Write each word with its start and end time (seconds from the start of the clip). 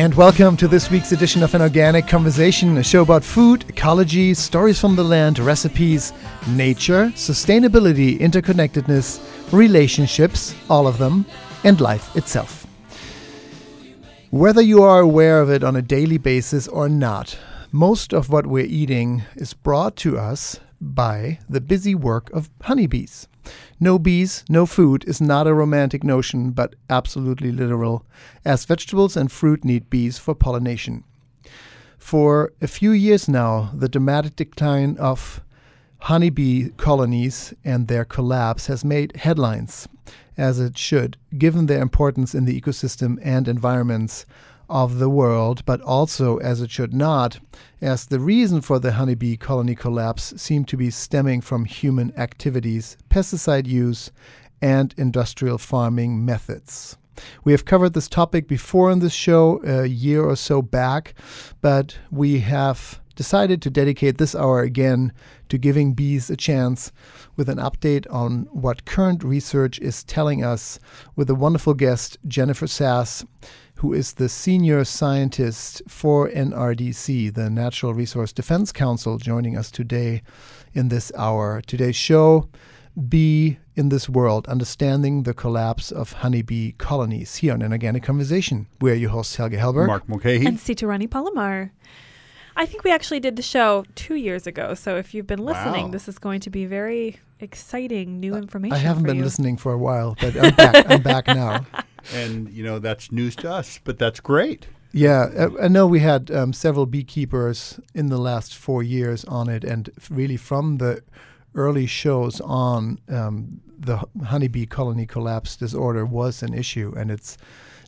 And 0.00 0.14
welcome 0.14 0.56
to 0.56 0.66
this 0.66 0.90
week's 0.90 1.12
edition 1.12 1.42
of 1.42 1.54
An 1.54 1.60
Organic 1.60 2.08
Conversation, 2.08 2.78
a 2.78 2.82
show 2.82 3.02
about 3.02 3.22
food, 3.22 3.66
ecology, 3.68 4.32
stories 4.32 4.80
from 4.80 4.96
the 4.96 5.04
land, 5.04 5.38
recipes, 5.38 6.14
nature, 6.48 7.12
sustainability, 7.14 8.18
interconnectedness, 8.18 9.20
relationships, 9.52 10.54
all 10.70 10.86
of 10.86 10.96
them, 10.96 11.26
and 11.64 11.82
life 11.82 12.16
itself. 12.16 12.66
Whether 14.30 14.62
you 14.62 14.82
are 14.82 15.00
aware 15.00 15.42
of 15.42 15.50
it 15.50 15.62
on 15.62 15.76
a 15.76 15.82
daily 15.82 16.16
basis 16.16 16.66
or 16.66 16.88
not, 16.88 17.38
most 17.70 18.14
of 18.14 18.30
what 18.30 18.46
we're 18.46 18.64
eating 18.64 19.24
is 19.36 19.52
brought 19.52 19.96
to 19.96 20.18
us 20.18 20.60
by 20.80 21.40
the 21.46 21.60
busy 21.60 21.94
work 21.94 22.30
of 22.30 22.48
honeybees. 22.62 23.28
No 23.78 23.98
bees, 23.98 24.44
no 24.48 24.66
food 24.66 25.04
is 25.06 25.20
not 25.20 25.46
a 25.46 25.54
romantic 25.54 26.04
notion, 26.04 26.50
but 26.50 26.74
absolutely 26.88 27.52
literal, 27.52 28.04
as 28.44 28.64
vegetables 28.64 29.16
and 29.16 29.32
fruit 29.32 29.64
need 29.64 29.88
bees 29.90 30.18
for 30.18 30.34
pollination. 30.34 31.04
For 31.98 32.52
a 32.60 32.66
few 32.66 32.92
years 32.92 33.28
now, 33.28 33.70
the 33.74 33.88
dramatic 33.88 34.36
decline 34.36 34.96
of 34.98 35.42
honeybee 36.00 36.70
colonies 36.76 37.54
and 37.64 37.86
their 37.86 38.04
collapse 38.04 38.66
has 38.66 38.84
made 38.84 39.16
headlines, 39.16 39.86
as 40.36 40.58
it 40.58 40.78
should, 40.78 41.16
given 41.36 41.66
their 41.66 41.82
importance 41.82 42.34
in 42.34 42.46
the 42.46 42.58
ecosystem 42.58 43.18
and 43.22 43.46
environments 43.46 44.24
of 44.70 44.98
the 44.98 45.10
world, 45.10 45.64
but 45.66 45.80
also, 45.82 46.38
as 46.38 46.62
it 46.62 46.70
should 46.70 46.94
not, 46.94 47.38
as 47.82 48.06
the 48.06 48.20
reason 48.20 48.60
for 48.60 48.78
the 48.78 48.92
honeybee 48.92 49.36
colony 49.36 49.74
collapse 49.74 50.32
seemed 50.36 50.68
to 50.68 50.76
be 50.76 50.90
stemming 50.90 51.40
from 51.40 51.64
human 51.64 52.16
activities, 52.16 52.96
pesticide 53.10 53.66
use, 53.66 54.12
and 54.62 54.94
industrial 54.96 55.58
farming 55.58 56.24
methods. 56.24 56.96
We 57.44 57.52
have 57.52 57.64
covered 57.64 57.92
this 57.92 58.08
topic 58.08 58.48
before 58.48 58.90
in 58.90 59.00
this 59.00 59.12
show 59.12 59.60
a 59.64 59.86
year 59.86 60.22
or 60.22 60.36
so 60.36 60.62
back, 60.62 61.14
but 61.60 61.98
we 62.10 62.40
have 62.40 63.00
decided 63.16 63.60
to 63.60 63.68
dedicate 63.68 64.16
this 64.16 64.34
hour 64.34 64.60
again 64.60 65.12
to 65.50 65.58
giving 65.58 65.92
bees 65.92 66.30
a 66.30 66.36
chance 66.36 66.90
with 67.36 67.50
an 67.50 67.58
update 67.58 68.06
on 68.10 68.48
what 68.50 68.86
current 68.86 69.22
research 69.22 69.78
is 69.80 70.04
telling 70.04 70.42
us 70.42 70.78
with 71.16 71.28
a 71.28 71.34
wonderful 71.34 71.74
guest, 71.74 72.16
Jennifer 72.26 72.66
Sass 72.66 73.24
who 73.80 73.94
is 73.94 74.12
the 74.14 74.28
senior 74.28 74.84
scientist 74.84 75.80
for 75.88 76.28
NRDC, 76.28 77.32
the 77.32 77.48
Natural 77.48 77.94
Resource 77.94 78.30
Defense 78.30 78.72
Council, 78.72 79.16
joining 79.16 79.56
us 79.56 79.70
today 79.70 80.20
in 80.74 80.88
this 80.88 81.10
hour. 81.16 81.62
Today's 81.66 81.96
show 81.96 82.46
Bee 83.08 83.58
in 83.76 83.88
This 83.88 84.06
World 84.06 84.46
Understanding 84.48 85.22
the 85.22 85.32
Collapse 85.32 85.90
of 85.90 86.12
Honeybee 86.12 86.72
Colonies 86.72 87.36
here 87.36 87.54
on 87.54 87.62
An 87.62 87.72
Organic 87.72 88.02
Conversation. 88.02 88.66
We're 88.82 88.96
your 88.96 89.08
hosts, 89.10 89.36
Helge 89.36 89.52
Hellberg, 89.52 89.86
Mark 89.86 90.06
Mulcahy, 90.06 90.44
and 90.44 90.58
Sitarani 90.58 91.10
Palomar. 91.10 91.72
I 92.60 92.66
think 92.66 92.84
we 92.84 92.92
actually 92.92 93.20
did 93.20 93.36
the 93.36 93.42
show 93.42 93.84
two 93.94 94.16
years 94.16 94.46
ago. 94.46 94.74
So 94.74 94.96
if 94.98 95.14
you've 95.14 95.26
been 95.26 95.42
listening, 95.42 95.86
Wow. 95.86 95.90
this 95.92 96.08
is 96.08 96.18
going 96.18 96.40
to 96.40 96.50
be 96.50 96.66
very 96.66 97.16
exciting 97.40 98.20
new 98.20 98.34
information. 98.36 98.74
I 98.74 98.78
haven't 98.78 99.04
for 99.04 99.06
been 99.08 99.16
you. 99.16 99.24
listening 99.24 99.56
for 99.56 99.72
a 99.72 99.78
while, 99.78 100.14
but 100.20 100.36
I'm 100.36 100.54
back, 100.54 100.90
I'm 100.90 101.02
back 101.02 101.26
now. 101.44 101.64
and 102.12 102.50
you 102.50 102.62
know 102.62 102.78
that's 102.78 103.10
news 103.10 103.34
to 103.36 103.50
us, 103.50 103.80
but 103.82 103.98
that's 103.98 104.20
great. 104.20 104.66
Yeah, 104.92 105.20
uh, 105.38 105.48
I 105.62 105.68
know 105.68 105.86
we 105.86 106.00
had 106.00 106.30
um, 106.30 106.52
several 106.52 106.84
beekeepers 106.84 107.80
in 107.94 108.06
the 108.10 108.18
last 108.18 108.54
four 108.54 108.82
years 108.82 109.24
on 109.24 109.48
it, 109.48 109.64
and 109.64 109.88
really 110.10 110.36
from 110.36 110.76
the 110.78 111.02
early 111.54 111.86
shows 111.86 112.42
on, 112.42 112.98
um, 113.08 113.62
the 113.78 114.04
honeybee 114.26 114.66
colony 114.66 115.06
collapse 115.06 115.56
disorder 115.56 116.04
was 116.04 116.42
an 116.42 116.52
issue, 116.52 116.92
and 116.94 117.10
it's 117.10 117.38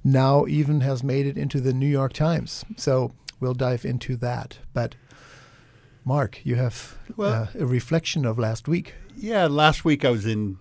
now 0.02 0.46
even 0.46 0.80
has 0.80 1.02
made 1.04 1.26
it 1.26 1.36
into 1.36 1.60
the 1.60 1.72
New 1.74 1.86
York 2.00 2.12
Times. 2.14 2.64
So 2.76 3.12
we'll 3.42 3.52
dive 3.54 3.84
into 3.84 4.16
that. 4.18 4.58
But 4.72 4.94
Mark, 6.04 6.40
you 6.44 6.54
have 6.56 6.96
Well- 7.16 7.48
uh, 7.54 7.58
a 7.58 7.66
reflection 7.66 8.24
of 8.24 8.38
last 8.38 8.66
week. 8.68 8.94
Yeah, 9.16 9.46
last 9.46 9.84
week 9.84 10.04
I 10.04 10.10
was 10.10 10.24
in 10.24 10.56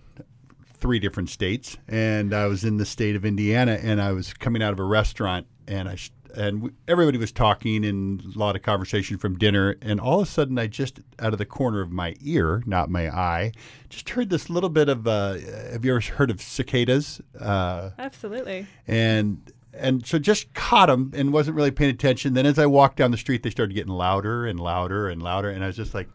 three 0.74 0.98
different 0.98 1.30
states, 1.30 1.78
and 1.88 2.34
I 2.34 2.46
was 2.46 2.64
in 2.64 2.76
the 2.76 2.84
state 2.84 3.16
of 3.16 3.24
Indiana, 3.24 3.78
and 3.80 4.00
I 4.02 4.12
was 4.12 4.34
coming 4.34 4.62
out 4.62 4.72
of 4.72 4.78
a 4.78 4.84
restaurant, 4.84 5.46
and 5.66 5.88
I 5.88 5.96
and 6.34 6.72
everybody 6.88 7.18
was 7.18 7.30
talking 7.30 7.84
and 7.84 8.24
a 8.34 8.38
lot 8.38 8.56
of 8.56 8.62
conversation 8.62 9.18
from 9.18 9.36
dinner, 9.36 9.76
and 9.82 10.00
all 10.00 10.20
of 10.22 10.28
a 10.28 10.30
sudden 10.30 10.58
I 10.58 10.66
just 10.66 10.98
out 11.18 11.34
of 11.34 11.38
the 11.38 11.44
corner 11.44 11.82
of 11.82 11.90
my 11.92 12.14
ear, 12.22 12.62
not 12.64 12.88
my 12.88 13.10
eye, 13.14 13.52
just 13.90 14.08
heard 14.08 14.30
this 14.30 14.48
little 14.48 14.70
bit 14.70 14.88
of. 14.88 15.06
Uh, 15.06 15.34
have 15.70 15.84
you 15.84 15.94
ever 15.94 16.00
heard 16.14 16.30
of 16.30 16.40
cicadas? 16.40 17.20
Uh, 17.38 17.90
Absolutely. 17.98 18.66
and 18.88 19.52
and 19.72 20.06
so 20.06 20.18
just 20.18 20.52
caught 20.54 20.86
them 20.86 21.12
and 21.14 21.32
wasn't 21.32 21.56
really 21.56 21.70
paying 21.70 21.90
attention. 21.90 22.34
Then 22.34 22.46
as 22.46 22.58
I 22.58 22.66
walked 22.66 22.96
down 22.96 23.10
the 23.10 23.16
street, 23.16 23.42
they 23.42 23.50
started 23.50 23.74
getting 23.74 23.92
louder 23.92 24.46
and 24.46 24.60
louder 24.60 25.08
and 25.08 25.22
louder, 25.22 25.50
and 25.50 25.64
I 25.64 25.68
was 25.68 25.76
just 25.76 25.94
like, 25.94 26.08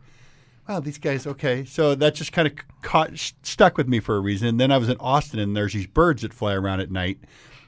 "Wow, 0.68 0.79
these 0.79 0.97
guys 0.97 1.25
okay." 1.25 1.66
So 1.66 1.96
that 1.96 2.16
just 2.16 2.31
kind 2.31 2.47
of 2.47 2.53
caught 2.81 3.12
stuck 3.41 3.78
with 3.78 3.88
me 3.88 4.00
for 4.00 4.16
a 4.16 4.19
reason. 4.19 4.47
And 4.47 4.59
then 4.59 4.72
I 4.72 4.78
was 4.78 4.90
in 4.90 4.97
Austin, 5.00 5.40
and 5.40 5.56
there's 5.56 5.73
these 5.73 5.88
birds 5.88 6.22
that 6.22 6.34
fly 6.34 6.53
around 6.53 6.81
at 6.81 6.91
night. 6.91 7.19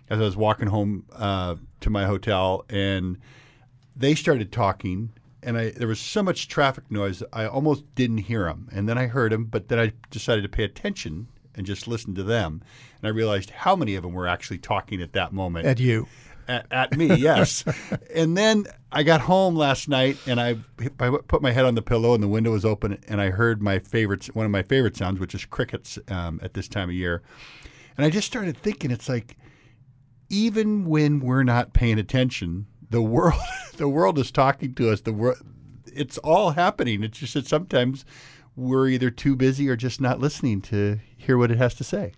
As 0.10 0.20
I 0.20 0.24
was 0.24 0.36
walking 0.36 0.70
home 0.70 1.06
uh, 1.14 1.56
to 1.82 1.90
my 1.92 2.06
hotel, 2.06 2.66
and 2.70 3.18
they 3.96 4.16
started 4.16 4.52
talking. 4.52 5.12
And 5.42 5.58
I, 5.58 5.70
there 5.70 5.88
was 5.88 6.02
so 6.02 6.22
much 6.22 6.50
traffic 6.50 6.92
noise, 6.92 7.24
I 7.32 7.46
almost 7.46 7.84
didn't 7.96 8.18
hear 8.18 8.44
them. 8.46 8.68
And 8.74 8.90
then 8.90 8.98
I 8.98 9.08
heard 9.08 9.32
them, 9.32 9.46
but 9.46 9.70
then 9.70 9.80
I 9.80 9.94
decided 10.10 10.42
to 10.42 10.50
pay 10.50 10.66
attention 10.66 11.30
and 11.60 11.68
just 11.68 11.90
listen 11.90 12.16
to 12.16 12.24
them. 12.24 12.64
And 13.02 13.08
I 13.08 13.12
realized 13.12 13.50
how 13.50 13.76
many 13.76 13.96
of 13.96 14.04
them 14.04 14.14
were 14.14 14.28
actually 14.28 14.60
talking 14.60 15.02
at 15.02 15.12
that 15.12 15.34
moment 15.34 15.68
At 15.68 15.78
you. 15.78 16.08
at, 16.48 16.66
at 16.72 16.98
me, 16.98 17.14
yes. 17.16 17.66
and 18.16 18.38
then 18.38 18.66
I 18.94 19.04
got 19.04 19.20
home 19.20 19.58
last 19.58 19.90
night 19.90 20.18
and 20.26 20.40
I, 20.40 20.56
I 21.02 21.18
put 21.28 21.42
my 21.42 21.52
head 21.52 21.66
on 21.66 21.76
the 21.76 21.82
pillow 21.82 22.14
and 22.14 22.24
the 22.24 22.30
window 22.30 22.52
was 22.52 22.64
open 22.64 22.98
and 23.10 23.20
I 23.20 23.30
heard 23.30 23.62
my 23.62 23.78
favorite, 23.78 24.26
one 24.28 24.46
of 24.46 24.52
my 24.54 24.64
favorite 24.64 24.96
sounds, 24.96 25.20
which 25.20 25.36
is 25.36 25.44
crickets 25.44 26.00
um, 26.08 26.40
at 26.42 26.54
this 26.54 26.70
time 26.70 26.88
of 26.88 26.96
year. 26.96 27.22
And 27.98 28.06
I 28.06 28.10
just 28.10 28.26
started 28.26 28.56
thinking, 28.56 28.90
it's 28.90 29.10
like, 29.10 29.36
even 30.30 30.86
when 30.86 31.20
we're 31.20 31.44
not 31.44 31.74
paying 31.74 32.00
attention, 32.00 32.68
the 32.90 33.02
world, 33.02 33.42
the 33.76 33.90
world 33.90 34.18
is 34.18 34.32
talking 34.32 34.74
to 34.76 34.92
us. 34.92 35.02
The 35.02 35.12
world, 35.12 35.40
it's 35.86 36.18
all 36.20 36.52
happening. 36.52 37.04
It's 37.04 37.20
just 37.20 37.34
that 37.34 37.48
sometimes 37.48 38.06
we're 38.60 38.88
either 38.88 39.10
too 39.10 39.36
busy 39.36 39.70
or 39.70 39.76
just 39.76 40.02
not 40.02 40.20
listening 40.20 40.62
to 40.62 41.00
hear 41.16 41.38
what 41.38 41.52
it 41.52 41.58
has 41.58 41.74
to 41.76 41.84
say. 41.84 42.14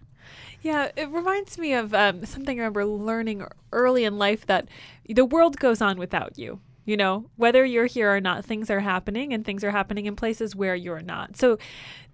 Yeah, 0.61 0.91
it 0.95 1.09
reminds 1.09 1.57
me 1.57 1.73
of 1.73 1.93
um, 1.93 2.25
something 2.25 2.59
I 2.59 2.61
remember 2.61 2.85
learning 2.85 3.45
early 3.71 4.03
in 4.03 4.17
life 4.17 4.45
that 4.45 4.67
the 5.07 5.25
world 5.25 5.57
goes 5.57 5.81
on 5.81 5.97
without 5.97 6.37
you. 6.37 6.59
You 6.85 6.97
know, 6.97 7.29
whether 7.35 7.63
you're 7.63 7.85
here 7.85 8.13
or 8.13 8.19
not, 8.19 8.43
things 8.43 8.69
are 8.69 8.79
happening 8.79 9.33
and 9.33 9.45
things 9.45 9.63
are 9.63 9.71
happening 9.71 10.07
in 10.07 10.15
places 10.15 10.55
where 10.55 10.75
you're 10.75 11.01
not. 11.01 11.37
So 11.37 11.57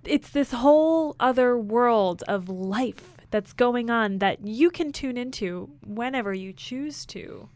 it's 0.04 0.30
this 0.30 0.52
whole 0.52 1.16
other 1.20 1.58
world 1.58 2.24
of 2.28 2.50
life 2.50 3.16
that's 3.32 3.54
going 3.54 3.90
on 3.90 4.20
that 4.20 4.46
you 4.46 4.70
can 4.70 4.92
tune 4.92 5.18
into 5.18 5.70
whenever 5.86 6.34
you 6.34 6.52
choose 6.52 7.06
to, 7.08 7.50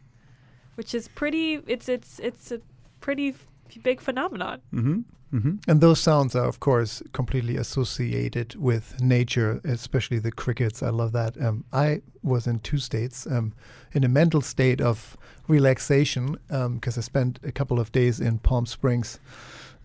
which 0.75 0.95
is 0.95 1.09
pretty, 1.09 1.61
it's, 1.67 1.89
it's, 1.89 2.19
it's 2.19 2.51
a 2.51 2.61
pretty 3.01 3.35
big 3.79 4.01
phenomenon. 4.01 4.61
Mm-hmm. 4.73 4.99
Mm-hmm. 5.33 5.55
And 5.69 5.79
those 5.79 5.99
sounds 6.01 6.35
are, 6.35 6.45
of 6.45 6.59
course, 6.59 7.01
completely 7.13 7.55
associated 7.55 8.55
with 8.55 9.01
nature, 9.01 9.61
especially 9.63 10.19
the 10.19 10.31
crickets. 10.31 10.83
I 10.83 10.89
love 10.89 11.13
that. 11.13 11.41
Um, 11.41 11.63
I 11.71 12.01
was 12.21 12.47
in 12.47 12.59
two 12.59 12.79
states, 12.79 13.25
um, 13.25 13.53
in 13.93 14.03
a 14.03 14.09
mental 14.09 14.41
state 14.41 14.81
of 14.81 15.15
relaxation, 15.47 16.37
because 16.49 16.97
I 16.97 17.01
spent 17.01 17.39
a 17.43 17.51
couple 17.51 17.79
of 17.79 17.93
days 17.93 18.19
in 18.19 18.39
Palm 18.39 18.65
Springs 18.65 19.19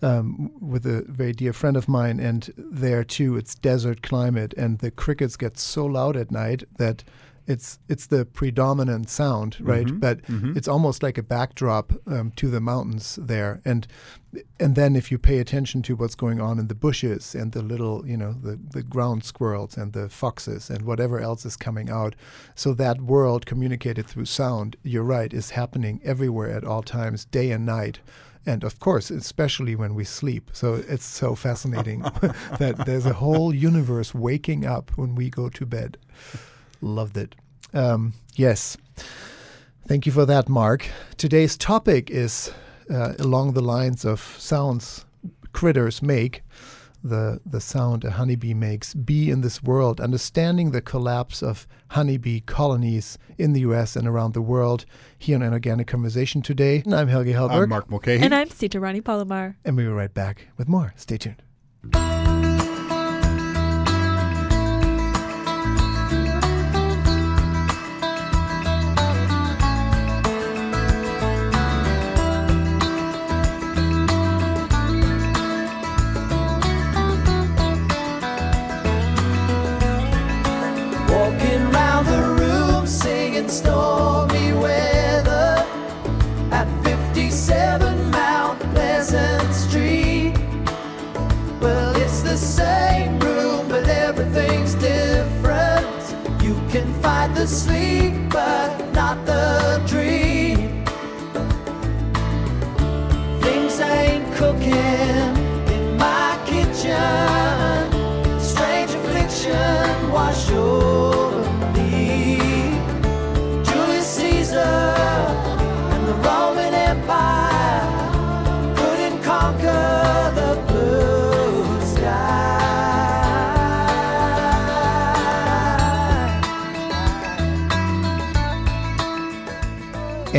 um, 0.02 0.50
with 0.60 0.84
a 0.84 1.04
very 1.06 1.32
dear 1.32 1.52
friend 1.52 1.76
of 1.76 1.88
mine, 1.88 2.18
and 2.18 2.52
there 2.56 3.04
too, 3.04 3.36
it's 3.36 3.54
desert 3.54 4.02
climate, 4.02 4.52
and 4.56 4.80
the 4.80 4.90
crickets 4.90 5.36
get 5.36 5.58
so 5.58 5.86
loud 5.86 6.16
at 6.16 6.30
night 6.30 6.64
that 6.76 7.04
it's 7.46 7.78
it's 7.88 8.06
the 8.06 8.24
predominant 8.24 9.08
sound, 9.08 9.56
right? 9.60 9.86
Mhm, 9.86 10.00
But 10.00 10.22
mhm. 10.22 10.56
it's 10.56 10.68
almost 10.68 11.02
like 11.02 11.16
a 11.18 11.22
backdrop 11.22 11.92
um, 12.06 12.32
to 12.36 12.50
the 12.50 12.60
mountains 12.60 13.18
there, 13.22 13.60
and 13.64 13.86
and 14.60 14.74
then 14.74 14.96
if 14.96 15.10
you 15.10 15.18
pay 15.18 15.38
attention 15.38 15.82
to 15.82 15.94
what's 15.96 16.14
going 16.16 16.40
on 16.40 16.58
in 16.58 16.66
the 16.68 16.74
bushes 16.74 17.34
and 17.34 17.52
the 17.52 17.62
little, 17.62 18.06
you 18.06 18.16
know, 18.16 18.32
the 18.32 18.58
the 18.72 18.82
ground 18.82 19.24
squirrels 19.24 19.76
and 19.76 19.92
the 19.92 20.08
foxes 20.08 20.70
and 20.70 20.82
whatever 20.82 21.20
else 21.20 21.44
is 21.46 21.56
coming 21.56 21.88
out, 21.90 22.14
so 22.54 22.74
that 22.74 23.00
world 23.00 23.46
communicated 23.46 24.06
through 24.06 24.26
sound, 24.26 24.76
you're 24.82 25.02
right, 25.18 25.32
is 25.32 25.50
happening 25.50 26.00
everywhere 26.04 26.50
at 26.50 26.64
all 26.64 26.82
times, 26.82 27.24
day 27.26 27.50
and 27.52 27.64
night. 27.64 28.00
And 28.48 28.62
of 28.64 28.78
course, 28.78 29.10
especially 29.10 29.74
when 29.74 29.94
we 29.96 30.04
sleep. 30.04 30.50
So 30.52 30.74
it's 30.88 31.04
so 31.04 31.34
fascinating 31.34 32.02
that 32.60 32.84
there's 32.86 33.04
a 33.06 33.14
whole 33.14 33.52
universe 33.52 34.14
waking 34.14 34.64
up 34.64 34.92
when 34.96 35.16
we 35.16 35.30
go 35.30 35.48
to 35.48 35.66
bed. 35.66 35.98
Loved 36.80 37.16
it. 37.16 37.34
Um, 37.74 38.12
yes. 38.34 38.76
Thank 39.86 40.06
you 40.06 40.12
for 40.12 40.26
that, 40.26 40.48
Mark. 40.48 40.88
Today's 41.16 41.56
topic 41.56 42.10
is 42.10 42.52
uh, 42.90 43.14
along 43.18 43.52
the 43.52 43.60
lines 43.62 44.04
of 44.04 44.20
sounds 44.38 45.04
critters 45.52 46.02
make. 46.02 46.42
the, 47.02 47.40
the 47.46 47.60
sound 47.60 48.04
a 48.04 48.10
honeybee 48.10 48.54
makes, 48.54 48.94
Bee 48.94 49.30
in 49.30 49.40
This 49.40 49.62
World, 49.62 50.00
understanding 50.00 50.70
the 50.72 50.80
collapse 50.80 51.42
of 51.42 51.66
honeybee 51.88 52.40
colonies 52.40 53.18
in 53.38 53.52
the 53.52 53.60
US 53.60 53.96
and 53.96 54.08
around 54.08 54.34
the 54.34 54.42
world 54.42 54.84
here 55.18 55.36
on 55.36 55.42
An 55.42 55.52
Organic 55.52 55.86
Conversation 55.86 56.42
today. 56.42 56.82
And 56.84 56.94
I'm 56.94 57.08
Helge 57.08 57.28
Hellberg. 57.28 57.62
I'm 57.62 57.68
Mark 57.68 57.90
Mulcahy. 57.90 58.22
And 58.22 58.34
I'm 58.34 58.50
Sita 58.50 58.80
Rani 58.80 59.00
Palomar. 59.00 59.56
And 59.64 59.76
we'll 59.76 59.86
be 59.86 59.92
right 59.92 60.12
back 60.12 60.48
with 60.56 60.68
more. 60.68 60.92
Stay 60.96 61.16
tuned. 61.18 61.42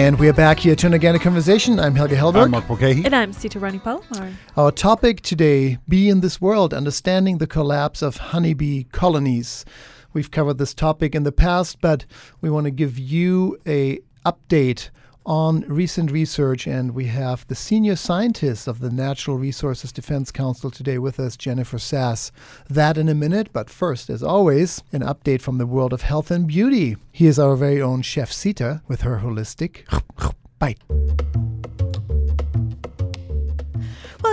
And 0.07 0.17
we 0.17 0.29
are 0.29 0.33
back 0.33 0.59
here 0.59 0.73
to 0.73 0.87
an 0.87 0.93
organic 0.93 1.21
conversation. 1.21 1.81
I'm 1.81 1.93
Helge 1.93 2.11
Hellberg. 2.11 2.45
I'm 2.45 2.51
Mark 2.51 2.69
Mulcahy. 2.69 3.03
And 3.03 3.13
I'm 3.13 3.33
Sita 3.33 3.59
Rani 3.59 3.79
Palomar. 3.79 4.31
Our 4.55 4.71
topic 4.71 5.19
today, 5.19 5.79
Bee 5.85 6.07
in 6.07 6.21
This 6.21 6.39
World, 6.39 6.73
understanding 6.73 7.39
the 7.39 7.45
collapse 7.45 8.01
of 8.01 8.15
honeybee 8.15 8.83
colonies. 8.93 9.65
We've 10.13 10.31
covered 10.31 10.59
this 10.59 10.73
topic 10.73 11.13
in 11.13 11.23
the 11.23 11.33
past, 11.33 11.81
but 11.81 12.05
we 12.39 12.49
want 12.49 12.63
to 12.63 12.71
give 12.71 12.97
you 12.97 13.59
a 13.67 13.99
update 14.25 14.91
on 15.27 15.59
recent 15.67 16.09
research 16.09 16.65
and 16.65 16.95
we 16.95 17.05
have 17.07 17.45
the 17.47 17.55
senior 17.55 17.97
scientist 17.97 18.65
of 18.67 18.79
the 18.79 18.89
Natural 18.89 19.37
Resources 19.37 19.91
Defense 19.91 20.31
Council 20.31 20.71
today 20.71 20.97
with 20.97 21.19
us, 21.19 21.35
Jennifer 21.35 21.77
Sass. 21.77 22.31
That 22.69 22.97
in 22.97 23.09
a 23.09 23.13
minute, 23.13 23.49
but 23.51 23.69
first, 23.69 24.09
as 24.09 24.23
always, 24.23 24.81
an 24.93 25.01
update 25.01 25.41
from 25.41 25.57
the 25.57 25.67
world 25.67 25.91
of 25.91 26.03
health 26.03 26.31
and 26.31 26.47
beauty. 26.47 26.95
Here's 27.11 27.37
our 27.37 27.57
very 27.57 27.81
own 27.81 28.01
Chef 28.01 28.31
Sita 28.31 28.81
with 28.87 29.01
her 29.01 29.19
holistic 29.19 29.83
bite. 30.59 30.79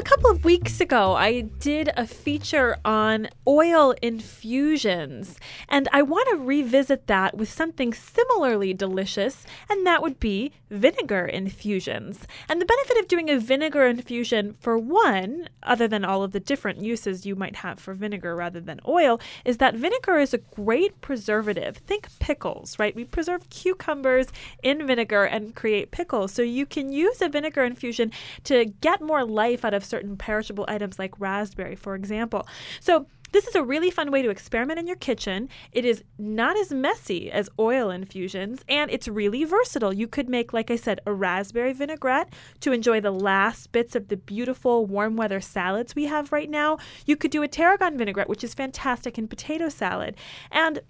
Couple 0.05 0.31
of 0.31 0.45
weeks 0.45 0.81
ago, 0.81 1.15
I 1.15 1.41
did 1.41 1.91
a 1.97 2.07
feature 2.07 2.77
on 2.85 3.29
oil 3.49 3.95
infusions, 4.03 5.39
and 5.69 5.89
I 5.93 6.03
want 6.03 6.29
to 6.31 6.37
revisit 6.37 7.07
that 7.07 7.37
with 7.37 7.51
something 7.51 7.95
similarly 7.95 8.75
delicious, 8.75 9.47
and 9.71 9.87
that 9.87 10.03
would 10.03 10.21
be 10.21 10.53
vinegar 10.71 11.25
infusions. 11.25 12.27
And 12.49 12.61
the 12.61 12.67
benefit 12.67 12.99
of 12.99 13.09
doing 13.09 13.31
a 13.31 13.39
vinegar 13.39 13.87
infusion, 13.87 14.57
for 14.61 14.77
one, 14.77 15.49
other 15.63 15.89
than 15.89 16.05
all 16.05 16.23
of 16.23 16.33
the 16.33 16.41
different 16.41 16.81
uses 16.81 17.25
you 17.25 17.35
might 17.35 17.57
have 17.57 17.79
for 17.79 17.95
vinegar 17.95 18.37
rather 18.37 18.61
than 18.61 18.81
oil, 18.87 19.21
is 19.45 19.57
that 19.59 19.75
vinegar 19.75 20.19
is 20.19 20.35
a 20.35 20.39
great 20.39 21.01
preservative. 21.01 21.79
Think 21.79 22.09
pickles, 22.19 22.79
right? 22.79 22.95
We 22.95 23.05
preserve 23.05 23.49
cucumbers 23.49 24.27
in 24.63 24.87
vinegar 24.87 25.25
and 25.25 25.55
create 25.55 25.93
pickles. 25.93 26.33
So 26.33 26.43
you 26.43 26.67
can 26.67 26.93
use 26.93 27.23
a 27.23 27.29
vinegar 27.29 27.65
infusion 27.65 28.13
to 28.45 28.67
get 28.67 29.01
more 29.01 29.25
life 29.25 29.65
out 29.65 29.75
of 29.75 29.85
certain 29.95 30.17
perishable 30.17 30.65
items 30.67 30.99
like 30.99 31.21
raspberry, 31.21 31.77
for 31.77 31.95
example. 31.95 32.49
So 32.81 33.07
this 33.31 33.47
is 33.47 33.55
a 33.55 33.63
really 33.63 33.91
fun 33.91 34.11
way 34.11 34.23
to 34.23 34.31
experiment 34.31 34.81
in 34.81 34.89
your 34.89 34.97
kitchen. 34.97 35.49
It 35.71 35.85
is 35.85 36.03
not 36.19 36.57
as 36.57 36.73
messy 36.73 37.31
as 37.31 37.49
oil 37.61 37.91
infusions, 37.91 38.65
and 38.69 38.91
it's 38.91 39.07
really 39.07 39.45
versatile. 39.45 39.93
You 39.93 40.09
could 40.09 40.29
make, 40.29 40.53
like 40.53 40.71
I 40.71 40.77
said, 40.77 41.01
a 41.07 41.13
raspberry 41.13 41.73
vinaigrette 41.73 42.33
to 42.61 42.73
enjoy 42.73 43.01
the 43.01 43.13
last 43.13 43.71
bits 43.71 43.95
of 43.95 44.09
the 44.09 44.17
beautiful 44.17 44.87
warm 44.87 45.17
weather 45.17 45.41
salads 45.41 45.95
we 45.95 46.07
have 46.07 46.33
right 46.33 46.51
now. 46.51 46.79
You 47.07 47.17
could 47.17 47.31
do 47.31 47.43
a 47.43 47.49
tarragon 47.49 47.99
vinaigrette, 47.99 48.29
which 48.29 48.45
is 48.45 48.55
fantastic 48.55 49.17
in 49.17 49.29
potato 49.29 49.69
salad. 49.69 50.17
And 50.51 50.81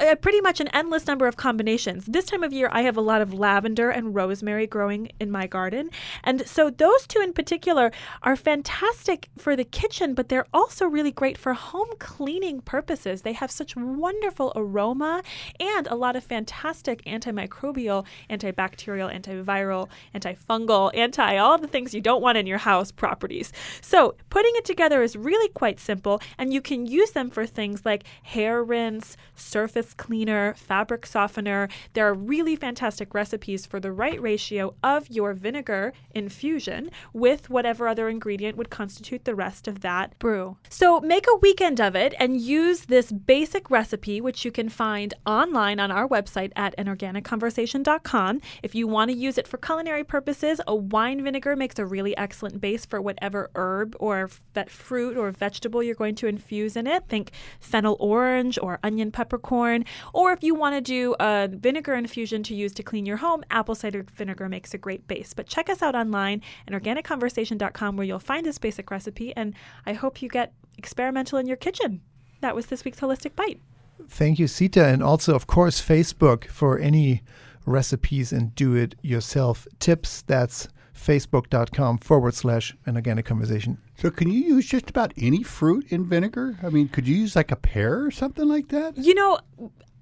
uh, 0.00 0.14
pretty 0.16 0.40
much 0.40 0.60
an 0.60 0.68
endless 0.68 1.06
number 1.06 1.26
of 1.26 1.36
combinations. 1.36 2.06
This 2.06 2.26
time 2.26 2.42
of 2.42 2.52
year, 2.52 2.68
I 2.72 2.82
have 2.82 2.96
a 2.96 3.00
lot 3.00 3.20
of 3.20 3.34
lavender 3.34 3.90
and 3.90 4.14
rosemary 4.14 4.66
growing 4.66 5.10
in 5.18 5.30
my 5.30 5.46
garden. 5.46 5.90
And 6.24 6.46
so, 6.46 6.70
those 6.70 7.06
two 7.06 7.20
in 7.20 7.32
particular 7.32 7.90
are 8.22 8.36
fantastic 8.36 9.28
for 9.36 9.56
the 9.56 9.64
kitchen, 9.64 10.14
but 10.14 10.28
they're 10.28 10.46
also 10.52 10.86
really 10.86 11.10
great 11.10 11.36
for 11.36 11.54
home 11.54 11.88
cleaning 11.98 12.60
purposes. 12.60 13.22
They 13.22 13.32
have 13.32 13.50
such 13.50 13.76
wonderful 13.76 14.52
aroma 14.54 15.22
and 15.58 15.86
a 15.86 15.94
lot 15.94 16.16
of 16.16 16.24
fantastic 16.24 17.04
antimicrobial, 17.04 18.06
antibacterial, 18.30 19.14
antiviral, 19.14 19.88
antifungal, 20.14 20.90
anti 20.94 21.36
all 21.36 21.58
the 21.58 21.68
things 21.68 21.94
you 21.94 22.00
don't 22.00 22.22
want 22.22 22.38
in 22.38 22.46
your 22.46 22.58
house 22.58 22.92
properties. 22.92 23.52
So, 23.80 24.14
putting 24.30 24.52
it 24.54 24.64
together 24.64 25.02
is 25.02 25.16
really 25.16 25.48
quite 25.48 25.80
simple, 25.80 26.20
and 26.36 26.52
you 26.52 26.60
can 26.60 26.86
use 26.86 27.10
them 27.12 27.30
for 27.30 27.46
things 27.46 27.84
like 27.84 28.04
hair 28.22 28.62
rinse, 28.62 29.16
surface 29.34 29.87
cleaner, 29.94 30.54
fabric 30.54 31.06
softener. 31.06 31.68
There 31.94 32.06
are 32.06 32.14
really 32.14 32.56
fantastic 32.56 33.14
recipes 33.14 33.66
for 33.66 33.80
the 33.80 33.92
right 33.92 34.20
ratio 34.20 34.74
of 34.82 35.08
your 35.08 35.34
vinegar 35.34 35.92
infusion 36.14 36.90
with 37.12 37.50
whatever 37.50 37.88
other 37.88 38.08
ingredient 38.08 38.56
would 38.56 38.70
constitute 38.70 39.24
the 39.24 39.34
rest 39.34 39.68
of 39.68 39.80
that 39.80 40.18
brew. 40.18 40.56
So 40.68 41.00
make 41.00 41.26
a 41.26 41.36
weekend 41.36 41.80
of 41.80 41.94
it 41.94 42.14
and 42.18 42.40
use 42.40 42.86
this 42.86 43.12
basic 43.12 43.70
recipe, 43.70 44.20
which 44.20 44.44
you 44.44 44.50
can 44.50 44.68
find 44.68 45.14
online 45.26 45.80
on 45.80 45.90
our 45.90 46.08
website 46.08 46.52
at 46.56 46.76
anorganicconversation.com. 46.76 48.40
If 48.62 48.74
you 48.74 48.86
want 48.86 49.10
to 49.10 49.16
use 49.16 49.38
it 49.38 49.48
for 49.48 49.58
culinary 49.58 50.04
purposes, 50.04 50.60
a 50.66 50.74
wine 50.74 51.22
vinegar 51.22 51.56
makes 51.56 51.78
a 51.78 51.86
really 51.86 52.16
excellent 52.16 52.60
base 52.60 52.84
for 52.86 53.00
whatever 53.00 53.50
herb 53.54 53.96
or 54.00 54.30
that 54.54 54.70
fruit 54.70 55.16
or 55.16 55.30
vegetable 55.30 55.82
you're 55.82 55.94
going 55.94 56.14
to 56.16 56.26
infuse 56.26 56.76
in 56.76 56.86
it. 56.86 57.06
Think 57.08 57.30
fennel 57.60 57.96
orange 58.00 58.58
or 58.60 58.78
onion 58.82 59.10
peppercorn. 59.10 59.67
Or 60.12 60.32
if 60.32 60.42
you 60.42 60.54
want 60.54 60.74
to 60.74 60.80
do 60.80 61.14
a 61.20 61.48
vinegar 61.50 61.94
infusion 61.94 62.42
to 62.44 62.54
use 62.54 62.72
to 62.74 62.82
clean 62.82 63.06
your 63.06 63.18
home, 63.18 63.44
apple 63.50 63.74
cider 63.74 64.04
vinegar 64.14 64.48
makes 64.48 64.74
a 64.74 64.78
great 64.78 65.06
base. 65.06 65.34
But 65.34 65.46
check 65.46 65.68
us 65.68 65.82
out 65.82 65.94
online 65.94 66.42
at 66.66 66.72
organicconversation.com 66.72 67.96
where 67.96 68.06
you'll 68.06 68.18
find 68.18 68.44
this 68.44 68.58
basic 68.58 68.90
recipe. 68.90 69.34
And 69.36 69.54
I 69.86 69.92
hope 69.92 70.22
you 70.22 70.28
get 70.28 70.52
experimental 70.76 71.38
in 71.38 71.46
your 71.46 71.56
kitchen. 71.56 72.00
That 72.40 72.54
was 72.54 72.66
this 72.66 72.84
week's 72.84 73.00
Holistic 73.00 73.34
Bite. 73.34 73.60
Thank 74.08 74.38
you, 74.38 74.46
Sita. 74.46 74.86
And 74.86 75.02
also, 75.02 75.34
of 75.34 75.46
course, 75.46 75.80
Facebook 75.80 76.48
for 76.48 76.78
any 76.78 77.22
recipes 77.66 78.32
and 78.32 78.54
do 78.54 78.74
it 78.74 78.94
yourself 79.02 79.66
tips. 79.80 80.22
That's 80.22 80.68
facebook.com 80.98 81.98
forward 81.98 82.34
slash 82.34 82.76
an 82.86 82.96
organic 82.96 83.24
conversation. 83.24 83.78
So, 83.96 84.10
can 84.10 84.30
you 84.30 84.40
use 84.40 84.66
just 84.66 84.90
about 84.90 85.12
any 85.16 85.42
fruit 85.42 85.86
in 85.88 86.04
vinegar? 86.04 86.58
I 86.62 86.68
mean, 86.70 86.88
could 86.88 87.06
you 87.06 87.16
use 87.16 87.36
like 87.36 87.52
a 87.52 87.56
pear 87.56 88.04
or 88.04 88.10
something 88.10 88.46
like 88.46 88.68
that? 88.68 88.98
You 88.98 89.14
know, 89.14 89.38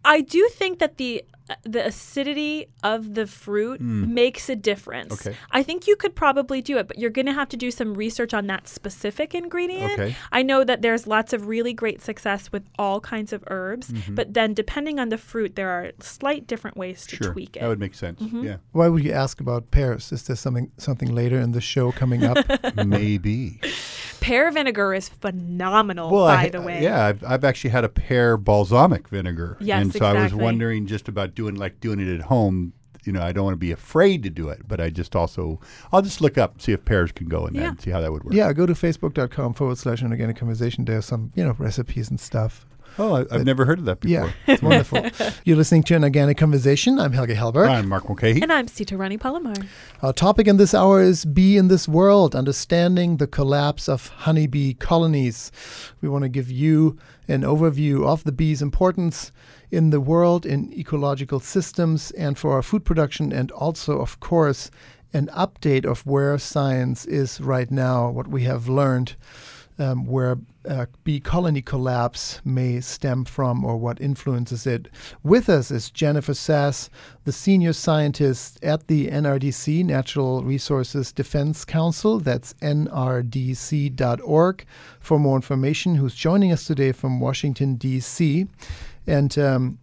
I 0.04 0.20
do 0.20 0.48
think 0.52 0.78
that 0.78 0.96
the 0.96 1.24
the 1.64 1.86
acidity 1.86 2.66
of 2.82 3.14
the 3.14 3.26
fruit 3.26 3.80
makes 3.80 4.48
a 4.48 4.56
difference. 4.56 5.12
Okay. 5.26 5.36
I 5.52 5.62
think 5.62 5.86
you 5.86 5.94
could 5.96 6.14
probably 6.14 6.60
do 6.60 6.78
it, 6.78 6.88
but 6.88 6.98
you're 6.98 7.10
going 7.10 7.26
to 7.26 7.32
have 7.32 7.48
to 7.50 7.56
do 7.56 7.70
some 7.70 7.94
research 7.94 8.34
on 8.34 8.46
that 8.48 8.66
specific 8.68 9.34
ingredient. 9.34 9.92
Okay. 9.92 10.16
I 10.32 10.42
know 10.42 10.64
that 10.64 10.82
there's 10.82 11.06
lots 11.06 11.32
of 11.32 11.46
really 11.46 11.72
great 11.72 12.02
success 12.02 12.50
with 12.52 12.64
all 12.78 13.00
kinds 13.00 13.32
of 13.32 13.44
herbs, 13.48 13.92
but 14.08 14.34
then 14.34 14.54
depending 14.54 14.98
on 14.98 15.08
the 15.10 15.18
fruit, 15.18 15.54
there 15.56 15.70
are 15.70 15.92
slight 16.00 16.46
different 16.46 16.76
ways 16.76 17.06
to 17.06 17.16
Sure, 17.16 17.32
tweak 17.32 17.56
it. 17.56 17.60
that 17.60 17.68
would 17.68 17.80
make 17.80 17.94
sense. 17.94 18.20
Mm-hmm. 18.20 18.44
Yeah, 18.44 18.56
Why 18.72 18.88
would 18.88 19.04
you 19.04 19.12
ask 19.12 19.40
about 19.40 19.70
pears? 19.70 20.10
Is 20.12 20.24
there 20.24 20.36
something 20.36 20.70
something 20.78 21.14
later 21.14 21.38
in 21.38 21.52
the 21.52 21.60
show 21.60 21.92
coming 21.92 22.24
up? 22.24 22.36
maybe. 22.84 23.60
Pear 24.20 24.50
vinegar 24.50 24.92
is 24.94 25.08
phenomenal, 25.08 26.10
Well, 26.10 26.26
by 26.26 26.44
I, 26.44 26.48
the 26.48 26.60
way. 26.60 26.82
yeah, 26.82 27.04
I've, 27.06 27.22
I've 27.22 27.44
actually 27.44 27.70
had 27.70 27.84
a 27.84 27.88
pear 27.88 28.36
balsamic 28.36 29.08
vinegar, 29.08 29.56
Yes, 29.60 29.82
and 29.82 29.92
so 29.92 30.04
I 30.04 30.22
was 30.24 30.34
wondering 30.34 30.86
just 30.86 31.06
about 31.08 31.34
doing 31.36 31.54
like 31.54 31.78
doing 31.78 32.00
it 32.00 32.12
at 32.12 32.22
home 32.22 32.72
you 33.04 33.12
know, 33.12 33.22
I 33.22 33.30
don't 33.30 33.44
want 33.44 33.52
to 33.54 33.58
be 33.58 33.70
afraid 33.70 34.24
to 34.24 34.30
do 34.30 34.48
it, 34.48 34.66
but 34.66 34.80
I 34.80 34.90
just 34.90 35.14
also, 35.14 35.60
I'll 35.92 36.02
just 36.02 36.20
look 36.20 36.36
up, 36.36 36.60
see 36.60 36.72
if 36.72 36.84
pears 36.84 37.12
can 37.12 37.28
go 37.28 37.46
in 37.46 37.54
that 37.54 37.60
Yeah. 37.60 37.68
and 37.68 37.80
see 37.80 37.90
how 37.92 38.00
that 38.00 38.10
would 38.10 38.24
work. 38.24 38.34
Yeah, 38.34 38.52
go 38.52 38.66
to 38.66 38.72
facebook.com 38.72 39.54
forward 39.54 39.78
slash 39.78 40.02
an 40.02 40.10
organic 40.10 40.36
conversation. 40.36 40.84
There's 40.84 41.04
some, 41.04 41.30
you 41.36 41.44
know, 41.44 41.54
recipes 41.56 42.10
and 42.10 42.18
stuff. 42.18 42.66
Oh, 42.98 43.14
I, 43.14 43.24
I've 43.30 43.44
never 43.44 43.64
heard 43.66 43.78
of 43.78 43.84
that 43.84 44.00
before. 44.00 44.26
Yeah, 44.26 44.32
it's 44.52 44.62
wonderful. 44.62 45.06
You're 45.44 45.56
listening 45.58 45.82
to 45.84 45.94
an 45.96 46.02
organic 46.02 46.38
conversation. 46.38 46.98
I'm 46.98 47.12
Helge 47.12 47.28
Hellberg. 47.28 47.68
I'm 47.68 47.88
Mark 47.88 48.08
Mulcahy. 48.08 48.40
And 48.42 48.50
I'm 48.52 48.66
Sita 48.68 48.96
Rani 48.96 49.18
Palomar. 49.18 49.54
Our 50.02 50.14
topic 50.14 50.48
in 50.48 50.56
this 50.56 50.72
hour 50.74 51.02
is 51.02 51.24
Bee 51.26 51.58
in 51.58 51.68
This 51.68 51.86
World, 51.86 52.34
understanding 52.34 53.18
the 53.18 53.26
collapse 53.26 53.88
of 53.88 54.08
honeybee 54.08 54.72
colonies. 54.74 55.52
We 56.00 56.08
want 56.08 56.22
to 56.22 56.28
give 56.30 56.50
you 56.50 56.96
an 57.28 57.42
overview 57.42 58.04
of 58.06 58.24
the 58.24 58.32
bee's 58.32 58.62
importance 58.62 59.30
in 59.70 59.90
the 59.90 60.00
world, 60.00 60.46
in 60.46 60.72
ecological 60.72 61.40
systems, 61.40 62.10
and 62.12 62.38
for 62.38 62.52
our 62.52 62.62
food 62.62 62.84
production, 62.84 63.32
and 63.32 63.50
also, 63.50 64.00
of 64.00 64.20
course, 64.20 64.70
an 65.12 65.28
update 65.28 65.84
of 65.84 66.04
where 66.06 66.38
science 66.38 67.06
is 67.06 67.40
right 67.40 67.70
now, 67.70 68.10
what 68.10 68.28
we 68.28 68.42
have 68.42 68.68
learned. 68.68 69.16
Um, 69.78 70.06
where 70.06 70.38
uh, 70.66 70.86
bee 71.04 71.20
colony 71.20 71.60
collapse 71.60 72.40
may 72.46 72.80
stem 72.80 73.26
from 73.26 73.62
or 73.62 73.76
what 73.76 74.00
influences 74.00 74.66
it. 74.66 74.88
With 75.22 75.50
us 75.50 75.70
is 75.70 75.90
Jennifer 75.90 76.32
Sass, 76.32 76.88
the 77.24 77.32
senior 77.32 77.74
scientist 77.74 78.58
at 78.64 78.86
the 78.86 79.08
NRDC, 79.08 79.84
Natural 79.84 80.42
Resources 80.42 81.12
Defense 81.12 81.66
Council. 81.66 82.18
That's 82.18 82.54
nrdc.org 82.62 83.04
for 84.98 85.18
more 85.18 85.36
information, 85.36 85.94
who's 85.94 86.14
joining 86.14 86.52
us 86.52 86.66
today 86.66 86.92
from 86.92 87.20
Washington, 87.20 87.74
D.C. 87.74 88.46
And 89.06 89.36
um, 89.38 89.78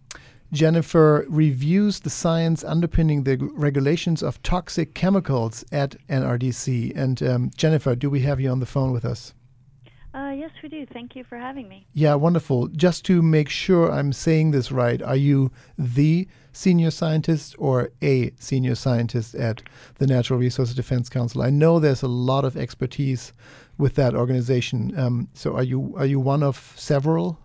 Jennifer 0.52 1.26
reviews 1.28 2.00
the 2.00 2.10
science 2.10 2.62
underpinning 2.62 3.24
the 3.24 3.36
regulations 3.54 4.22
of 4.22 4.42
toxic 4.42 4.94
chemicals 4.94 5.64
at 5.72 5.96
NRDC. 6.08 6.96
And 6.96 7.22
um, 7.22 7.50
Jennifer, 7.56 7.94
do 7.94 8.08
we 8.08 8.20
have 8.20 8.40
you 8.40 8.50
on 8.50 8.60
the 8.60 8.66
phone 8.66 8.92
with 8.92 9.04
us? 9.04 9.34
Uh, 10.14 10.30
yes, 10.30 10.50
we 10.62 10.68
do. 10.68 10.86
Thank 10.86 11.16
you 11.16 11.24
for 11.24 11.36
having 11.36 11.68
me. 11.68 11.88
Yeah, 11.92 12.14
wonderful. 12.14 12.68
Just 12.68 13.04
to 13.06 13.20
make 13.20 13.48
sure 13.48 13.90
I'm 13.90 14.12
saying 14.12 14.52
this 14.52 14.70
right, 14.70 15.02
are 15.02 15.16
you 15.16 15.50
the 15.76 16.28
senior 16.52 16.92
scientist 16.92 17.56
or 17.58 17.90
a 18.00 18.30
senior 18.38 18.76
scientist 18.76 19.34
at 19.34 19.60
the 19.96 20.06
Natural 20.06 20.38
Resources 20.38 20.76
Defense 20.76 21.08
Council? 21.08 21.42
I 21.42 21.50
know 21.50 21.80
there's 21.80 22.02
a 22.02 22.08
lot 22.08 22.44
of 22.44 22.56
expertise 22.56 23.32
with 23.76 23.96
that 23.96 24.14
organization. 24.14 24.96
Um, 24.96 25.28
so 25.34 25.56
are 25.56 25.64
you 25.64 25.94
are 25.96 26.06
you 26.06 26.20
one 26.20 26.44
of 26.44 26.72
several? 26.76 27.40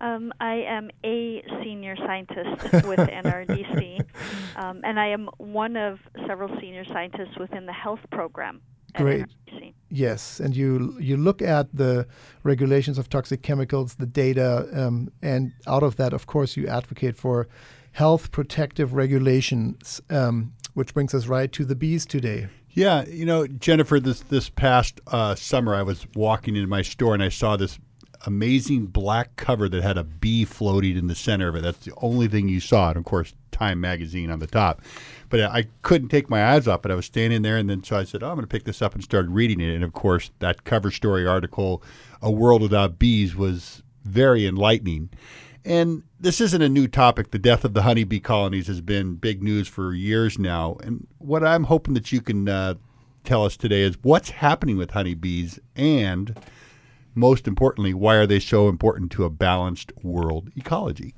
Um, 0.00 0.32
I 0.40 0.54
am 0.54 0.90
a 1.04 1.42
senior 1.62 1.96
scientist 1.96 2.62
with 2.86 2.98
NRDC, 2.98 4.00
um, 4.56 4.80
and 4.84 5.00
I 5.00 5.08
am 5.08 5.28
one 5.38 5.76
of 5.76 5.98
several 6.26 6.50
senior 6.60 6.84
scientists 6.84 7.38
within 7.38 7.66
the 7.66 7.72
health 7.72 8.00
program 8.10 8.60
Great. 8.94 9.26
NRDC. 9.48 9.74
Yes, 9.88 10.40
and 10.40 10.54
you 10.54 10.96
you 11.00 11.16
look 11.16 11.40
at 11.40 11.74
the 11.74 12.06
regulations 12.42 12.98
of 12.98 13.08
toxic 13.08 13.42
chemicals, 13.42 13.94
the 13.94 14.06
data, 14.06 14.68
um, 14.72 15.10
and 15.22 15.52
out 15.66 15.82
of 15.82 15.96
that, 15.96 16.12
of 16.12 16.26
course, 16.26 16.56
you 16.56 16.66
advocate 16.66 17.16
for 17.16 17.48
health 17.92 18.30
protective 18.30 18.92
regulations, 18.92 20.02
um, 20.10 20.52
which 20.74 20.92
brings 20.92 21.14
us 21.14 21.26
right 21.26 21.50
to 21.52 21.64
the 21.64 21.74
bees 21.74 22.04
today. 22.04 22.48
Yeah, 22.70 23.06
you 23.06 23.24
know, 23.24 23.46
Jennifer, 23.46 23.98
this 23.98 24.20
this 24.20 24.50
past 24.50 25.00
uh, 25.06 25.34
summer, 25.34 25.74
I 25.74 25.82
was 25.82 26.06
walking 26.14 26.56
into 26.56 26.68
my 26.68 26.82
store 26.82 27.14
and 27.14 27.22
I 27.22 27.30
saw 27.30 27.56
this 27.56 27.78
amazing 28.24 28.86
black 28.86 29.36
cover 29.36 29.68
that 29.68 29.82
had 29.82 29.98
a 29.98 30.04
bee 30.04 30.44
floating 30.44 30.96
in 30.96 31.06
the 31.06 31.14
center 31.14 31.48
of 31.48 31.56
it. 31.56 31.62
That's 31.62 31.84
the 31.84 31.94
only 31.98 32.28
thing 32.28 32.48
you 32.48 32.60
saw, 32.60 32.88
and 32.88 32.96
of 32.96 33.04
course, 33.04 33.34
Time 33.52 33.80
magazine 33.80 34.30
on 34.30 34.38
the 34.38 34.46
top. 34.46 34.82
But 35.30 35.40
I 35.40 35.68
couldn't 35.80 36.10
take 36.10 36.28
my 36.28 36.44
eyes 36.44 36.68
off 36.68 36.84
it. 36.84 36.90
I 36.90 36.94
was 36.94 37.06
standing 37.06 37.40
there, 37.40 37.56
and 37.56 37.70
then 37.70 37.82
so 37.82 37.96
I 37.96 38.04
said, 38.04 38.22
"Oh, 38.22 38.28
I'm 38.28 38.34
going 38.34 38.42
to 38.42 38.48
pick 38.48 38.64
this 38.64 38.82
up," 38.82 38.94
and 38.94 39.02
started 39.02 39.30
reading 39.30 39.60
it. 39.60 39.74
And 39.74 39.82
of 39.82 39.94
course, 39.94 40.30
that 40.40 40.64
cover 40.64 40.90
story 40.90 41.26
article, 41.26 41.82
"A 42.20 42.30
World 42.30 42.60
Without 42.60 42.98
Bees," 42.98 43.34
was 43.34 43.82
very 44.04 44.46
enlightening. 44.46 45.08
And 45.64 46.02
this 46.20 46.38
isn't 46.40 46.60
a 46.60 46.68
new 46.68 46.86
topic. 46.86 47.30
The 47.30 47.38
death 47.38 47.64
of 47.64 47.72
the 47.72 47.82
honeybee 47.82 48.20
colonies 48.20 48.66
has 48.66 48.82
been 48.82 49.14
big 49.14 49.42
news 49.42 49.66
for 49.66 49.94
years 49.94 50.38
now. 50.38 50.76
And 50.84 51.06
what 51.16 51.42
I'm 51.42 51.64
hoping 51.64 51.94
that 51.94 52.12
you 52.12 52.20
can 52.20 52.48
uh, 52.48 52.74
tell 53.24 53.44
us 53.44 53.56
today 53.56 53.80
is 53.80 53.96
what's 54.02 54.30
happening 54.30 54.76
with 54.76 54.90
honeybees 54.90 55.58
and, 55.74 56.38
most 57.16 57.48
importantly, 57.48 57.94
why 57.94 58.14
are 58.16 58.26
they 58.26 58.38
so 58.38 58.68
important 58.68 59.10
to 59.12 59.24
a 59.24 59.30
balanced 59.30 59.92
world 60.02 60.50
ecology? 60.54 61.14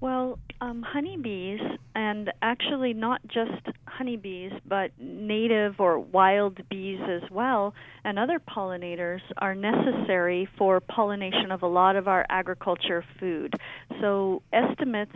Well, 0.00 0.40
um, 0.60 0.82
honeybees, 0.82 1.60
and 1.94 2.32
actually 2.42 2.92
not 2.92 3.20
just 3.28 3.68
honeybees, 3.86 4.50
but 4.66 4.90
native 4.98 5.78
or 5.78 6.00
wild 6.00 6.58
bees 6.68 7.00
as 7.08 7.30
well, 7.30 7.72
and 8.04 8.18
other 8.18 8.40
pollinators 8.40 9.20
are 9.38 9.54
necessary 9.54 10.48
for 10.58 10.80
pollination 10.80 11.52
of 11.52 11.62
a 11.62 11.68
lot 11.68 11.94
of 11.94 12.08
our 12.08 12.26
agriculture 12.30 13.04
food. 13.20 13.54
So, 14.00 14.42
estimates 14.52 15.14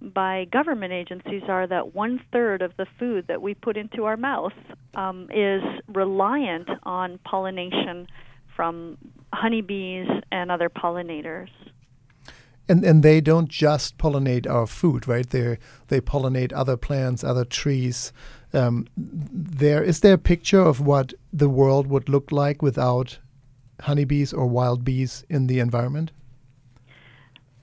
by 0.00 0.46
government 0.46 0.92
agencies 0.92 1.42
are 1.48 1.68
that 1.68 1.94
one 1.94 2.20
third 2.32 2.60
of 2.60 2.76
the 2.76 2.86
food 2.98 3.26
that 3.28 3.40
we 3.40 3.54
put 3.54 3.76
into 3.76 4.04
our 4.04 4.16
mouth 4.16 4.52
um, 4.94 5.28
is 5.32 5.62
reliant 5.86 6.68
on 6.82 7.18
pollination 7.24 8.08
from 8.54 8.98
honeybees 9.32 10.08
and 10.30 10.50
other 10.50 10.68
pollinators. 10.68 11.48
And 12.68 12.82
and 12.84 13.02
they 13.02 13.20
don't 13.20 13.48
just 13.48 13.98
pollinate 13.98 14.48
our 14.48 14.66
food, 14.66 15.06
right? 15.06 15.28
They 15.28 15.58
they 15.88 16.00
pollinate 16.00 16.52
other 16.54 16.78
plants, 16.78 17.22
other 17.22 17.44
trees. 17.44 18.12
Um, 18.54 18.86
there 18.96 19.82
is 19.82 20.00
there 20.00 20.14
a 20.14 20.18
picture 20.18 20.60
of 20.60 20.80
what 20.80 21.12
the 21.32 21.50
world 21.50 21.88
would 21.88 22.08
look 22.08 22.32
like 22.32 22.62
without 22.62 23.18
honeybees 23.80 24.32
or 24.32 24.46
wild 24.46 24.84
bees 24.84 25.24
in 25.28 25.46
the 25.46 25.60
environment? 25.60 26.12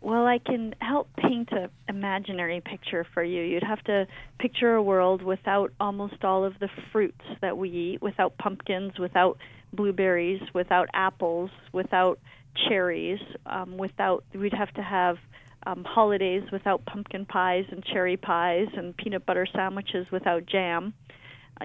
Well, 0.02 0.26
I 0.26 0.40
can 0.40 0.74
help 0.82 1.10
paint 1.16 1.52
a 1.52 1.70
imaginary 1.88 2.60
picture 2.60 3.06
for 3.14 3.24
you. 3.24 3.44
You'd 3.44 3.64
have 3.64 3.84
to 3.84 4.08
picture 4.40 4.74
a 4.74 4.82
world 4.82 5.22
without 5.22 5.72
almost 5.80 6.24
all 6.24 6.44
of 6.44 6.58
the 6.60 6.70
fruits 6.92 7.24
that 7.42 7.56
we 7.56 7.70
eat, 7.70 8.02
without 8.02 8.36
pumpkins, 8.38 8.98
without 8.98 9.38
blueberries, 9.74 10.42
without 10.54 10.88
apples, 10.94 11.50
without 11.74 12.20
cherries, 12.68 13.20
um, 13.46 13.78
without 13.78 14.24
we'd 14.34 14.54
have 14.54 14.74
to 14.74 14.82
have 14.82 15.18
um, 15.66 15.84
holidays 15.84 16.44
without 16.52 16.86
pumpkin 16.86 17.26
pies 17.26 17.66
and 17.72 17.84
cherry 17.86 18.18
pies 18.18 18.68
and 18.76 18.96
peanut 18.98 19.26
butter 19.26 19.48
sandwiches 19.54 20.08
without 20.12 20.46
jam. 20.46 20.94
Uh, 21.10 21.14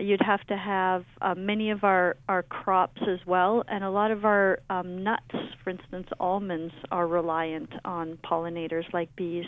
you'd 0.01 0.23
have 0.23 0.45
to 0.47 0.57
have 0.57 1.05
uh, 1.21 1.35
many 1.35 1.71
of 1.71 1.85
our, 1.85 2.17
our 2.29 2.43
crops 2.43 3.01
as 3.03 3.19
well, 3.27 3.65
and 3.69 3.85
a 3.85 3.91
lot 3.91 4.11
of 4.11 4.25
our 4.25 4.61
um, 4.71 5.03
nuts, 5.03 5.35
for 5.63 5.71
instance, 5.71 6.09
almonds, 6.21 6.75
are 6.91 7.07
reliant 7.07 7.71
on 7.85 8.19
pollinators 8.25 8.91
like 8.93 9.15
bees. 9.17 9.47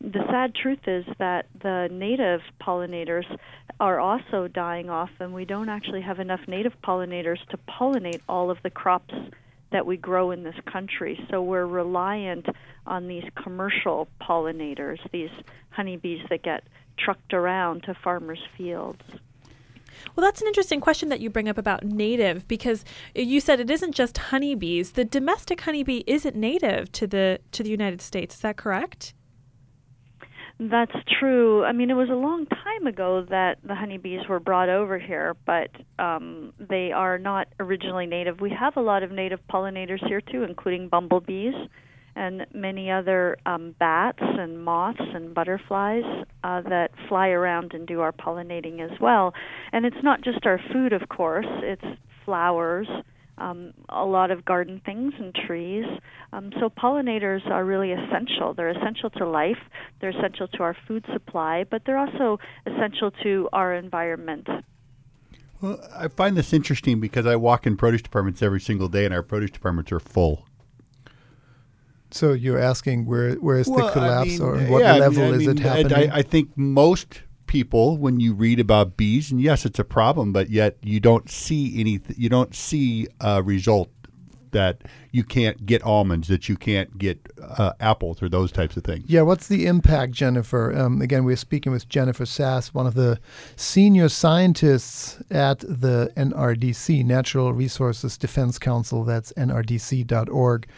The 0.00 0.24
sad 0.30 0.54
truth 0.54 0.86
is 0.86 1.04
that 1.18 1.46
the 1.62 1.88
native 1.90 2.40
pollinators 2.60 3.24
are 3.80 3.98
also 4.00 4.48
dying 4.48 4.90
off, 4.90 5.10
and 5.20 5.34
we 5.34 5.44
don't 5.44 5.68
actually 5.68 6.02
have 6.02 6.20
enough 6.20 6.40
native 6.46 6.74
pollinators 6.82 7.44
to 7.50 7.58
pollinate 7.68 8.20
all 8.28 8.50
of 8.50 8.58
the 8.62 8.70
crops 8.70 9.14
that 9.72 9.86
we 9.86 9.96
grow 9.96 10.30
in 10.30 10.44
this 10.44 10.54
country. 10.70 11.18
So 11.30 11.42
we're 11.42 11.66
reliant 11.66 12.46
on 12.86 13.08
these 13.08 13.24
commercial 13.42 14.08
pollinators, 14.20 14.98
these 15.10 15.30
honeybees 15.70 16.20
that 16.30 16.42
get 16.42 16.62
trucked 16.96 17.34
around 17.34 17.82
to 17.84 17.94
farmers' 18.04 18.38
fields. 18.56 19.02
Well, 20.14 20.24
that's 20.24 20.40
an 20.40 20.46
interesting 20.46 20.80
question 20.80 21.08
that 21.08 21.20
you 21.20 21.30
bring 21.30 21.48
up 21.48 21.58
about 21.58 21.84
native 21.84 22.46
because 22.48 22.84
you 23.14 23.40
said 23.40 23.60
it 23.60 23.70
isn't 23.70 23.94
just 23.94 24.16
honeybees. 24.18 24.92
The 24.92 25.04
domestic 25.04 25.60
honeybee 25.62 26.02
isn't 26.06 26.36
native 26.36 26.90
to 26.92 27.06
the 27.06 27.40
to 27.52 27.62
the 27.62 27.70
United 27.70 28.00
States. 28.00 28.36
Is 28.36 28.40
that 28.40 28.56
correct? 28.56 29.14
That's 30.60 30.94
true. 31.18 31.64
I 31.64 31.72
mean, 31.72 31.90
it 31.90 31.94
was 31.94 32.10
a 32.10 32.14
long 32.14 32.46
time 32.46 32.86
ago 32.86 33.26
that 33.28 33.58
the 33.64 33.74
honeybees 33.74 34.20
were 34.28 34.38
brought 34.38 34.68
over 34.68 35.00
here, 35.00 35.34
but 35.44 35.68
um, 35.98 36.52
they 36.60 36.92
are 36.92 37.18
not 37.18 37.48
originally 37.58 38.06
native. 38.06 38.40
We 38.40 38.50
have 38.50 38.76
a 38.76 38.80
lot 38.80 39.02
of 39.02 39.10
native 39.10 39.40
pollinators 39.52 40.06
here 40.06 40.20
too, 40.20 40.44
including 40.44 40.88
bumblebees 40.88 41.54
and 42.16 42.46
many 42.54 42.90
other 42.90 43.36
um, 43.46 43.74
bats 43.78 44.20
and 44.20 44.64
moths 44.64 45.00
and 45.00 45.34
butterflies 45.34 46.04
uh, 46.44 46.60
that 46.62 46.90
fly 47.08 47.28
around 47.28 47.72
and 47.74 47.86
do 47.86 48.00
our 48.00 48.12
pollinating 48.12 48.80
as 48.80 48.98
well. 49.00 49.34
And 49.72 49.84
it's 49.84 50.02
not 50.02 50.22
just 50.22 50.46
our 50.46 50.60
food, 50.72 50.92
of 50.92 51.08
course. 51.08 51.46
It's 51.62 51.84
flowers, 52.24 52.86
um, 53.38 53.72
a 53.88 54.04
lot 54.04 54.30
of 54.30 54.44
garden 54.44 54.80
things 54.84 55.12
and 55.18 55.34
trees. 55.34 55.84
Um, 56.32 56.52
so 56.60 56.70
pollinators 56.70 57.48
are 57.50 57.64
really 57.64 57.92
essential. 57.92 58.54
They're 58.54 58.70
essential 58.70 59.10
to 59.10 59.26
life. 59.26 59.58
They're 60.00 60.10
essential 60.10 60.48
to 60.48 60.62
our 60.62 60.76
food 60.86 61.04
supply, 61.12 61.64
but 61.64 61.82
they're 61.84 61.98
also 61.98 62.38
essential 62.66 63.10
to 63.22 63.48
our 63.52 63.74
environment. 63.74 64.48
Well, 65.60 65.80
I 65.96 66.08
find 66.08 66.36
this 66.36 66.52
interesting 66.52 67.00
because 67.00 67.26
I 67.26 67.36
walk 67.36 67.66
in 67.66 67.76
produce 67.76 68.02
departments 68.02 68.42
every 68.42 68.60
single 68.60 68.88
day, 68.88 69.04
and 69.04 69.14
our 69.14 69.22
produce 69.22 69.50
departments 69.50 69.90
are 69.92 70.00
full. 70.00 70.46
So 72.14 72.32
you're 72.32 72.60
asking 72.60 73.06
where 73.06 73.34
where's 73.34 73.66
Well, 73.68 73.86
the 73.86 73.90
I 73.90 73.92
collapse 73.92 74.28
mean, 74.30 74.40
or 74.42 74.56
what 74.70 74.82
yeah, 74.82 74.90
I 74.90 74.92
mean- 74.94 75.00
level 75.00 75.24
I 75.24 75.36
is 75.36 75.46
it 75.48 75.58
happening? 75.58 76.10
I, 76.10 76.18
I 76.18 76.22
think 76.22 76.50
most 76.56 77.22
people, 77.46 77.98
when 77.98 78.20
you 78.20 78.34
read 78.34 78.60
about 78.60 78.96
bees, 78.96 79.32
and 79.32 79.40
yes, 79.40 79.64
it's 79.66 79.78
a 79.80 79.84
problem, 79.84 80.32
but 80.32 80.48
yet 80.48 80.76
you 80.82 81.00
don't 81.00 81.28
see 81.28 81.80
any. 81.80 82.00
You 82.16 82.28
don't 82.28 82.54
see 82.54 83.08
a 83.20 83.42
result 83.42 83.90
that 84.54 84.82
you 85.12 85.22
can't 85.22 85.66
get 85.66 85.82
almonds, 85.82 86.28
that 86.28 86.48
you 86.48 86.56
can't 86.56 86.96
get 86.96 87.18
uh, 87.40 87.72
apples, 87.80 88.22
or 88.22 88.28
those 88.28 88.50
types 88.50 88.76
of 88.76 88.84
things. 88.84 89.04
Yeah, 89.06 89.22
what's 89.22 89.48
the 89.48 89.66
impact, 89.66 90.12
Jennifer? 90.12 90.74
Um, 90.76 91.02
again, 91.02 91.24
we're 91.24 91.36
speaking 91.36 91.72
with 91.72 91.88
Jennifer 91.88 92.24
Sass, 92.24 92.72
one 92.72 92.86
of 92.86 92.94
the 92.94 93.20
senior 93.56 94.08
scientists 94.08 95.22
at 95.30 95.58
the 95.60 96.10
NRDC, 96.16 97.04
Natural 97.04 97.52
Resources 97.52 98.16
Defense 98.16 98.58
Council. 98.58 99.04
That's 99.04 99.32
nrdc.org 99.34 100.68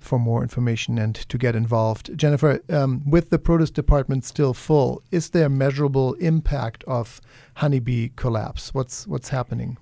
for 0.00 0.18
more 0.18 0.42
information 0.42 0.98
and 0.98 1.14
to 1.14 1.36
get 1.36 1.54
involved. 1.54 2.16
Jennifer, 2.16 2.60
um, 2.70 3.02
with 3.08 3.30
the 3.30 3.38
produce 3.38 3.70
department 3.70 4.24
still 4.24 4.54
full, 4.54 5.02
is 5.10 5.30
there 5.30 5.48
measurable 5.48 6.14
impact 6.14 6.84
of 6.84 7.20
honeybee 7.56 8.10
collapse? 8.16 8.72
What's 8.72 9.06
what's 9.06 9.28
happening? 9.28 9.76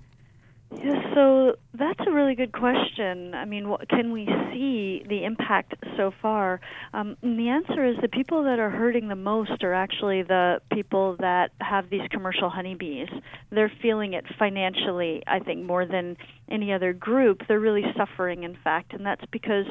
So 1.13 1.55
that's 1.73 1.99
a 2.07 2.11
really 2.11 2.33
good 2.33 2.51
question. 2.51 3.35
I 3.35 3.45
mean, 3.45 3.69
what, 3.69 3.87
can 3.87 4.11
we 4.11 4.25
see 4.51 5.03
the 5.07 5.25
impact 5.25 5.75
so 5.95 6.11
far? 6.21 6.59
Um, 6.93 7.17
and 7.21 7.37
the 7.37 7.49
answer 7.49 7.85
is 7.85 7.97
the 8.01 8.07
people 8.07 8.43
that 8.45 8.57
are 8.57 8.69
hurting 8.69 9.09
the 9.09 9.15
most 9.15 9.63
are 9.63 9.73
actually 9.73 10.23
the 10.23 10.61
people 10.71 11.15
that 11.19 11.51
have 11.61 11.89
these 11.89 12.07
commercial 12.09 12.49
honeybees. 12.49 13.09
They're 13.51 13.71
feeling 13.81 14.13
it 14.13 14.25
financially, 14.39 15.23
I 15.27 15.39
think, 15.39 15.65
more 15.65 15.85
than 15.85 16.17
any 16.49 16.73
other 16.73 16.93
group. 16.93 17.41
They're 17.47 17.59
really 17.59 17.85
suffering, 17.95 18.43
in 18.43 18.55
fact, 18.63 18.93
and 18.93 19.05
that's 19.05 19.25
because 19.31 19.65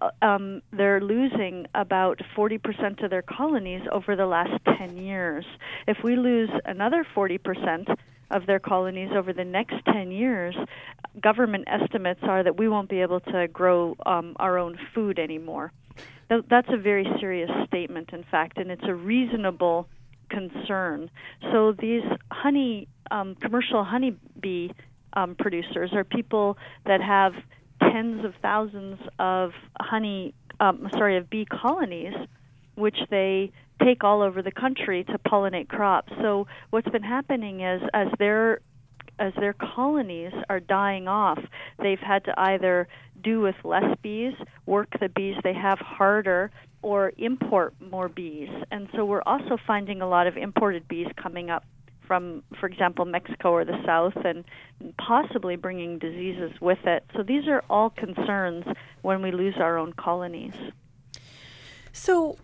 uh, 0.00 0.10
um, 0.20 0.62
they're 0.72 1.00
losing 1.00 1.66
about 1.74 2.20
40% 2.36 3.02
of 3.02 3.10
their 3.10 3.22
colonies 3.22 3.82
over 3.90 4.16
the 4.16 4.26
last 4.26 4.52
10 4.78 4.96
years. 4.96 5.44
If 5.86 5.98
we 6.04 6.16
lose 6.16 6.50
another 6.64 7.06
40%, 7.14 7.96
of 8.32 8.46
their 8.46 8.58
colonies 8.58 9.10
over 9.14 9.32
the 9.32 9.44
next 9.44 9.76
10 9.86 10.10
years, 10.10 10.54
government 11.20 11.64
estimates 11.66 12.20
are 12.22 12.42
that 12.42 12.56
we 12.58 12.68
won't 12.68 12.88
be 12.88 13.00
able 13.00 13.20
to 13.20 13.48
grow 13.48 13.94
um, 14.06 14.36
our 14.40 14.58
own 14.58 14.78
food 14.94 15.18
anymore. 15.18 15.72
Th- 16.28 16.44
That's 16.48 16.68
a 16.70 16.76
very 16.78 17.06
serious 17.20 17.50
statement, 17.66 18.10
in 18.12 18.24
fact, 18.30 18.58
and 18.58 18.70
it's 18.70 18.84
a 18.86 18.94
reasonable 18.94 19.88
concern. 20.30 21.10
So 21.52 21.72
these 21.72 22.02
honey, 22.30 22.88
um, 23.10 23.34
commercial 23.36 23.84
honeybee 23.84 24.70
um, 25.12 25.34
producers 25.38 25.92
are 25.92 26.04
people 26.04 26.56
that 26.86 27.02
have 27.02 27.34
tens 27.80 28.24
of 28.24 28.34
thousands 28.40 28.98
of 29.18 29.50
honey, 29.78 30.34
um, 30.60 30.88
sorry, 30.92 31.18
of 31.18 31.28
bee 31.28 31.44
colonies, 31.44 32.14
which 32.74 32.98
they 33.10 33.52
take 33.82 34.04
all 34.04 34.22
over 34.22 34.42
the 34.42 34.52
country 34.52 35.04
to 35.04 35.18
pollinate 35.18 35.68
crops. 35.68 36.12
So 36.20 36.46
what's 36.70 36.88
been 36.88 37.02
happening 37.02 37.60
is 37.60 37.82
as 37.92 38.08
their 38.18 38.60
as 39.18 39.32
their 39.38 39.52
colonies 39.52 40.32
are 40.48 40.58
dying 40.58 41.06
off, 41.06 41.38
they've 41.78 42.00
had 42.00 42.24
to 42.24 42.34
either 42.40 42.88
do 43.22 43.40
with 43.40 43.54
less 43.62 43.96
bees, 44.02 44.32
work 44.66 44.88
the 45.00 45.08
bees 45.08 45.36
they 45.44 45.52
have 45.52 45.78
harder, 45.78 46.50
or 46.80 47.12
import 47.18 47.74
more 47.80 48.08
bees. 48.08 48.48
And 48.70 48.88
so 48.96 49.04
we're 49.04 49.22
also 49.22 49.56
finding 49.66 50.00
a 50.00 50.08
lot 50.08 50.26
of 50.26 50.36
imported 50.36 50.88
bees 50.88 51.06
coming 51.16 51.50
up 51.50 51.64
from, 52.06 52.42
for 52.58 52.66
example, 52.66 53.04
Mexico 53.04 53.52
or 53.52 53.64
the 53.64 53.80
South, 53.86 54.16
and 54.24 54.44
possibly 54.98 55.56
bringing 55.56 55.98
diseases 55.98 56.50
with 56.60 56.84
it. 56.84 57.04
So 57.14 57.22
these 57.22 57.46
are 57.46 57.62
all 57.70 57.90
concerns 57.90 58.64
when 59.02 59.22
we 59.22 59.30
lose 59.30 59.54
our 59.58 59.78
own 59.78 59.92
colonies. 59.92 60.54
So, 61.92 62.38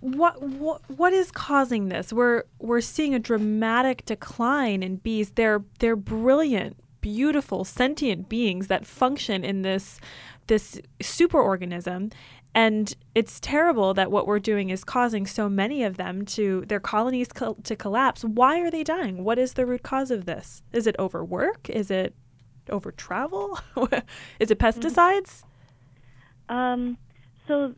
what 0.00 0.42
what 0.42 0.82
what 0.90 1.12
is 1.12 1.30
causing 1.30 1.88
this? 1.88 2.12
We're 2.12 2.44
we're 2.58 2.80
seeing 2.80 3.14
a 3.14 3.18
dramatic 3.18 4.04
decline 4.04 4.82
in 4.82 4.96
bees. 4.96 5.30
They're 5.30 5.62
they're 5.78 5.96
brilliant, 5.96 6.76
beautiful, 7.00 7.64
sentient 7.64 8.28
beings 8.28 8.66
that 8.66 8.84
function 8.84 9.44
in 9.44 9.62
this 9.62 10.00
this 10.48 10.80
superorganism. 11.00 12.12
And 12.54 12.94
it's 13.14 13.40
terrible 13.40 13.94
that 13.94 14.10
what 14.10 14.26
we're 14.26 14.38
doing 14.38 14.68
is 14.68 14.84
causing 14.84 15.26
so 15.26 15.48
many 15.48 15.84
of 15.84 15.96
them 15.96 16.26
to 16.26 16.64
their 16.66 16.80
colonies 16.80 17.28
col- 17.28 17.54
to 17.54 17.76
collapse. 17.76 18.24
Why 18.24 18.60
are 18.60 18.70
they 18.70 18.84
dying? 18.84 19.24
What 19.24 19.38
is 19.38 19.54
the 19.54 19.64
root 19.64 19.82
cause 19.82 20.10
of 20.10 20.26
this? 20.26 20.62
Is 20.72 20.86
it 20.86 20.94
overwork? 20.98 21.70
Is 21.70 21.90
it 21.90 22.14
over 22.68 22.92
travel? 22.92 23.58
is 24.38 24.50
it 24.50 24.58
pesticides? 24.58 25.44
Um, 26.50 26.98
so 27.48 27.74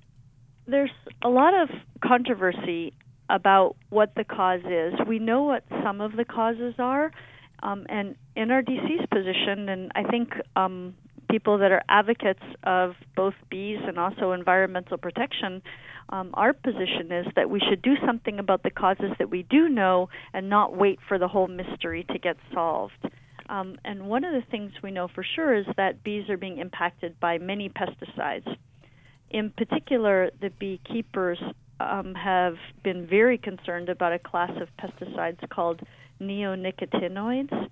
there's 0.66 0.90
a 1.22 1.28
lot 1.28 1.54
of 1.54 1.68
controversy 2.02 2.92
about 3.28 3.76
what 3.90 4.14
the 4.16 4.24
cause 4.24 4.60
is. 4.68 4.94
We 5.06 5.18
know 5.18 5.42
what 5.44 5.64
some 5.82 6.00
of 6.00 6.16
the 6.16 6.24
causes 6.24 6.74
are, 6.78 7.10
um, 7.62 7.86
and 7.88 8.16
NRDC's 8.36 9.06
position, 9.10 9.68
and 9.68 9.92
I 9.94 10.04
think 10.04 10.34
um, 10.56 10.94
people 11.30 11.58
that 11.58 11.72
are 11.72 11.82
advocates 11.88 12.42
of 12.64 12.92
both 13.16 13.34
bees 13.50 13.78
and 13.86 13.98
also 13.98 14.32
environmental 14.32 14.98
protection, 14.98 15.62
um, 16.10 16.30
our 16.34 16.52
position 16.52 17.10
is 17.10 17.26
that 17.34 17.48
we 17.48 17.60
should 17.60 17.80
do 17.82 17.94
something 18.04 18.38
about 18.38 18.62
the 18.62 18.70
causes 18.70 19.10
that 19.18 19.30
we 19.30 19.42
do 19.42 19.68
know 19.68 20.08
and 20.34 20.50
not 20.50 20.76
wait 20.76 20.98
for 21.08 21.18
the 21.18 21.28
whole 21.28 21.48
mystery 21.48 22.04
to 22.12 22.18
get 22.18 22.36
solved. 22.52 22.92
Um, 23.48 23.78
and 23.84 24.06
one 24.06 24.24
of 24.24 24.32
the 24.32 24.42
things 24.50 24.72
we 24.82 24.90
know 24.90 25.08
for 25.08 25.24
sure 25.34 25.54
is 25.54 25.66
that 25.76 26.02
bees 26.04 26.28
are 26.28 26.36
being 26.36 26.58
impacted 26.58 27.18
by 27.20 27.38
many 27.38 27.68
pesticides. 27.68 28.56
In 29.34 29.50
particular, 29.50 30.30
the 30.40 30.50
beekeepers 30.60 31.40
um, 31.80 32.14
have 32.14 32.54
been 32.84 33.04
very 33.04 33.36
concerned 33.36 33.88
about 33.88 34.12
a 34.12 34.18
class 34.20 34.52
of 34.60 34.68
pesticides 34.80 35.40
called 35.48 35.80
neonicotinoids. 36.20 37.68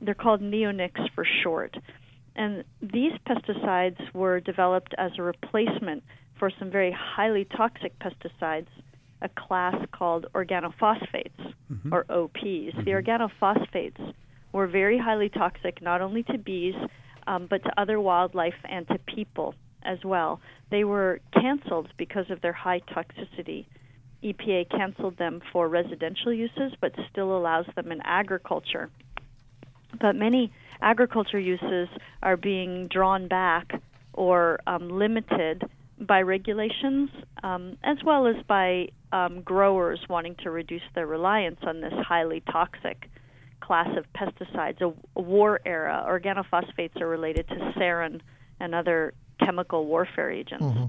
They're 0.00 0.14
called 0.14 0.40
neonics 0.40 1.06
for 1.14 1.26
short. 1.42 1.76
And 2.34 2.64
these 2.80 3.12
pesticides 3.28 4.00
were 4.14 4.40
developed 4.40 4.94
as 4.96 5.10
a 5.18 5.22
replacement 5.22 6.02
for 6.38 6.50
some 6.58 6.70
very 6.70 6.96
highly 6.98 7.44
toxic 7.44 7.92
pesticides, 7.98 8.72
a 9.20 9.28
class 9.28 9.76
called 9.92 10.24
organophosphates, 10.34 11.52
or 11.92 12.06
OPs. 12.08 12.74
The 12.86 12.92
organophosphates 12.92 14.14
were 14.52 14.66
very 14.66 14.96
highly 14.96 15.28
toxic 15.28 15.82
not 15.82 16.00
only 16.00 16.22
to 16.22 16.38
bees, 16.38 16.74
um, 17.26 17.48
but 17.50 17.62
to 17.64 17.78
other 17.78 18.00
wildlife 18.00 18.54
and 18.64 18.88
to 18.88 18.98
people 19.14 19.54
as 19.84 19.98
well. 20.04 20.40
They 20.70 20.84
were 20.84 21.20
canceled 21.34 21.88
because 21.96 22.30
of 22.30 22.40
their 22.40 22.52
high 22.52 22.80
toxicity. 22.80 23.66
EPA 24.22 24.70
canceled 24.70 25.18
them 25.18 25.40
for 25.52 25.68
residential 25.68 26.32
uses, 26.32 26.72
but 26.80 26.92
still 27.10 27.36
allows 27.36 27.66
them 27.74 27.90
in 27.90 28.00
agriculture. 28.02 28.88
But 30.00 30.16
many 30.16 30.52
agriculture 30.80 31.38
uses 31.38 31.88
are 32.22 32.36
being 32.36 32.88
drawn 32.88 33.28
back 33.28 33.80
or 34.12 34.60
um, 34.66 34.88
limited 34.98 35.64
by 35.98 36.22
regulations, 36.22 37.10
um, 37.42 37.76
as 37.82 37.98
well 38.04 38.26
as 38.26 38.36
by 38.46 38.88
um, 39.12 39.42
growers 39.42 40.00
wanting 40.08 40.36
to 40.42 40.50
reduce 40.50 40.82
their 40.94 41.06
reliance 41.06 41.60
on 41.62 41.80
this 41.80 41.92
highly 42.06 42.42
toxic 42.50 43.08
class 43.60 43.88
of 43.96 44.04
pesticides. 44.12 44.80
A, 44.80 44.92
a 45.16 45.22
war 45.22 45.60
era, 45.64 46.04
organophosphates 46.08 47.00
are 47.00 47.08
related 47.08 47.46
to 47.48 47.54
sarin 47.76 48.20
and 48.60 48.74
other 48.74 49.14
chemical 49.44 49.86
warfare 49.86 50.30
agents. 50.30 50.64
Mm-hmm. 50.64 50.84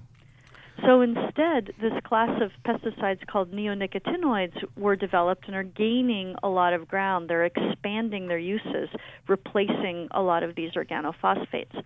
So 0.85 1.01
instead, 1.01 1.73
this 1.79 1.93
class 2.03 2.41
of 2.41 2.51
pesticides 2.65 3.25
called 3.27 3.51
neonicotinoids 3.51 4.57
were 4.75 4.95
developed 4.95 5.45
and 5.47 5.55
are 5.55 5.63
gaining 5.63 6.35
a 6.41 6.49
lot 6.49 6.73
of 6.73 6.87
ground. 6.87 7.29
They're 7.29 7.45
expanding 7.45 8.27
their 8.27 8.39
uses, 8.39 8.89
replacing 9.27 10.07
a 10.11 10.21
lot 10.21 10.43
of 10.43 10.55
these 10.55 10.71
organophosphates. 10.71 11.81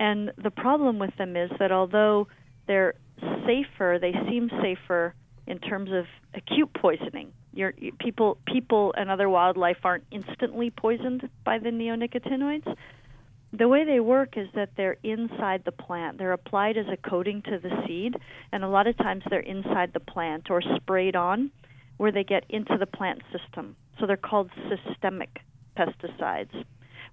And 0.00 0.32
the 0.36 0.50
problem 0.50 0.98
with 0.98 1.16
them 1.16 1.36
is 1.36 1.50
that 1.58 1.72
although 1.72 2.28
they're 2.66 2.94
safer, 3.46 3.98
they 4.00 4.12
seem 4.28 4.50
safer 4.62 5.14
in 5.46 5.58
terms 5.58 5.90
of 5.92 6.04
acute 6.34 6.72
poisoning. 6.74 7.32
Your 7.54 7.72
you- 7.78 7.92
people, 7.98 8.38
people, 8.46 8.94
and 8.96 9.10
other 9.10 9.28
wildlife 9.28 9.78
aren't 9.84 10.04
instantly 10.10 10.70
poisoned 10.70 11.28
by 11.44 11.58
the 11.58 11.70
neonicotinoids 11.70 12.76
the 13.52 13.68
way 13.68 13.84
they 13.84 14.00
work 14.00 14.36
is 14.36 14.48
that 14.54 14.70
they're 14.76 14.98
inside 15.02 15.62
the 15.64 15.72
plant. 15.72 16.18
They're 16.18 16.32
applied 16.32 16.76
as 16.76 16.86
a 16.92 16.96
coating 17.08 17.42
to 17.42 17.58
the 17.58 17.70
seed, 17.86 18.14
and 18.52 18.62
a 18.62 18.68
lot 18.68 18.86
of 18.86 18.96
times 18.98 19.24
they're 19.30 19.40
inside 19.40 19.92
the 19.94 20.00
plant 20.00 20.50
or 20.50 20.60
sprayed 20.76 21.16
on 21.16 21.50
where 21.96 22.12
they 22.12 22.24
get 22.24 22.44
into 22.48 22.76
the 22.78 22.86
plant 22.86 23.22
system. 23.32 23.76
So 23.98 24.06
they're 24.06 24.16
called 24.16 24.50
systemic 24.68 25.40
pesticides. 25.76 26.64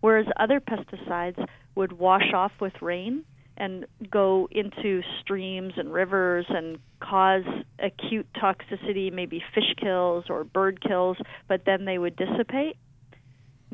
Whereas 0.02 0.28
other 0.38 0.60
pesticides 0.60 1.44
would 1.76 1.94
wash 1.94 2.34
off 2.34 2.52
with 2.60 2.74
rain 2.82 3.24
and 3.58 3.86
go 4.12 4.50
into 4.52 5.02
streams 5.22 5.74
and 5.78 5.94
rivers 5.94 6.46
and 6.50 6.78
cause 7.00 7.44
acute 7.80 8.28
toxicity, 8.36 9.12
maybe 9.12 9.42
fish 9.54 9.74
kills 9.82 10.26
or 10.30 10.44
bird 10.44 10.82
kills, 10.86 11.18
but 11.48 11.62
then 11.66 11.86
they 11.86 11.98
would 11.98 12.18
dissipate 12.18 12.78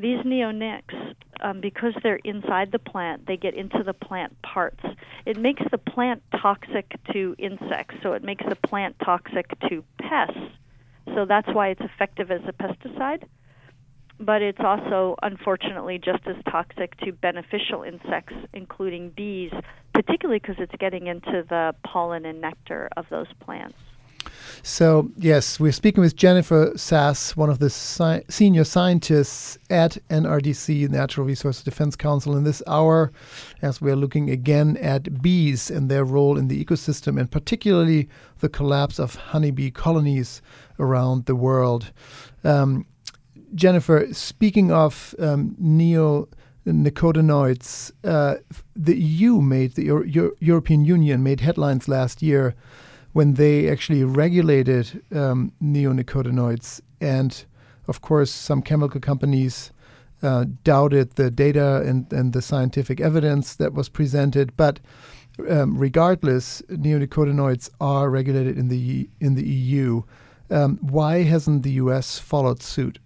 these 0.02 0.18
neonics 0.20 1.14
um, 1.40 1.60
because 1.60 1.94
they're 2.02 2.16
inside 2.16 2.72
the 2.72 2.78
plant, 2.78 3.26
they 3.26 3.36
get 3.36 3.54
into 3.54 3.82
the 3.82 3.94
plant 3.94 4.40
parts. 4.42 4.84
It 5.24 5.38
makes 5.38 5.62
the 5.70 5.78
plant 5.78 6.22
toxic 6.40 6.94
to 7.12 7.34
insects, 7.38 7.94
so 8.02 8.12
it 8.12 8.22
makes 8.22 8.44
the 8.46 8.56
plant 8.56 8.96
toxic 9.02 9.58
to 9.68 9.84
pests. 10.00 10.38
So 11.14 11.24
that's 11.24 11.48
why 11.48 11.68
it's 11.68 11.80
effective 11.80 12.30
as 12.30 12.42
a 12.46 12.52
pesticide. 12.52 13.24
But 14.20 14.42
it's 14.42 14.60
also, 14.60 15.16
unfortunately, 15.22 15.98
just 15.98 16.26
as 16.26 16.36
toxic 16.50 16.96
to 16.98 17.12
beneficial 17.12 17.82
insects, 17.82 18.34
including 18.52 19.10
bees, 19.10 19.52
particularly 19.94 20.38
because 20.38 20.56
it's 20.58 20.74
getting 20.78 21.06
into 21.06 21.44
the 21.48 21.74
pollen 21.84 22.24
and 22.24 22.40
nectar 22.40 22.88
of 22.96 23.06
those 23.10 23.26
plants. 23.40 23.78
So, 24.62 25.10
yes, 25.16 25.58
we're 25.58 25.72
speaking 25.72 26.02
with 26.02 26.14
Jennifer 26.16 26.72
Sass, 26.76 27.36
one 27.36 27.50
of 27.50 27.58
the 27.58 27.70
senior 27.70 28.64
scientists 28.64 29.58
at 29.70 29.98
NRDC, 30.08 30.88
Natural 30.88 31.26
Resources 31.26 31.64
Defense 31.64 31.96
Council, 31.96 32.36
in 32.36 32.44
this 32.44 32.62
hour, 32.66 33.12
as 33.60 33.80
we're 33.80 33.96
looking 33.96 34.30
again 34.30 34.76
at 34.78 35.22
bees 35.22 35.70
and 35.70 35.90
their 35.90 36.04
role 36.04 36.38
in 36.38 36.48
the 36.48 36.64
ecosystem, 36.64 37.18
and 37.18 37.30
particularly 37.30 38.08
the 38.40 38.48
collapse 38.48 38.98
of 38.98 39.14
honeybee 39.16 39.70
colonies 39.70 40.40
around 40.78 41.26
the 41.26 41.36
world. 41.36 41.92
Um, 42.44 42.86
Jennifer, 43.54 44.08
speaking 44.12 44.72
of 44.72 45.14
um, 45.18 45.56
neonicotinoids, 45.60 47.92
uh, 48.04 48.36
the 48.74 48.96
EU 48.96 49.40
made, 49.40 49.74
the 49.74 49.84
Euro- 49.84 50.06
Euro- 50.06 50.32
European 50.40 50.84
Union 50.84 51.22
made 51.22 51.40
headlines 51.40 51.88
last 51.88 52.22
year 52.22 52.54
when 53.12 53.34
they 53.34 53.68
actually 53.68 54.04
regulated 54.04 55.02
um, 55.14 55.52
neonicotinoids. 55.62 56.80
And 57.00 57.44
of 57.88 58.00
course, 58.00 58.30
some 58.30 58.62
chemical 58.62 59.00
companies 59.00 59.70
uh, 60.22 60.46
doubted 60.64 61.12
the 61.16 61.30
data 61.30 61.82
and, 61.84 62.10
and 62.12 62.32
the 62.32 62.42
scientific 62.42 63.00
evidence 63.00 63.56
that 63.56 63.74
was 63.74 63.88
presented. 63.88 64.56
But 64.56 64.80
um, 65.48 65.76
regardless, 65.76 66.62
neonicotinoids 66.70 67.70
are 67.80 68.08
regulated 68.08 68.56
in 68.56 68.68
the 68.68 69.08
in 69.20 69.34
the 69.34 69.46
EU. 69.46 70.02
Um, 70.50 70.78
why 70.82 71.22
hasn't 71.22 71.62
the 71.62 71.72
U.S. 71.72 72.18
followed 72.18 72.62
suit? 72.62 72.98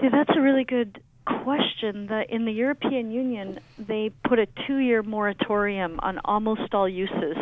See, 0.00 0.08
that's 0.10 0.30
a 0.36 0.40
really 0.40 0.64
good 0.64 1.00
question. 1.26 2.06
The, 2.06 2.24
in 2.28 2.46
the 2.46 2.52
European 2.52 3.10
Union, 3.10 3.58
they 3.78 4.10
put 4.26 4.38
a 4.38 4.46
two 4.66 4.78
year 4.78 5.02
moratorium 5.02 6.00
on 6.02 6.20
almost 6.24 6.72
all 6.72 6.88
uses 6.88 7.36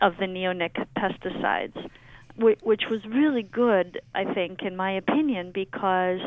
of 0.00 0.14
the 0.18 0.26
neonic 0.26 0.86
pesticides, 0.96 1.90
which, 2.36 2.82
was 2.90 3.04
really 3.06 3.42
good, 3.42 4.00
I 4.14 4.32
think, 4.32 4.62
in 4.62 4.76
my 4.76 4.92
opinion, 4.92 5.50
because 5.52 6.20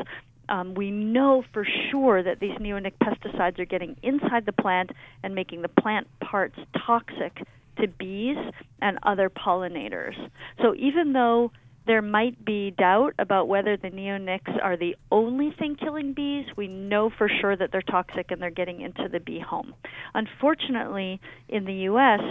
um, 0.50 0.74
we 0.74 0.92
know 0.92 1.44
for 1.54 1.66
sure 1.90 2.22
that 2.22 2.40
these 2.40 2.58
neonic 2.60 2.94
pesticides 3.02 3.60
are 3.60 3.66
getting 3.66 3.96
inside 4.04 4.46
the 4.46 4.52
plant 4.52 4.92
and 5.24 5.34
making 5.34 5.62
the 5.62 5.70
plant 5.70 6.08
parts 6.20 6.58
toxic 6.86 7.42
to 7.80 7.88
bees 7.88 8.38
and 8.82 9.00
other 9.04 9.30
pollinators. 9.30 10.16
So 10.62 10.76
even 10.76 11.14
though 11.14 11.52
there 11.88 12.02
might 12.02 12.44
be 12.46 12.72
doubt 12.72 13.14
about 13.18 13.48
whether 13.48 13.76
the 13.76 13.90
neonics 13.90 14.64
are 14.64 14.78
the 14.78 14.96
only 15.12 15.52
thing 15.58 15.76
killing 15.76 16.14
bees. 16.14 16.46
We 16.56 16.68
know 16.68 17.10
for 17.10 17.28
sure 17.28 17.56
that 17.56 17.72
they're 17.72 17.82
toxic 17.82 18.30
and 18.32 18.42
they're 18.42 18.52
getting 18.52 18.82
into 18.82 19.08
the 19.12 19.20
bee 19.20 19.40
home. 19.40 19.74
Unfortunately, 20.14 21.20
in 21.50 21.66
the 21.66 21.74
U.S., 21.74 22.22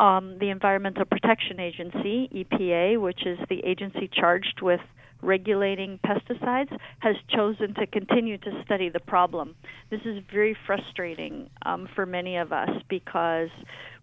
um, 0.00 0.38
the 0.40 0.50
Environmental 0.50 1.04
Protection 1.04 1.60
Agency, 1.60 2.28
EPA, 2.34 3.00
which 3.00 3.26
is 3.26 3.38
the 3.48 3.64
agency 3.64 4.08
charged 4.12 4.60
with 4.62 4.80
regulating 5.22 5.98
pesticides, 6.04 6.76
has 7.00 7.16
chosen 7.30 7.74
to 7.74 7.86
continue 7.86 8.38
to 8.38 8.62
study 8.64 8.88
the 8.88 9.00
problem. 9.00 9.54
This 9.90 10.00
is 10.04 10.22
very 10.32 10.56
frustrating 10.66 11.48
um, 11.64 11.88
for 11.94 12.06
many 12.06 12.36
of 12.36 12.52
us 12.52 12.68
because 12.88 13.48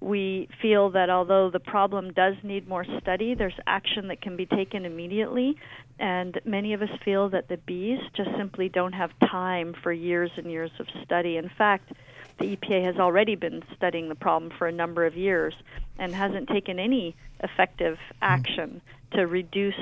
we 0.01 0.49
feel 0.61 0.89
that 0.91 1.09
although 1.09 1.49
the 1.51 1.59
problem 1.59 2.11
does 2.13 2.33
need 2.43 2.67
more 2.67 2.85
study, 3.01 3.35
there's 3.35 3.53
action 3.67 4.07
that 4.09 4.21
can 4.21 4.35
be 4.35 4.45
taken 4.45 4.85
immediately. 4.85 5.55
And 5.99 6.39
many 6.45 6.73
of 6.73 6.81
us 6.81 6.89
feel 7.05 7.29
that 7.29 7.47
the 7.47 7.57
bees 7.57 7.99
just 8.15 8.29
simply 8.37 8.67
don't 8.67 8.93
have 8.93 9.11
time 9.29 9.75
for 9.81 9.93
years 9.93 10.31
and 10.35 10.49
years 10.49 10.71
of 10.79 10.87
study. 11.03 11.37
In 11.37 11.49
fact, 11.57 11.91
the 12.39 12.55
EPA 12.55 12.83
has 12.85 12.97
already 12.97 13.35
been 13.35 13.63
studying 13.75 14.09
the 14.09 14.15
problem 14.15 14.51
for 14.57 14.67
a 14.67 14.71
number 14.71 15.05
of 15.05 15.15
years 15.15 15.53
and 15.99 16.13
hasn't 16.13 16.49
taken 16.49 16.79
any 16.79 17.15
effective 17.41 17.97
action 18.21 18.81
to 19.13 19.27
reduce 19.27 19.75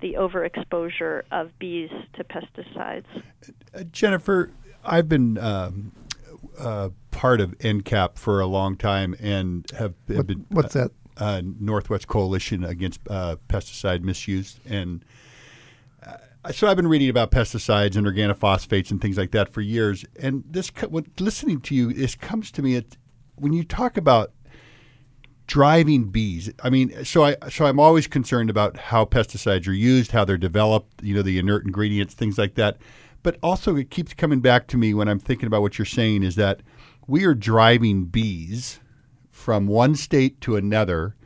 the 0.00 0.14
overexposure 0.14 1.22
of 1.30 1.56
bees 1.58 1.90
to 2.14 2.24
pesticides. 2.24 3.04
Uh, 3.74 3.82
Jennifer, 3.92 4.50
I've 4.84 5.08
been 5.08 5.36
um, 5.38 5.92
uh, 6.58 6.90
part 7.10 7.40
of 7.40 7.50
NCAP 7.58 8.16
for 8.16 8.40
a 8.40 8.46
long 8.46 8.76
time 8.76 9.14
and 9.20 9.68
have, 9.72 9.94
have 10.08 10.16
What- 10.18 10.26
been 10.26 10.46
what's 10.50 10.74
that? 10.74 10.92
uh, 11.16 11.42
Northwest 11.60 12.06
Coalition 12.06 12.62
Against 12.64 13.00
uh, 13.10 13.36
Pesticide 13.48 14.02
Misuse, 14.02 14.60
and 14.68 15.02
uh, 15.02 15.06
so 16.52 16.66
I've 16.66 16.76
been 16.76 16.88
reading 16.88 17.08
about 17.08 17.30
pesticides 17.30 17.96
and 17.96 18.06
organophosphates 18.06 18.90
and 18.90 19.00
things 19.00 19.18
like 19.18 19.32
that 19.32 19.52
for 19.52 19.60
years. 19.60 20.04
And 20.20 20.44
this, 20.48 20.70
what, 20.88 21.06
listening 21.20 21.60
to 21.62 21.74
you, 21.74 21.92
this 21.92 22.14
comes 22.14 22.50
to 22.52 22.62
me. 22.62 22.82
When 23.36 23.52
you 23.52 23.64
talk 23.64 23.96
about 23.96 24.32
driving 25.46 26.04
bees, 26.10 26.50
I 26.62 26.70
mean, 26.70 27.04
so 27.04 27.24
I 27.24 27.36
so 27.48 27.66
I'm 27.66 27.78
always 27.78 28.06
concerned 28.06 28.50
about 28.50 28.76
how 28.76 29.04
pesticides 29.04 29.68
are 29.68 29.72
used, 29.72 30.12
how 30.12 30.24
they're 30.24 30.36
developed, 30.36 31.02
you 31.02 31.14
know, 31.14 31.22
the 31.22 31.38
inert 31.38 31.64
ingredients, 31.64 32.14
things 32.14 32.38
like 32.38 32.54
that. 32.54 32.78
But 33.22 33.38
also, 33.42 33.76
it 33.76 33.90
keeps 33.90 34.14
coming 34.14 34.40
back 34.40 34.68
to 34.68 34.76
me 34.76 34.94
when 34.94 35.08
I'm 35.08 35.18
thinking 35.18 35.46
about 35.46 35.62
what 35.62 35.78
you're 35.78 35.86
saying 35.86 36.22
is 36.22 36.36
that 36.36 36.62
we 37.06 37.24
are 37.24 37.34
driving 37.34 38.04
bees 38.04 38.80
from 39.30 39.66
one 39.66 39.94
state 39.94 40.40
to 40.42 40.56
another 40.56 41.16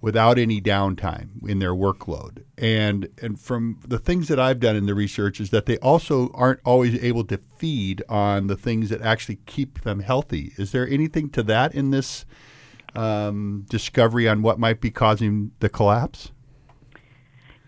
without 0.00 0.38
any 0.38 0.60
downtime 0.60 1.28
in 1.46 1.58
their 1.58 1.74
workload. 1.74 2.42
And 2.56 3.08
and 3.20 3.38
from 3.38 3.78
the 3.86 3.98
things 3.98 4.28
that 4.28 4.40
I've 4.40 4.60
done 4.60 4.76
in 4.76 4.86
the 4.86 4.94
research 4.94 5.40
is 5.40 5.50
that 5.50 5.66
they 5.66 5.78
also 5.78 6.30
aren't 6.32 6.60
always 6.64 7.02
able 7.02 7.24
to 7.24 7.38
feed 7.58 8.02
on 8.08 8.46
the 8.46 8.56
things 8.56 8.88
that 8.90 9.02
actually 9.02 9.40
keep 9.46 9.82
them 9.82 10.00
healthy. 10.00 10.52
Is 10.56 10.72
there 10.72 10.88
anything 10.88 11.30
to 11.30 11.42
that 11.44 11.74
in 11.74 11.90
this 11.90 12.24
um, 12.94 13.66
discovery 13.68 14.28
on 14.28 14.42
what 14.42 14.58
might 14.58 14.80
be 14.80 14.90
causing 14.90 15.52
the 15.60 15.68
collapse? 15.68 16.32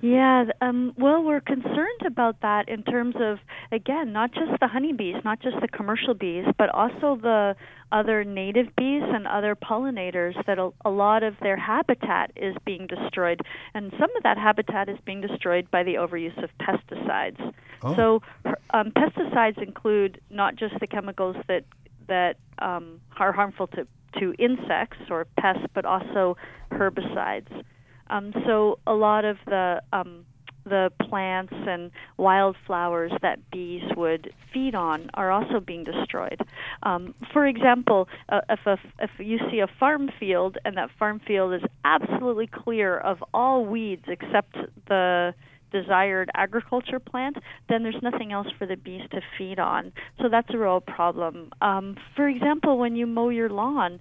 Yeah, 0.01 0.47
um, 0.61 0.95
well, 0.99 1.23
we're 1.23 1.40
concerned 1.40 2.03
about 2.05 2.40
that 2.42 2.68
in 2.68 2.83
terms 2.83 3.14
of, 3.21 3.38
again, 3.71 4.12
not 4.12 4.33
just 4.33 4.51
the 4.61 4.66
honeybees, 4.66 5.14
not 5.25 5.38
just 5.38 5.61
the 5.61 5.68
commercial 5.68 6.12
bees, 6.12 6.45
but 6.59 6.71
also 6.71 7.16
the 7.23 7.55
other 7.92 8.24
native 8.24 8.74
bees 8.76 9.02
and 9.05 9.26
other 9.26 9.55
pollinators 9.55 10.35
that 10.46 10.59
a, 10.59 10.70
a 10.85 10.90
lot 10.90 11.22
of 11.22 11.35
their 11.40 11.57
habitat 11.57 12.33
is 12.37 12.57
being 12.64 12.87
destroyed. 12.87 13.40
And 13.74 13.92
some 13.92 14.14
of 14.16 14.22
that 14.22 14.38
habitat 14.38 14.88
is 14.88 14.98
being 15.05 15.20
destroyed 15.20 15.70
by 15.70 15.83
the 15.83 15.94
overuse 15.94 16.42
of 16.42 16.50
pesticides. 16.61 17.52
Oh. 17.83 17.96
So, 17.96 18.22
um, 18.70 18.92
pesticides 18.92 19.62
include 19.62 20.20
not 20.31 20.57
just 20.57 20.74
the 20.81 20.87
chemicals 20.87 21.37
that 21.48 21.64
that 22.09 22.37
um, 22.59 23.00
are 23.18 23.33
harmful 23.33 23.68
to, 23.68 23.87
to 24.18 24.35
insects 24.38 24.98
or 25.09 25.26
pests, 25.38 25.64
but 25.72 25.85
also 25.85 26.37
herbicides. 26.72 27.64
Um, 28.09 28.33
so 28.44 28.78
a 28.87 28.92
lot 28.92 29.24
of 29.24 29.37
the 29.46 29.83
um, 29.92 30.26
the 30.64 30.90
plants 31.09 31.53
and 31.53 31.90
wildflowers 32.16 33.12
that 33.22 33.38
bees 33.51 33.83
would 33.96 34.33
feed 34.53 34.75
on 34.75 35.11
are 35.14 35.31
also 35.31 35.61
being 35.61 35.85
destroyed. 35.85 36.40
Um, 36.83 37.14
for 37.33 37.46
example, 37.46 38.09
uh, 38.29 38.40
if 38.48 38.61
a, 38.66 38.79
if 38.98 39.11
you 39.18 39.38
see 39.51 39.61
a 39.61 39.68
farm 39.79 40.11
field 40.18 40.59
and 40.64 40.77
that 40.77 40.90
farm 40.98 41.20
field 41.27 41.55
is 41.55 41.62
absolutely 41.85 42.46
clear 42.46 42.98
of 42.98 43.22
all 43.35 43.64
weeds 43.64 44.05
except 44.09 44.57
the 44.88 45.35
desired 45.73 46.31
agriculture 46.35 47.01
plant, 47.01 47.39
then 47.69 47.83
there's 47.83 48.01
nothing 48.03 48.33
else 48.33 48.49
for 48.59 48.67
the 48.67 48.77
bees 48.77 49.03
to 49.11 49.21
feed 49.37 49.59
on. 49.59 49.93
So 50.21 50.29
that's 50.29 50.49
a 50.53 50.59
real 50.59 50.81
problem. 50.81 51.51
Um, 51.61 51.97
for 52.15 52.29
example, 52.29 52.79
when 52.79 52.95
you 52.95 53.07
mow 53.07 53.31
your 53.31 53.49
lawn, 53.49 53.99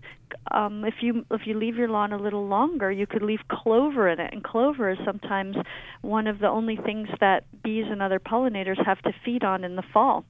um, 0.52 0.86
if 0.86 0.96
you 1.02 1.26
if 1.32 1.42
you 1.46 1.56
leave 1.58 1.76
your 1.76 1.90
lawn 1.90 2.14
a 2.14 2.18
little 2.18 2.48
longer, 2.48 2.92
you 2.92 3.08
could 3.08 3.24
leave 3.24 3.42
clover 3.50 4.08
in 4.08 4.20
it, 4.20 4.34
and 4.34 4.44
clover 4.44 4.90
is 4.90 4.98
sometimes 5.04 5.56
one 6.02 6.28
of 6.28 6.40
the 6.40 6.48
only 6.48 6.78
things 6.78 7.10
that 7.20 7.44
bees 7.64 7.86
and 7.90 8.02
other 8.02 8.20
pollinators 8.20 8.84
have 8.86 9.02
to 9.02 9.14
feed 9.26 9.44
on 9.44 9.64
in 9.64 9.76
the 9.76 9.84
fall. 9.94 10.26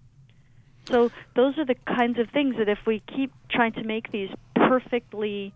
So 0.85 1.11
those 1.35 1.57
are 1.57 1.65
the 1.65 1.75
kinds 1.85 2.19
of 2.19 2.29
things 2.29 2.55
that 2.57 2.67
if 2.67 2.79
we 2.87 3.03
keep 3.15 3.31
trying 3.49 3.73
to 3.73 3.83
make 3.83 4.11
these 4.11 4.29
perfectly 4.55 5.53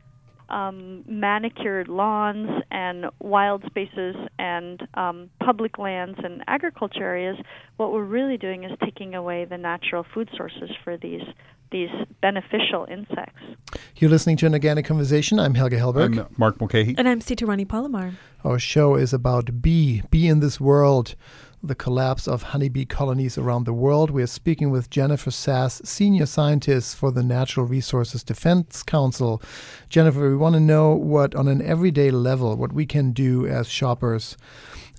um, 0.49 1.03
manicured 1.07 1.87
lawns 1.87 2.49
and 2.71 3.05
wild 3.19 3.63
spaces 3.65 4.15
and 4.37 4.87
um, 4.93 5.29
public 5.43 5.77
lands 5.77 6.19
and 6.23 6.43
agriculture 6.47 7.03
areas, 7.03 7.37
what 7.77 7.91
we're 7.91 8.03
really 8.03 8.37
doing 8.37 8.63
is 8.63 8.71
taking 8.83 9.15
away 9.15 9.45
the 9.45 9.57
natural 9.57 10.05
food 10.13 10.29
sources 10.35 10.69
for 10.83 10.97
these 10.97 11.23
these 11.71 11.89
beneficial 12.21 12.85
insects. 12.89 13.41
You're 13.97 14.09
listening 14.09 14.37
to 14.37 14.45
an 14.45 14.53
organic 14.53 14.85
conversation. 14.85 15.39
I'm 15.39 15.55
Helge 15.55 15.73
Hellberg. 15.73 16.19
I'm 16.19 16.27
Mark 16.37 16.59
Mulcahy. 16.61 16.95
And 16.97 17.09
I'm 17.09 17.19
Sitarani 17.19 17.67
Palomar. 17.67 18.13
Our 18.43 18.59
show 18.59 18.95
is 18.95 19.13
about 19.13 19.61
bee, 19.61 20.03
bee 20.11 20.27
in 20.27 20.39
this 20.39 20.61
world, 20.61 21.15
The 21.67 21.75
Collapse 21.75 22.27
of 22.27 22.43
Honeybee 22.43 22.85
Colonies 22.85 23.37
Around 23.37 23.63
the 23.63 23.73
World. 23.73 24.11
We 24.11 24.21
are 24.21 24.27
speaking 24.27 24.69
with 24.69 24.91
Jennifer 24.91 25.31
Sass, 25.31 25.81
Senior 25.83 26.27
Scientist 26.27 26.95
for 26.95 27.11
the 27.11 27.23
Natural 27.23 27.65
Resources 27.65 28.23
Defense 28.23 28.83
Council. 28.83 29.41
Jennifer, 29.89 30.29
we 30.29 30.35
want 30.35 30.53
to 30.53 30.59
know 30.59 30.93
what, 30.93 31.33
on 31.33 31.47
an 31.47 31.63
everyday 31.63 32.11
level, 32.11 32.55
what 32.55 32.71
we 32.71 32.85
can 32.85 33.13
do 33.13 33.47
as 33.47 33.67
shoppers 33.67 34.37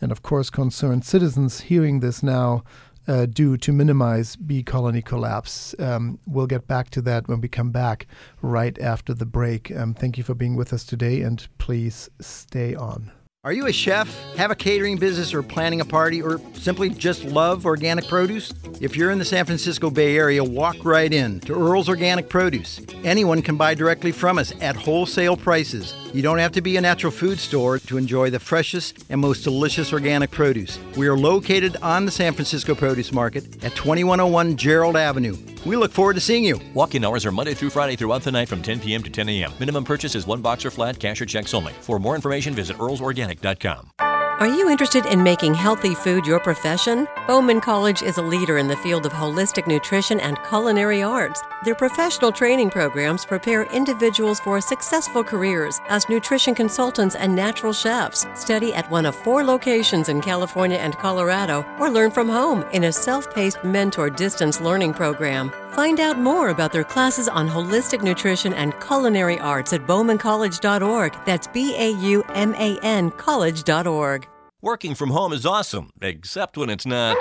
and, 0.01 0.11
of 0.11 0.23
course, 0.23 0.51
concerned 0.51 1.05
citizens 1.05 1.61
hearing 1.61 2.01
this 2.01 2.23
now 2.23 2.65
uh, 3.07 3.27
do 3.27 3.57
to 3.57 3.73
minimize 3.73 4.35
bee 4.35 4.63
colony 4.63 5.03
collapse. 5.03 5.75
Um, 5.79 6.19
we'll 6.27 6.49
get 6.49 6.67
back 6.67 6.91
to 6.91 7.03
that 7.03 7.29
when 7.29 7.41
we 7.41 7.49
come 7.49 7.71
back 7.71 8.07
right 8.43 8.77
after 8.81 9.15
the 9.15 9.27
break. 9.27 9.71
Um, 9.71 9.95
thank 9.95 10.19
you 10.19 10.25
for 10.25 10.35
being 10.35 10.57
with 10.57 10.73
us 10.73 10.85
today, 10.85 11.21
and 11.21 11.47
please 11.59 12.11
stay 12.21 12.75
on. 12.75 13.13
Are 13.47 13.53
you 13.53 13.69
a 13.69 13.73
chef, 13.73 14.09
have 14.35 14.51
a 14.51 14.57
catering 14.57 14.97
business, 14.97 15.33
or 15.33 15.41
planning 15.41 15.81
a 15.81 15.85
party, 15.85 16.21
or 16.21 16.41
simply 16.55 16.91
just 16.91 17.23
love 17.23 17.65
organic 17.65 18.09
produce? 18.09 18.53
If 18.81 18.97
you're 18.97 19.13
in 19.13 19.21
the 19.21 19.25
San 19.25 19.45
Francisco 19.45 19.89
Bay 19.89 20.17
Area, 20.17 20.43
walk 20.43 20.75
right 20.83 21.13
in 21.13 21.39
to 21.43 21.55
Earl's 21.55 21.89
Organic 21.89 22.29
Produce. 22.29 22.81
Anyone 23.05 23.43
can 23.43 23.57
buy 23.57 23.75
directly 23.75 24.11
from 24.11 24.37
us 24.37 24.53
at 24.61 24.75
wholesale 24.75 25.37
prices. 25.37 25.95
You 26.13 26.23
don't 26.23 26.39
have 26.39 26.51
to 26.53 26.61
be 26.61 26.77
a 26.77 26.81
natural 26.81 27.13
food 27.13 27.39
store 27.39 27.79
to 27.79 27.97
enjoy 27.97 28.31
the 28.31 28.41
freshest 28.41 29.05
and 29.11 29.21
most 29.21 29.45
delicious 29.45 29.93
organic 29.93 30.33
produce. 30.33 30.81
We 30.97 31.07
are 31.07 31.17
located 31.17 31.77
on 31.83 32.05
the 32.05 32.11
San 32.11 32.33
Francisco 32.33 32.75
Produce 32.75 33.13
Market 33.13 33.63
at 33.65 33.77
2101 33.77 34.57
Gerald 34.57 34.97
Avenue. 34.97 35.37
We 35.67 35.77
look 35.77 35.91
forward 35.91 36.15
to 36.15 36.21
seeing 36.21 36.45
you. 36.45 36.61
Walk-in 36.75 37.05
hours 37.05 37.27
are 37.27 37.33
Monday 37.33 37.53
through 37.53 37.71
Friday 37.71 37.97
throughout 37.97 38.23
the 38.23 38.31
night 38.31 38.49
from 38.49 38.63
10 38.63 38.79
p.m. 38.79 39.03
to 39.03 39.11
10 39.11 39.29
a.m. 39.29 39.53
Minimum 39.59 39.83
purchase 39.83 40.15
is 40.15 40.25
one 40.25 40.41
box 40.41 40.65
or 40.65 40.71
flat, 40.71 40.97
cash 41.01 41.21
or 41.21 41.27
checks 41.27 41.55
only. 41.55 41.73
For 41.73 41.99
more 41.99 42.15
information, 42.15 42.55
visit 42.55 42.77
earlsorganic.com. 42.79 43.91
Are 44.39 44.47
you 44.47 44.69
interested 44.69 45.07
in 45.07 45.23
making 45.23 45.55
healthy 45.55 45.95
food 45.95 46.27
your 46.27 46.39
profession? 46.39 47.09
Bauman 47.27 47.59
College 47.59 48.03
is 48.03 48.19
a 48.19 48.23
leader 48.23 48.59
in 48.59 48.69
the 48.69 48.77
field 48.77 49.07
of 49.07 49.13
holistic 49.15 49.67
nutrition 49.67 50.21
and 50.21 50.37
culinary 50.47 51.03
arts. 51.03 51.43
Their 51.65 51.75
professional 51.75 52.31
training 52.33 52.69
programs 52.69 53.25
prepare 53.25 53.65
individuals 53.73 54.39
for 54.41 54.61
successful 54.61 55.25
careers 55.25 55.81
as 55.89 56.07
nutrition 56.11 56.55
consultants 56.55 57.15
and 57.15 57.35
natural 57.35 57.73
chefs. 57.73 58.27
Study 58.35 58.75
at 58.75 58.91
one 58.91 59.07
of 59.07 59.17
four 59.17 59.43
locations 59.43 60.11
in 60.11 60.21
California 60.21 60.77
and 60.77 60.99
Colorado 60.99 61.65
or 61.79 61.89
learn 61.89 62.11
from 62.11 62.29
home 62.29 62.63
in 62.75 62.85
a 62.85 62.93
self 62.93 63.35
paced 63.35 63.65
mentor 63.65 64.11
distance 64.11 64.61
learning 64.61 64.93
program. 64.93 65.51
Find 65.77 66.01
out 66.01 66.19
more 66.19 66.49
about 66.49 66.73
their 66.73 66.85
classes 66.85 67.29
on 67.29 67.47
holistic 67.47 68.03
nutrition 68.03 68.55
and 68.55 68.73
culinary 68.81 69.39
arts 69.41 69.75
at 69.75 69.87
baumancollege.org. 69.87 71.15
That's 71.27 71.47
B 71.49 71.77
A 71.77 71.91
U 71.91 72.23
M 72.35 72.55
A 72.55 72.79
N 72.83 73.11
college.org. 73.11 74.27
Working 74.63 74.95
from 74.95 75.11
home 75.11 75.35
is 75.35 75.45
awesome, 75.45 75.91
except 76.01 76.57
when 76.57 76.71
it's 76.71 76.87
not. 76.87 77.19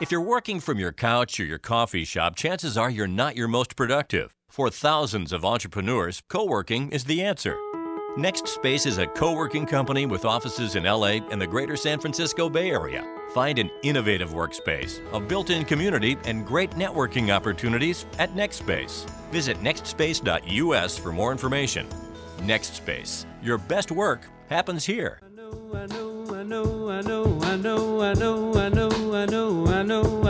If 0.00 0.12
you're 0.12 0.20
working 0.20 0.60
from 0.60 0.78
your 0.78 0.92
couch 0.92 1.40
or 1.40 1.44
your 1.44 1.58
coffee 1.58 2.04
shop, 2.04 2.36
chances 2.36 2.78
are 2.78 2.88
you're 2.88 3.08
not 3.08 3.34
your 3.34 3.48
most 3.48 3.74
productive. 3.74 4.32
For 4.48 4.70
thousands 4.70 5.32
of 5.32 5.44
entrepreneurs, 5.44 6.22
co 6.28 6.44
working 6.44 6.92
is 6.92 7.06
the 7.06 7.22
answer. 7.22 7.58
Next 8.18 8.46
Space 8.46 8.84
is 8.84 8.98
a 8.98 9.06
co 9.06 9.32
working 9.32 9.64
company 9.64 10.04
with 10.04 10.26
offices 10.26 10.76
in 10.76 10.84
LA 10.84 11.20
and 11.30 11.40
the 11.40 11.46
greater 11.46 11.78
San 11.78 11.98
Francisco 11.98 12.50
Bay 12.50 12.70
Area. 12.70 13.06
Find 13.32 13.58
an 13.58 13.70
innovative 13.82 14.32
workspace, 14.32 15.00
a 15.14 15.20
built 15.20 15.48
in 15.48 15.64
community, 15.64 16.18
and 16.26 16.46
great 16.46 16.72
networking 16.72 17.34
opportunities 17.34 18.04
at 18.18 18.34
NextSpace. 18.34 19.08
Visit 19.30 19.56
nextspace.us 19.62 20.98
for 20.98 21.10
more 21.10 21.32
information. 21.32 21.88
NextSpace, 22.40 23.24
your 23.42 23.56
best 23.56 23.90
work 23.90 24.26
happens 24.50 24.84
here. 24.84 25.18
I 25.22 25.28
know, 25.34 25.70
I 25.72 25.86
know, 25.86 26.34
I 26.34 26.42
know, 29.86 30.22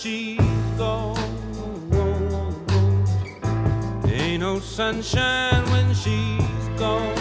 she's 0.00 0.38
gone. 0.76 1.16
Ain't 4.06 4.40
no 4.40 4.60
sunshine 4.60 5.64
when 5.70 5.92
she's 5.94 6.78
gone. 6.78 7.16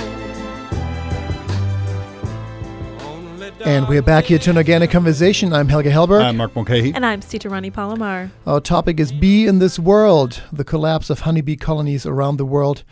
And 3.66 3.88
we 3.88 3.98
are 3.98 4.04
back 4.04 4.26
here 4.26 4.38
to 4.40 4.52
an 4.52 4.58
organic 4.58 4.92
conversation. 4.92 5.52
I'm 5.54 5.68
Helge 5.68 5.86
Hellberg. 5.86 6.24
I'm 6.24 6.38
Mark 6.38 6.56
Mulcahy. 6.56 6.94
And 6.94 7.06
I'm 7.06 7.22
Sita 7.22 7.50
Rani 7.50 7.72
Palomar. 7.72 8.30
Our 8.46 8.62
topic 8.62 9.00
is 9.00 9.12
Bee 9.12 9.48
in 9.48 9.60
This 9.60 9.80
World, 9.80 10.44
the 10.54 10.64
collapse 10.64 11.10
of 11.10 11.22
honeybee 11.22 11.56
colonies 11.56 12.06
around 12.06 12.38
the 12.38 12.46
world. 12.46 12.84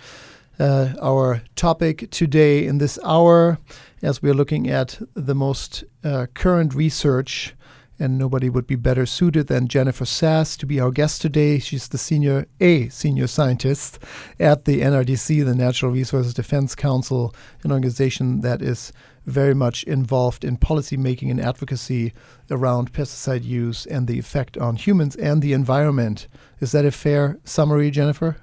Uh, 0.60 0.94
our 1.02 1.44
topic 1.56 2.10
today 2.10 2.66
in 2.66 2.80
this 2.80 2.98
hour, 3.04 3.60
as 4.02 4.24
we're 4.24 4.34
looking 4.34 4.68
at 4.68 5.00
the 5.14 5.36
most 5.36 5.84
uh, 6.04 6.26
current 6.34 6.74
research, 6.74 7.54
and 8.00 8.18
nobody 8.18 8.50
would 8.50 8.68
be 8.68 8.76
better 8.76 9.06
suited 9.06 9.48
than 9.48 9.68
Jennifer 9.68 10.06
Sass 10.06 10.58
to 10.58 10.66
be 10.66 10.80
our 10.80 10.92
guest 10.92 11.22
today. 11.22 11.60
She's 11.60 11.88
the 11.88 11.98
senior, 11.98 12.48
a 12.60 12.90
senior 12.90 13.28
scientist 13.28 14.00
at 14.40 14.66
the 14.66 14.82
NRDC, 14.82 15.46
the 15.46 15.56
Natural 15.56 15.92
Resources 15.92 16.34
Defense 16.34 16.76
Council, 16.76 17.34
an 17.64 17.72
organization 17.72 18.42
that 18.42 18.62
is 18.62 18.92
very 19.26 19.56
much 19.56 19.84
involved 19.84 20.44
in 20.44 20.58
policy 20.58 20.98
making 20.98 21.32
and 21.32 21.40
advocacy 21.40 22.14
around 22.52 22.94
pesticide 22.94 23.44
use 23.44 23.86
and 23.86 24.08
the 24.08 24.20
effect 24.20 24.58
on 24.58 24.76
humans 24.76 25.16
and 25.16 25.42
the 25.42 25.54
environment. 25.54 26.28
Is 26.60 26.72
that 26.74 26.86
a 26.86 26.92
fair 26.92 27.40
summary, 27.44 27.92
Jennifer? 27.92 28.38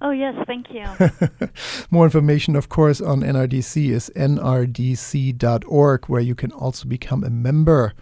Oh, 0.00 0.10
yes, 0.10 0.34
thank 0.46 0.66
you. 0.70 0.84
More 1.90 2.04
information, 2.04 2.54
of 2.54 2.68
course, 2.68 3.00
on 3.00 3.22
NRDC 3.22 3.90
is 3.90 4.10
nrdc.org, 4.14 6.06
where 6.06 6.20
you 6.20 6.34
can 6.34 6.52
also 6.52 6.86
become 6.86 7.24
a 7.24 7.30
member 7.30 7.94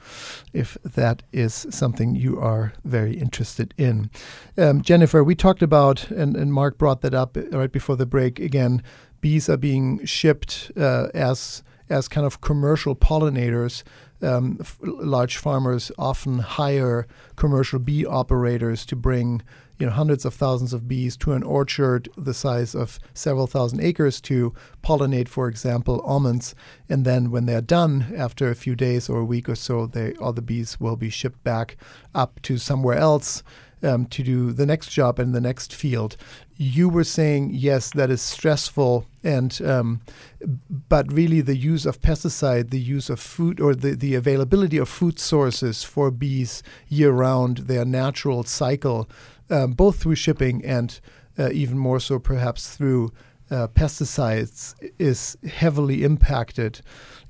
if 0.53 0.77
that 0.85 1.23
is 1.33 1.67
something 1.71 2.17
you 2.17 2.41
are 2.41 2.73
very 2.85 3.17
interested 3.17 3.75
in. 3.79 4.11
Um, 4.59 4.83
Jennifer, 4.83 5.23
we 5.23 5.35
talked 5.37 5.63
about, 5.63 6.11
and, 6.11 6.37
and 6.37 6.53
Mark 6.53 6.79
brought 6.79 7.01
that 7.03 7.15
up 7.15 7.37
right 7.53 7.71
before 7.71 7.97
the 7.97 8.07
break 8.07 8.41
again, 8.41 8.83
bees 9.21 9.49
are 9.49 9.57
being 9.57 10.05
shipped 10.05 10.73
uh, 10.77 11.09
as 11.15 11.63
as 11.91 12.09
kind 12.09 12.27
of 12.27 12.41
commercial 12.41 12.97
pollinators. 12.97 13.83
Um, 14.23 14.57
f- 14.61 14.79
large 14.83 15.37
farmers 15.37 15.93
often 15.99 16.39
hire 16.39 17.07
commercial 17.37 17.79
bee 17.79 18.07
operators 18.07 18.87
to 18.87 18.97
bring 18.97 19.43
you 19.79 19.87
know 19.87 19.93
hundreds 19.93 20.25
of 20.25 20.35
thousands 20.35 20.73
of 20.73 20.87
bees 20.89 21.17
to 21.17 21.33
an 21.33 21.43
orchard 21.43 22.09
the 22.17 22.35
size 22.35 22.75
of 22.75 22.99
several 23.13 23.47
thousand 23.47 23.81
acres 23.81 24.21
to 24.23 24.55
pollinate, 24.83 25.29
for 25.29 25.49
example, 25.49 26.01
almonds. 26.05 26.55
And 26.89 27.05
then 27.05 27.31
when 27.31 27.47
they're 27.47 27.61
done, 27.61 28.15
after 28.17 28.51
a 28.51 28.55
few 28.55 28.77
days 28.77 29.09
or 29.09 29.21
a 29.21 29.25
week 29.25 29.49
or 29.49 29.55
so, 29.55 29.87
they 29.87 30.15
all 30.15 30.33
the 30.33 30.43
bees 30.43 30.79
will 30.81 30.97
be 30.97 31.11
shipped 31.11 31.43
back 31.43 31.77
up 32.15 32.41
to 32.43 32.59
somewhere 32.59 32.99
else 32.99 33.43
um, 33.85 34.07
to 34.07 34.23
do 34.23 34.53
the 34.53 34.67
next 34.67 34.89
job 34.89 35.19
in 35.19 35.33
the 35.33 35.41
next 35.41 35.75
field. 35.75 36.17
You 36.57 36.89
were 36.89 37.05
saying 37.05 37.51
yes, 37.53 37.91
that 37.91 38.11
is 38.11 38.23
stressful, 38.23 39.07
and 39.23 39.61
um, 39.63 40.01
but 40.89 41.13
really 41.13 41.41
the 41.41 41.57
use 41.57 41.85
of 41.85 42.01
pesticide, 42.01 42.71
the 42.71 42.81
use 42.81 43.11
of 43.11 43.21
food, 43.21 43.61
or 43.61 43.75
the, 43.75 43.95
the 43.95 44.15
availability 44.15 44.79
of 44.79 44.89
food 44.89 45.19
sources 45.19 45.83
for 45.85 46.11
bees 46.11 46.63
year 46.89 47.11
round, 47.11 47.59
their 47.59 47.85
natural 47.85 48.45
cycle, 48.45 49.09
um, 49.51 49.73
both 49.73 50.03
through 50.03 50.15
shipping 50.15 50.65
and 50.65 51.01
uh, 51.39 51.51
even 51.51 51.79
more 51.79 52.01
so 52.01 52.19
perhaps 52.19 52.77
through 52.77 53.13
uh, 53.51 53.69
pesticides, 53.69 54.75
is 54.99 55.37
heavily 55.47 56.03
impacted. 56.03 56.81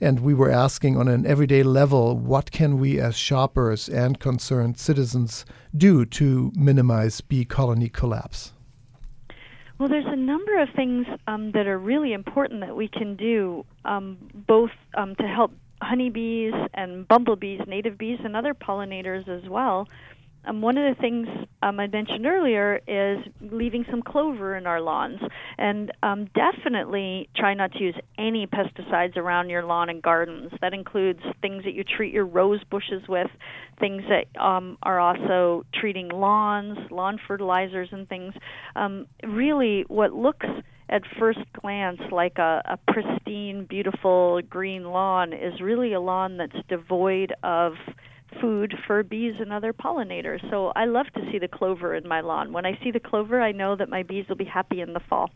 And 0.00 0.20
we 0.20 0.34
were 0.34 0.50
asking 0.50 0.96
on 0.96 1.08
an 1.08 1.26
everyday 1.26 1.62
level, 1.62 2.16
what 2.16 2.50
can 2.50 2.78
we 2.78 3.00
as 3.00 3.16
shoppers 3.16 3.88
and 3.88 4.18
concerned 4.20 4.78
citizens 4.78 5.44
do 5.76 6.04
to 6.06 6.52
minimize 6.54 7.20
bee 7.20 7.44
colony 7.44 7.88
collapse? 7.88 8.52
Well, 9.78 9.88
there's 9.88 10.06
a 10.06 10.16
number 10.16 10.62
of 10.62 10.68
things 10.76 11.06
um, 11.26 11.50
that 11.52 11.66
are 11.66 11.78
really 11.78 12.12
important 12.12 12.60
that 12.60 12.76
we 12.76 12.86
can 12.86 13.16
do, 13.16 13.66
um, 13.84 14.16
both 14.46 14.70
um, 14.96 15.16
to 15.16 15.24
help 15.24 15.52
honeybees 15.82 16.54
and 16.74 17.06
bumblebees, 17.08 17.60
native 17.66 17.98
bees, 17.98 18.20
and 18.24 18.36
other 18.36 18.54
pollinators 18.54 19.28
as 19.28 19.48
well. 19.48 19.88
Um, 20.46 20.60
one 20.60 20.76
of 20.76 20.94
the 20.94 21.00
things 21.00 21.26
um, 21.62 21.80
I 21.80 21.86
mentioned 21.86 22.26
earlier 22.26 22.80
is 22.86 23.18
leaving 23.40 23.84
some 23.90 24.02
clover 24.02 24.56
in 24.56 24.66
our 24.66 24.80
lawns, 24.80 25.20
and 25.58 25.92
um, 26.02 26.28
definitely 26.34 27.28
try 27.36 27.54
not 27.54 27.72
to 27.72 27.78
use 27.78 27.94
any 28.18 28.46
pesticides 28.46 29.16
around 29.16 29.48
your 29.48 29.64
lawn 29.64 29.88
and 29.88 30.02
gardens. 30.02 30.52
That 30.60 30.74
includes 30.74 31.20
things 31.40 31.64
that 31.64 31.74
you 31.74 31.84
treat 31.84 32.12
your 32.12 32.26
rose 32.26 32.62
bushes 32.70 33.02
with, 33.08 33.28
things 33.80 34.02
that 34.08 34.40
um, 34.40 34.76
are 34.82 35.00
also 35.00 35.64
treating 35.74 36.08
lawns, 36.08 36.78
lawn 36.90 37.18
fertilizers, 37.26 37.88
and 37.92 38.08
things. 38.08 38.34
Um, 38.76 39.06
really, 39.22 39.84
what 39.88 40.12
looks 40.12 40.46
at 40.90 41.02
first 41.18 41.40
glance 41.60 42.00
like 42.12 42.38
a, 42.38 42.62
a 42.66 42.92
pristine, 42.92 43.66
beautiful 43.68 44.42
green 44.42 44.84
lawn 44.84 45.32
is 45.32 45.60
really 45.60 45.94
a 45.94 46.00
lawn 46.00 46.36
that's 46.36 46.66
devoid 46.68 47.32
of 47.42 47.72
food 48.40 48.74
for 48.86 49.02
bees 49.02 49.34
and 49.40 49.52
other 49.52 49.72
pollinators. 49.72 50.40
So 50.50 50.72
I 50.76 50.84
love 50.86 51.06
to 51.14 51.20
see 51.30 51.38
the 51.38 51.48
clover 51.48 51.94
in 51.94 52.06
my 52.08 52.20
lawn. 52.20 52.52
When 52.52 52.66
I 52.66 52.78
see 52.82 52.90
the 52.90 53.00
clover, 53.00 53.40
I 53.40 53.52
know 53.52 53.76
that 53.76 53.88
my 53.88 54.02
bees 54.02 54.26
will 54.28 54.36
be 54.36 54.44
happy 54.44 54.80
in 54.80 54.92
the 54.92 55.00
fall. 55.08 55.30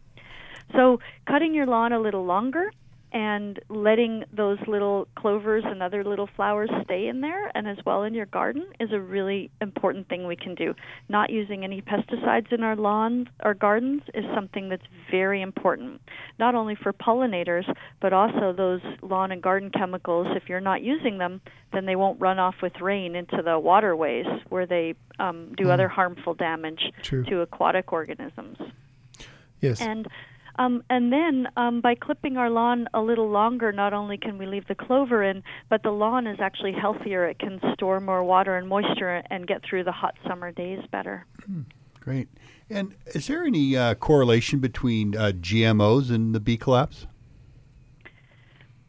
So 0.75 0.99
cutting 1.27 1.55
your 1.55 1.67
lawn 1.67 1.93
a 1.93 2.01
little 2.01 2.25
longer 2.25 2.71
and 3.13 3.59
letting 3.69 4.25
those 4.33 4.59
little 4.67 5.09
clovers 5.17 5.65
and 5.67 5.83
other 5.83 6.05
little 6.05 6.29
flowers 6.37 6.71
stay 6.85 7.09
in 7.09 7.21
there 7.21 7.51
and 7.55 7.67
as 7.67 7.79
well 7.87 8.03
in 8.03 8.13
your 8.13 8.27
garden 8.27 8.67
is 8.81 8.91
a 8.93 9.01
really 9.01 9.51
important 9.61 10.09
thing 10.09 10.27
we 10.27 10.37
can 10.37 10.55
do. 10.55 10.75
Not 11.09 11.31
using 11.31 11.65
any 11.65 11.81
pesticides 11.81 12.53
in 12.53 12.63
our 12.63 12.77
lawns 12.77 13.29
or 13.43 13.55
gardens 13.55 14.03
is 14.15 14.25
something 14.35 14.69
that's 14.69 14.83
very 15.11 15.41
important, 15.41 16.01
not 16.39 16.55
only 16.55 16.75
for 16.75 16.93
pollinators, 16.93 17.73
but 18.01 18.13
also 18.13 18.53
those 18.53 18.81
lawn 19.01 19.33
and 19.33 19.43
garden 19.43 19.71
chemicals. 19.71 20.27
If 20.37 20.49
you're 20.49 20.61
not 20.61 20.83
using 20.83 21.19
them, 21.19 21.41
then 21.73 21.87
they 21.87 21.97
won't 21.97 22.21
run 22.21 22.39
off 22.39 22.57
with 22.63 22.81
rain 22.81 23.15
into 23.17 23.43
the 23.43 23.59
waterways 23.59 24.27
where 24.49 24.67
they 24.67 24.95
um, 25.19 25.55
do 25.57 25.71
other 25.71 25.89
harmful 25.89 26.35
damage 26.35 26.93
True. 27.03 27.25
to 27.25 27.41
aquatic 27.41 27.93
organisms. 27.93 28.59
Yes. 29.61 29.81
And 29.81 30.07
um, 30.59 30.83
and 30.91 31.13
then 31.13 31.49
um, 31.57 31.81
by 31.81 31.95
clipping 31.95 32.37
our 32.37 32.51
lawn 32.51 32.89
a 32.93 33.01
little 33.01 33.31
longer, 33.31 33.73
not 33.73 33.93
only 33.93 34.19
can 34.19 34.39
we 34.39 34.47
leave 34.47 34.67
the 34.67 34.75
clover 34.75 35.23
in, 35.23 35.43
but 35.69 35.83
the 35.83 35.91
lawn 35.91 36.27
is 36.27 36.39
actually 36.41 36.73
healthier. 36.73 37.27
It 37.27 37.39
can 37.39 37.61
store 37.75 38.01
more 38.01 38.25
water 38.25 38.57
and 38.57 38.69
moisture 38.69 39.23
and 39.31 39.47
get 39.47 39.63
through 39.65 39.85
the 39.85 39.93
hot 39.93 40.15
summer 40.27 40.53
days 40.53 40.81
better. 40.91 41.27
Great. 42.01 42.29
And 42.71 42.95
is 43.15 43.27
there 43.27 43.45
any 43.45 43.77
uh, 43.77 43.95
correlation 43.95 44.59
between 44.59 45.17
uh, 45.17 45.33
GMOs 45.35 46.11
and 46.11 46.35
the 46.35 46.41
bee 46.41 46.57
collapse? 46.57 47.07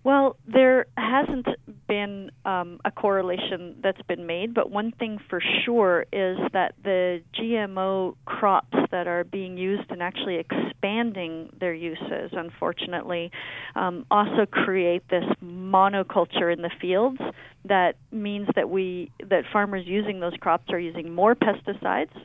Well, 0.03 0.37
there 0.47 0.85
hasn't 0.97 1.47
been 1.87 2.31
um, 2.45 2.79
a 2.85 2.91
correlation 2.91 3.75
that's 3.83 4.01
been 4.03 4.25
made, 4.25 4.53
but 4.53 4.71
one 4.71 4.91
thing 4.93 5.19
for 5.29 5.41
sure 5.65 6.05
is 6.13 6.37
that 6.53 6.75
the 6.83 7.21
GMO 7.35 8.15
crops 8.25 8.77
that 8.91 9.07
are 9.07 9.25
being 9.25 9.57
used 9.57 9.91
and 9.91 10.01
actually 10.01 10.37
expanding 10.37 11.49
their 11.59 11.73
uses, 11.73 12.31
unfortunately, 12.31 13.31
um, 13.75 14.05
also 14.09 14.45
create 14.49 15.03
this 15.09 15.25
monoculture 15.43 16.51
in 16.53 16.61
the 16.61 16.71
fields 16.79 17.19
that 17.65 17.95
means 18.11 18.47
that 18.55 18.69
we 18.69 19.11
that 19.29 19.43
farmers 19.51 19.85
using 19.85 20.21
those 20.21 20.33
crops 20.39 20.63
are 20.69 20.79
using 20.79 21.13
more 21.13 21.35
pesticides 21.35 22.15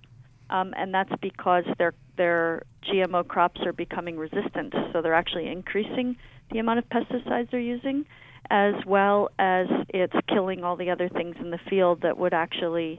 um, 0.50 0.74
and 0.76 0.92
that's 0.92 1.12
because 1.20 1.64
their 1.78 1.94
their 2.16 2.62
GMO 2.87 3.26
crops 3.26 3.60
are 3.64 3.72
becoming 3.72 4.16
resistant. 4.16 4.74
So 4.92 5.02
they're 5.02 5.14
actually 5.14 5.48
increasing 5.48 6.16
the 6.52 6.59
amount 6.59 6.78
of 6.78 6.88
pesticides 6.88 7.50
they're 7.50 7.61
using, 7.61 8.04
as 8.50 8.74
well 8.87 9.30
as 9.38 9.66
it's 9.88 10.14
killing 10.28 10.64
all 10.64 10.76
the 10.76 10.90
other 10.90 11.09
things 11.09 11.37
in 11.40 11.50
the 11.50 11.59
field 11.68 12.02
that 12.02 12.18
would 12.18 12.35
actually 12.35 12.98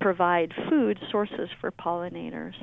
provide 0.00 0.52
food 0.68 0.98
sources 1.10 1.48
for 1.60 1.70
pollinators. 1.72 2.54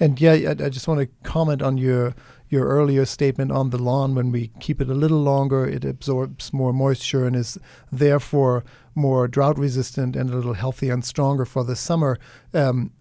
And 0.00 0.20
yeah, 0.20 0.32
I, 0.50 0.68
just 0.68 0.86
want 0.86 1.00
to 1.00 1.08
comment 1.22 1.62
on 1.62 1.78
your 1.78 2.14
your 2.50 2.66
earlier 2.66 3.04
statement 3.04 3.50
on 3.50 3.70
the 3.70 3.78
lawn. 3.78 4.14
When 4.14 4.30
we 4.30 4.48
keep 4.60 4.80
it 4.80 4.88
a 4.88 4.94
little 4.94 5.22
longer, 5.22 5.66
it 5.66 5.84
absorbs 5.84 6.52
more 6.52 6.72
moisture 6.72 7.26
and 7.26 7.34
is 7.34 7.58
therefore 7.90 8.64
more 8.94 9.26
drought 9.26 9.58
resistant 9.58 10.14
and 10.14 10.30
a 10.30 10.36
little 10.36 10.54
healthier 10.54 10.92
and 10.92 11.04
stronger 11.04 11.44
for 11.44 11.64
the 11.64 11.74
summer. 11.74 12.18
Um, 12.52 12.92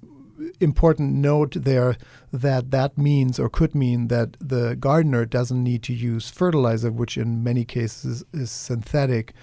important 0.59 1.13
note 1.13 1.55
there 1.55 1.97
that 2.31 2.71
that 2.71 2.97
means 2.97 3.39
or 3.39 3.49
could 3.49 3.75
mean 3.75 4.07
that 4.07 4.37
the 4.39 4.75
gardener 4.75 5.25
doesn't 5.25 5.63
need 5.63 5.83
to 5.83 5.93
use 5.93 6.29
fertilizer, 6.29 6.91
which 6.91 7.17
in 7.17 7.43
many 7.43 7.63
cases 7.65 8.23
is 8.33 8.51
synthetic, 8.51 9.33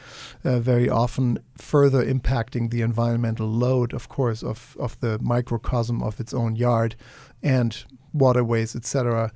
uh, 0.45 0.59
very 0.59 0.89
often 0.89 1.39
further 1.57 2.05
impacting 2.05 2.71
the 2.71 2.83
environmental 2.83 3.49
load, 3.49 3.93
of 3.93 4.09
course, 4.09 4.43
of, 4.43 4.77
of 4.81 4.99
the 5.01 5.19
microcosm 5.21 6.03
of 6.03 6.19
its 6.19 6.35
own 6.35 6.57
yard 6.57 6.97
and 7.43 7.85
waterways, 8.13 8.75
etc., 8.75 9.33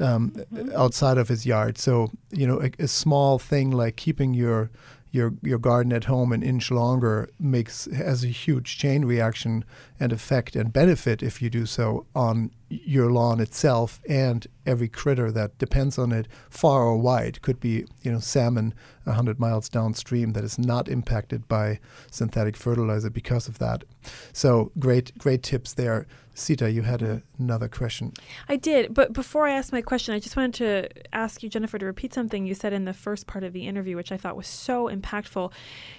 um, 0.00 0.34
outside 0.76 1.18
of 1.18 1.28
his 1.28 1.46
yard. 1.46 1.78
So, 1.78 2.10
you 2.30 2.46
know, 2.46 2.60
a, 2.62 2.70
a 2.78 2.88
small 2.88 3.38
thing 3.38 3.70
like 3.70 3.96
keeping 3.96 4.34
your 4.34 4.70
your 5.10 5.34
your 5.42 5.58
garden 5.58 5.92
at 5.92 6.04
home 6.04 6.32
an 6.32 6.42
inch 6.42 6.70
longer 6.70 7.28
makes 7.38 7.86
has 7.86 8.24
a 8.24 8.28
huge 8.28 8.78
chain 8.78 9.04
reaction 9.04 9.64
and 9.98 10.12
effect 10.12 10.54
and 10.54 10.72
benefit 10.72 11.22
if 11.22 11.40
you 11.40 11.50
do 11.50 11.66
so 11.66 12.06
on 12.14 12.50
your 12.70 13.10
lawn 13.10 13.40
itself 13.40 14.00
and 14.08 14.46
every 14.66 14.88
critter 14.88 15.32
that 15.32 15.56
depends 15.58 15.98
on 15.98 16.12
it 16.12 16.28
far 16.50 16.82
or 16.82 16.98
wide 16.98 17.40
could 17.40 17.58
be 17.58 17.86
you 18.02 18.12
know 18.12 18.18
salmon 18.18 18.74
100 19.04 19.40
miles 19.40 19.68
downstream 19.68 20.32
that 20.32 20.44
is 20.44 20.58
not 20.58 20.88
impacted 20.88 21.48
by 21.48 21.80
synthetic 22.10 22.56
fertilizer 22.56 23.08
because 23.08 23.48
of 23.48 23.58
that 23.58 23.84
so 24.32 24.70
great 24.78 25.16
great 25.18 25.42
tips 25.42 25.72
there 25.74 26.06
Sita, 26.38 26.70
you 26.70 26.82
had 26.82 27.02
a, 27.02 27.20
another 27.38 27.68
question. 27.68 28.12
I 28.48 28.56
did, 28.56 28.94
but 28.94 29.12
before 29.12 29.46
I 29.46 29.52
ask 29.52 29.72
my 29.72 29.82
question, 29.82 30.14
I 30.14 30.20
just 30.20 30.36
wanted 30.36 30.54
to 30.54 30.88
ask 31.12 31.42
you, 31.42 31.48
Jennifer, 31.48 31.78
to 31.78 31.86
repeat 31.86 32.14
something 32.14 32.46
you 32.46 32.54
said 32.54 32.72
in 32.72 32.84
the 32.84 32.94
first 32.94 33.26
part 33.26 33.44
of 33.44 33.52
the 33.52 33.66
interview, 33.66 33.96
which 33.96 34.12
I 34.12 34.16
thought 34.16 34.36
was 34.36 34.46
so 34.46 34.88
impactful. 34.88 35.52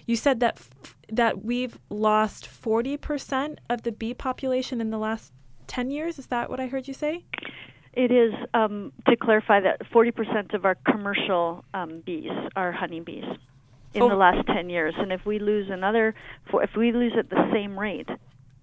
You 0.06 0.16
said 0.16 0.40
that 0.40 0.58
f- 0.58 0.96
that 1.12 1.44
we've 1.44 1.78
lost 1.90 2.48
forty 2.48 2.96
percent 2.96 3.60
of 3.70 3.82
the 3.82 3.92
bee 3.92 4.14
population 4.14 4.80
in 4.80 4.92
the 4.92 4.98
last 4.98 5.34
ten 5.70 5.90
years. 5.92 6.20
Is 6.20 6.28
that 6.28 6.50
what 6.50 6.60
I 6.60 6.68
heard 6.68 6.88
you 6.88 6.94
say? 6.94 7.24
It 7.94 8.12
is 8.12 8.34
um, 8.54 8.92
to 9.08 9.16
clarify 9.16 9.62
that 9.62 9.82
40% 9.92 10.54
of 10.54 10.64
our 10.64 10.76
commercial 10.76 11.66
um, 11.74 12.02
bees 12.06 12.32
are 12.56 12.72
honeybees 12.72 13.24
in 13.96 14.02
Oh. 14.04 14.10
the 14.10 14.16
last 14.16 14.46
10 14.48 14.70
years, 14.70 14.94
and 14.98 15.12
if 15.12 15.26
we 15.26 15.40
lose 15.40 15.70
another, 15.72 16.14
if 16.54 16.76
we 16.78 16.92
lose 16.92 17.14
at 17.18 17.30
the 17.32 17.50
same 17.52 17.78
rate 17.80 18.08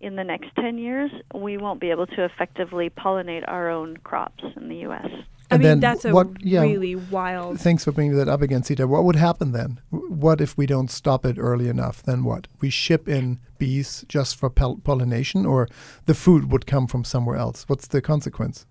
in 0.00 0.14
the 0.14 0.22
next 0.22 0.54
10 0.56 0.78
years, 0.78 1.10
we 1.34 1.56
won't 1.56 1.80
be 1.80 1.90
able 1.90 2.06
to 2.06 2.24
effectively 2.24 2.88
pollinate 2.88 3.44
our 3.48 3.68
own 3.68 3.96
crops 3.98 4.44
in 4.56 4.68
the 4.68 4.76
U.S. 4.88 5.10
I 5.50 5.54
And 5.54 5.62
mean, 5.62 5.80
that's 5.80 6.04
a 6.04 6.12
what- 6.12 6.44
yeah, 6.44 6.62
really 6.62 6.96
wild. 6.96 7.60
Thanks 7.60 7.84
for 7.84 7.92
bringing 7.92 8.16
that 8.16 8.28
up 8.28 8.42
again, 8.42 8.62
Sita. 8.64 8.86
What 8.86 9.04
would 9.04 9.16
happen 9.16 9.52
then? 9.52 9.80
What 9.90 10.40
if 10.40 10.58
we 10.58 10.66
don't 10.66 10.90
stop 10.90 11.24
it 11.24 11.36
early 11.38 11.68
enough? 11.68 12.02
Then 12.02 12.24
what? 12.24 12.48
We 12.60 12.68
ship 12.70 13.08
in 13.08 13.38
bees 13.58 14.04
just 14.08 14.36
for 14.36 14.50
pol- 14.50 14.78
pollination, 14.82 15.46
or 15.46 15.68
the 16.06 16.14
food 16.14 16.50
would 16.50 16.66
come 16.66 16.86
from 16.88 17.04
somewhere 17.04 17.36
else? 17.36 17.64
What's 17.68 17.86
the 17.86 18.00
consequence? 18.02 18.66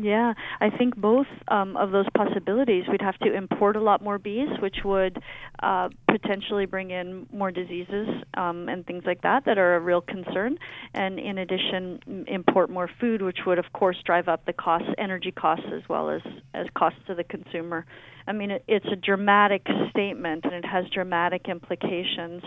Yeah, 0.00 0.34
I 0.60 0.70
think 0.70 0.96
both 0.96 1.26
um, 1.48 1.76
of 1.76 1.90
those 1.90 2.06
possibilities. 2.16 2.84
We'd 2.88 3.02
have 3.02 3.18
to 3.18 3.34
import 3.34 3.74
a 3.74 3.80
lot 3.80 4.00
more 4.00 4.16
bees, 4.16 4.48
which 4.60 4.76
would 4.84 5.20
uh, 5.60 5.88
potentially 6.08 6.66
bring 6.66 6.92
in 6.92 7.26
more 7.32 7.50
diseases 7.50 8.06
um, 8.34 8.68
and 8.68 8.86
things 8.86 9.02
like 9.04 9.22
that 9.22 9.44
that 9.46 9.58
are 9.58 9.74
a 9.74 9.80
real 9.80 10.00
concern. 10.00 10.56
And 10.94 11.18
in 11.18 11.38
addition, 11.38 12.24
import 12.28 12.70
more 12.70 12.88
food, 13.00 13.22
which 13.22 13.38
would, 13.44 13.58
of 13.58 13.72
course, 13.72 13.96
drive 14.04 14.28
up 14.28 14.46
the 14.46 14.52
costs, 14.52 14.88
energy 14.98 15.32
costs, 15.32 15.66
as 15.74 15.82
well 15.88 16.10
as 16.10 16.22
as 16.54 16.68
costs 16.76 17.00
to 17.08 17.16
the 17.16 17.24
consumer. 17.24 17.84
I 18.28 18.32
mean, 18.32 18.50
it, 18.50 18.62
it's 18.68 18.86
a 18.92 18.96
dramatic 18.96 19.66
statement, 19.90 20.44
and 20.44 20.52
it 20.52 20.64
has 20.64 20.84
dramatic 20.92 21.48
implications. 21.48 22.42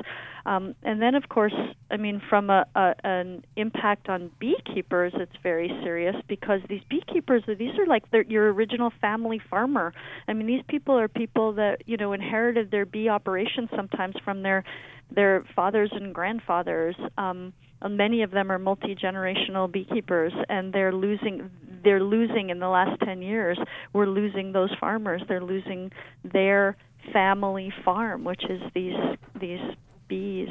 Um, 0.45 0.75
and 0.83 1.01
then, 1.01 1.15
of 1.15 1.27
course, 1.27 1.53
I 1.89 1.97
mean, 1.97 2.21
from 2.29 2.49
a, 2.49 2.65
a 2.75 2.93
an 3.03 3.43
impact 3.55 4.07
on 4.07 4.29
beekeepers, 4.39 5.13
it's 5.15 5.35
very 5.41 5.69
serious 5.83 6.15
because 6.27 6.61
these 6.69 6.83
beekeepers, 6.89 7.43
these 7.47 7.77
are 7.79 7.87
like 7.87 8.03
your 8.27 8.53
original 8.53 8.91
family 9.01 9.41
farmer. 9.49 9.93
I 10.27 10.33
mean, 10.33 10.47
these 10.47 10.63
people 10.67 10.97
are 10.97 11.07
people 11.07 11.53
that 11.53 11.83
you 11.87 11.97
know 11.97 12.13
inherited 12.13 12.69
their 12.71 12.85
bee 12.85 13.09
operations 13.09 13.69
sometimes 13.75 14.15
from 14.23 14.43
their 14.43 14.63
their 15.09 15.43
fathers 15.55 15.89
and 15.93 16.13
grandfathers. 16.13 16.95
Um, 17.17 17.53
many 17.89 18.23
of 18.23 18.31
them 18.31 18.51
are 18.51 18.59
multi 18.59 18.95
generational 18.95 19.71
beekeepers, 19.71 20.33
and 20.49 20.73
they're 20.73 20.93
losing. 20.93 21.49
They're 21.83 22.03
losing 22.03 22.49
in 22.49 22.59
the 22.59 22.69
last 22.69 22.99
ten 23.01 23.21
years. 23.21 23.57
We're 23.93 24.07
losing 24.07 24.51
those 24.51 24.69
farmers. 24.79 25.21
They're 25.27 25.43
losing 25.43 25.91
their 26.23 26.77
family 27.11 27.73
farm, 27.83 28.23
which 28.23 28.43
is 28.49 28.61
these 28.73 28.95
these 29.39 29.61
bees. 30.07 30.49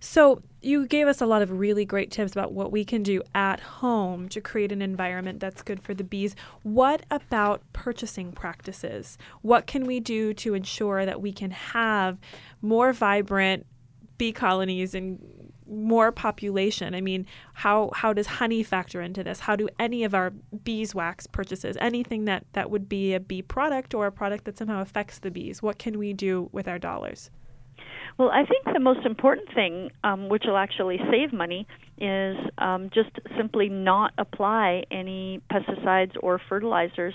So 0.00 0.42
you 0.62 0.86
gave 0.86 1.06
us 1.06 1.20
a 1.20 1.26
lot 1.26 1.42
of 1.42 1.50
really 1.50 1.84
great 1.84 2.10
tips 2.10 2.32
about 2.32 2.52
what 2.52 2.72
we 2.72 2.84
can 2.84 3.02
do 3.02 3.22
at 3.34 3.60
home 3.60 4.28
to 4.30 4.40
create 4.40 4.72
an 4.72 4.82
environment 4.82 5.40
that's 5.40 5.62
good 5.62 5.80
for 5.80 5.94
the 5.94 6.04
bees. 6.04 6.34
What 6.62 7.04
about 7.10 7.62
purchasing 7.72 8.32
practices? 8.32 9.18
What 9.42 9.66
can 9.66 9.86
we 9.86 10.00
do 10.00 10.32
to 10.34 10.54
ensure 10.54 11.04
that 11.04 11.20
we 11.20 11.32
can 11.32 11.50
have 11.50 12.18
more 12.62 12.92
vibrant 12.92 13.66
bee 14.18 14.32
colonies 14.32 14.94
and 14.94 15.49
more 15.70 16.12
population? 16.12 16.94
I 16.94 17.00
mean, 17.00 17.26
how 17.54 17.90
how 17.94 18.12
does 18.12 18.26
honey 18.26 18.62
factor 18.62 19.00
into 19.00 19.22
this? 19.24 19.40
How 19.40 19.56
do 19.56 19.68
any 19.78 20.04
of 20.04 20.14
our 20.14 20.30
beeswax 20.64 21.26
purchases, 21.26 21.76
anything 21.80 22.24
that 22.26 22.44
that 22.52 22.70
would 22.70 22.88
be 22.88 23.14
a 23.14 23.20
bee 23.20 23.42
product 23.42 23.94
or 23.94 24.06
a 24.06 24.12
product 24.12 24.44
that 24.44 24.58
somehow 24.58 24.80
affects 24.80 25.18
the 25.18 25.30
bees, 25.30 25.62
what 25.62 25.78
can 25.78 25.98
we 25.98 26.12
do 26.12 26.48
with 26.52 26.68
our 26.68 26.78
dollars? 26.78 27.30
Well, 28.18 28.30
I 28.30 28.44
think 28.44 28.64
the 28.74 28.80
most 28.80 29.06
important 29.06 29.48
thing, 29.54 29.90
um, 30.04 30.28
which 30.28 30.44
will 30.46 30.56
actually 30.56 30.98
save 31.10 31.32
money, 31.32 31.66
is 31.98 32.36
um, 32.58 32.90
just 32.92 33.10
simply 33.36 33.68
not 33.68 34.12
apply 34.18 34.84
any 34.90 35.40
pesticides 35.50 36.16
or 36.20 36.40
fertilizers 36.48 37.14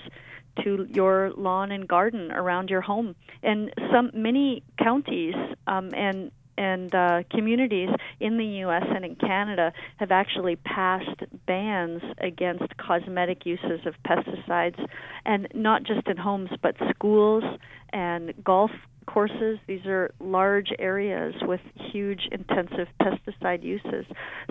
to 0.64 0.86
your 0.90 1.32
lawn 1.36 1.70
and 1.70 1.86
garden 1.86 2.32
around 2.32 2.70
your 2.70 2.80
home. 2.80 3.14
And 3.42 3.72
some 3.92 4.10
many 4.14 4.62
counties 4.82 5.34
um, 5.66 5.92
and 5.94 6.30
and 6.58 6.94
uh, 6.94 7.22
communities 7.30 7.90
in 8.20 8.38
the 8.38 8.44
U.S. 8.44 8.84
and 8.88 9.04
in 9.04 9.16
Canada 9.16 9.72
have 9.96 10.10
actually 10.10 10.56
passed 10.56 11.22
bans 11.46 12.02
against 12.18 12.76
cosmetic 12.76 13.44
uses 13.46 13.80
of 13.86 13.94
pesticides, 14.06 14.84
and 15.24 15.48
not 15.54 15.82
just 15.84 16.06
in 16.08 16.16
homes, 16.16 16.50
but 16.62 16.74
schools 16.94 17.44
and 17.90 18.32
golf 18.44 18.70
courses. 19.06 19.58
These 19.66 19.86
are 19.86 20.12
large 20.20 20.70
areas 20.78 21.34
with 21.42 21.60
huge 21.74 22.28
intensive 22.32 22.88
pesticide 23.00 23.62
uses. 23.62 24.04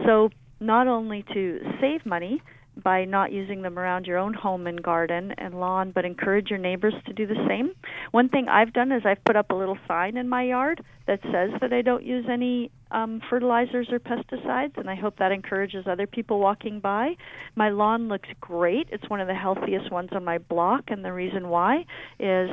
So, 0.06 0.30
not 0.60 0.88
only 0.88 1.24
to 1.34 1.60
save 1.82 2.06
money, 2.06 2.42
by 2.84 3.06
not 3.06 3.32
using 3.32 3.62
them 3.62 3.80
around 3.80 4.06
your 4.06 4.18
own 4.18 4.34
home 4.34 4.68
and 4.68 4.82
garden 4.82 5.34
and 5.38 5.60
lawn, 5.60 5.92
but 5.94 6.06
encourage 6.06 6.50
your 6.50 6.60
neighbors 6.60 6.94
to 7.06 7.14
do 7.14 7.26
the 7.26 7.46
same. 7.48 7.72
One 8.12 8.30
thing 8.30 8.48
I've 8.48 8.74
done 8.74 8.92
is 8.92 9.04
I've 9.06 9.24
put 9.26 9.36
up 9.36 9.50
a 9.50 9.56
little 9.56 9.78
sign 9.88 10.18
in 10.18 10.28
my 10.28 10.44
yard 10.44 10.84
that 11.08 11.20
says 11.24 11.52
that 11.62 11.72
I 11.72 11.82
don't 11.82 12.04
use 12.04 12.26
any 12.30 12.72
um, 12.92 13.22
fertilizers 13.30 13.88
or 13.92 14.00
pesticides, 14.00 14.78
and 14.78 14.90
I 14.90 14.96
hope 14.96 15.18
that 15.18 15.32
encourages 15.32 15.86
other 15.88 16.08
people 16.08 16.40
walking 16.40 16.80
by. 16.80 17.16
My 17.56 17.70
lawn 17.70 18.08
looks 18.08 18.30
great. 18.40 18.88
It's 18.92 19.10
one 19.10 19.22
of 19.22 19.28
the 19.28 19.36
healthiest 19.36 19.92
ones 19.92 20.10
on 20.12 20.24
my 20.24 20.38
block, 20.38 20.86
and 20.88 21.04
the 21.04 21.14
reason 21.14 21.50
why 21.50 21.86
is 22.20 22.50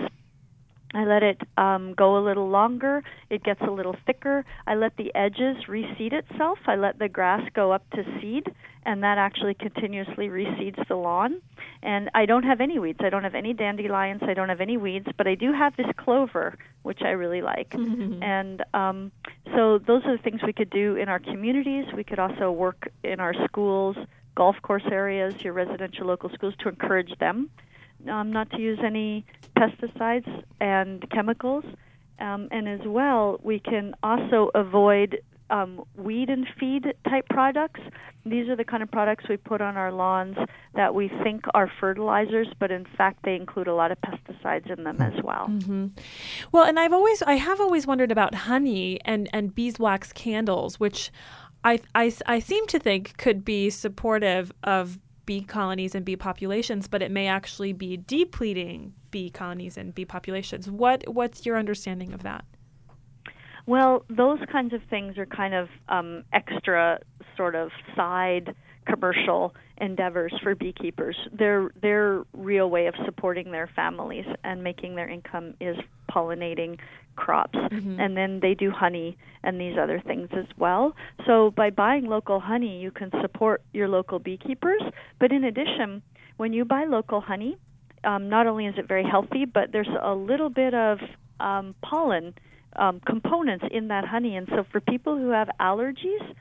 I 0.95 1.05
let 1.05 1.23
it 1.23 1.41
um, 1.57 1.95
go 1.95 2.19
a 2.19 2.23
little 2.23 2.49
longer. 2.49 3.03
It 3.31 3.43
gets 3.43 3.61
a 3.63 3.71
little 3.71 3.97
thicker. 4.07 4.45
I 4.67 4.75
let 4.75 4.97
the 4.97 5.15
edges 5.15 5.57
reseed 5.69 6.13
itself. 6.13 6.59
I 6.67 6.77
let 6.77 6.99
the 6.99 7.09
grass 7.09 7.43
go 7.55 7.73
up 7.73 7.89
to 7.91 8.05
seed, 8.21 8.47
and 8.85 9.03
that 9.03 9.17
actually 9.19 9.55
continuously 9.55 10.29
reseeds 10.29 10.87
the 10.89 10.97
lawn. 10.97 11.41
And 11.83 12.11
I 12.15 12.27
don't 12.27 12.43
have 12.43 12.61
any 12.61 12.79
weeds. 12.79 12.99
I 13.03 13.11
don't 13.11 13.25
have 13.25 13.35
any 13.35 13.55
dandelions. 13.55 14.23
I 14.23 14.35
don't 14.35 14.49
have 14.49 14.61
any 14.61 14.77
weeds, 14.77 15.09
but 15.17 15.27
I 15.27 15.35
do 15.35 15.53
have 15.53 15.77
this 15.77 15.87
clover, 15.97 16.59
which 16.83 17.01
I 17.03 17.11
really 17.11 17.43
like. 17.43 17.73
and 17.75 18.63
um, 18.75 19.13
so 19.55 19.79
those 19.79 20.05
are 20.05 20.17
the 20.17 20.23
things 20.23 20.41
we 20.45 20.53
could 20.53 20.71
do 20.71 20.97
in 20.97 21.09
our 21.09 21.19
communities. 21.19 21.87
We 21.95 22.05
could 22.05 22.19
also 22.19 22.53
work 22.53 22.89
in 23.03 23.19
our 23.19 23.35
schools, 23.47 23.97
golf 24.35 24.57
course 24.63 24.85
areas, 24.91 25.35
your 25.43 25.55
residential 25.55 26.07
local 26.07 26.31
schools 26.31 26.55
to 26.61 26.69
encourage 26.69 27.19
them 27.19 27.51
um, 28.09 28.33
not 28.33 28.51
to 28.51 28.59
use 28.59 28.79
any 28.85 29.25
pesticides 29.57 30.45
and 30.61 31.09
chemicals. 31.11 31.65
Um, 32.19 32.49
and 32.51 32.69
as 32.69 32.81
well, 32.87 33.41
we 33.43 33.59
can 33.59 33.95
also 34.03 34.51
avoid 34.55 35.23
um, 35.51 35.85
weed 35.97 36.31
and 36.31 36.47
feed 36.59 36.95
type 37.09 37.29
products. 37.29 37.81
These 38.25 38.49
are 38.49 38.57
the 38.57 38.65
kind 38.65 38.83
of 38.83 38.91
products 38.91 39.25
we 39.29 39.37
put 39.37 39.61
on 39.61 39.77
our 39.77 39.93
lawns 39.93 40.37
that 40.75 40.95
we 40.95 41.09
think 41.23 41.45
are 41.53 41.71
fertilizers, 41.81 42.49
but 42.59 42.71
in 42.71 42.87
fact 42.97 43.19
they 43.25 43.35
include 43.35 43.67
a 43.67 43.75
lot 43.75 43.93
of 43.93 43.99
pesticides 44.01 44.71
in 44.71 44.85
them 44.85 45.03
as 45.03 45.13
well. 45.23 45.49
Mm-hmm. 45.49 45.89
Well, 46.53 46.65
and 46.65 46.79
I've 46.79 46.93
always, 46.93 47.23
I 47.23 47.35
have 47.35 47.61
always 47.61 47.87
wondered 47.87 48.11
about 48.11 48.35
honey 48.35 49.01
and 49.05 49.29
and 49.33 49.55
beeswax 49.55 50.13
candles, 50.13 50.81
which 50.81 51.11
I, 51.65 51.81
I, 51.95 52.13
I 52.27 52.39
seem 52.39 52.67
to 52.69 52.79
think 52.79 53.17
could 53.19 53.45
be 53.45 53.69
supportive 53.71 54.53
of 54.63 54.99
bee 55.33 55.43
colonies 55.43 55.95
and 55.95 56.05
bee 56.05 56.15
populations, 56.15 56.87
but 56.87 57.01
it 57.01 57.11
may 57.11 57.27
actually 57.27 57.73
be 57.73 57.97
depleting 57.97 58.93
bee 59.11 59.31
colonies 59.31 59.79
and 59.79 59.95
bee 59.95 60.05
populations. 60.05 60.71
What 60.71 61.09
what's 61.09 61.47
your 61.47 61.57
understanding 61.57 62.13
of 62.13 62.23
that? 62.23 62.45
Well, 63.65 64.05
those 64.11 64.41
kinds 64.51 64.75
of 64.75 64.83
things 64.91 65.17
are 65.17 65.25
kind 65.25 65.55
of 65.55 65.69
um, 65.89 66.25
extra 66.35 66.99
sort 67.35 67.55
of 67.55 67.71
side 67.97 68.55
commercial 68.87 69.55
endeavors 69.79 70.33
for 70.43 70.55
beekeepers. 70.55 71.17
Their 71.33 71.71
their 71.81 72.25
real 72.33 72.71
way 72.71 72.87
of 72.87 72.95
supporting 73.05 73.51
their 73.51 73.69
families 73.75 74.27
and 74.45 74.63
making 74.63 74.97
their 74.97 75.09
income 75.09 75.55
is 75.61 75.77
pollinating 76.11 76.79
crops. 77.17 77.59
Mm-hmm. 77.59 78.01
And 78.01 78.17
then 78.17 78.41
they 78.41 78.55
do 78.55 78.71
honey 78.71 79.17
and 79.43 79.61
these 79.61 79.77
other 79.79 80.01
things 80.01 80.29
as 80.33 80.47
well. 80.57 80.95
So 81.27 81.51
by 81.51 81.71
buying 81.71 82.07
local 82.07 82.41
honey, 82.41 82.81
you 82.81 82.91
can 82.91 83.11
support 83.21 83.63
your 83.73 83.89
local 83.89 84.19
beekeepers. 84.19 84.83
But 85.19 85.33
in 85.33 85.45
addition, 85.45 86.03
when 86.37 86.53
you 86.53 86.65
buy 86.65 86.85
local 86.85 87.21
honey, 87.21 87.57
um, 88.05 88.29
not 88.29 88.47
only 88.47 88.67
is 88.67 88.75
it 88.79 88.89
very 88.89 89.05
healthy, 89.05 89.45
but 89.45 89.73
there's 89.73 89.89
a 90.01 90.15
little 90.15 90.51
bit 90.51 90.75
of 90.75 90.99
um, 91.41 91.75
pollen 91.83 92.35
um, 92.77 93.01
components 93.07 93.65
in 93.71 93.89
that 93.89 94.05
honey. 94.05 94.37
And 94.37 94.49
so 94.49 94.65
for 94.71 94.81
people 94.81 95.17
who 95.17 95.31
have 95.31 95.49
allergies, 95.61 96.35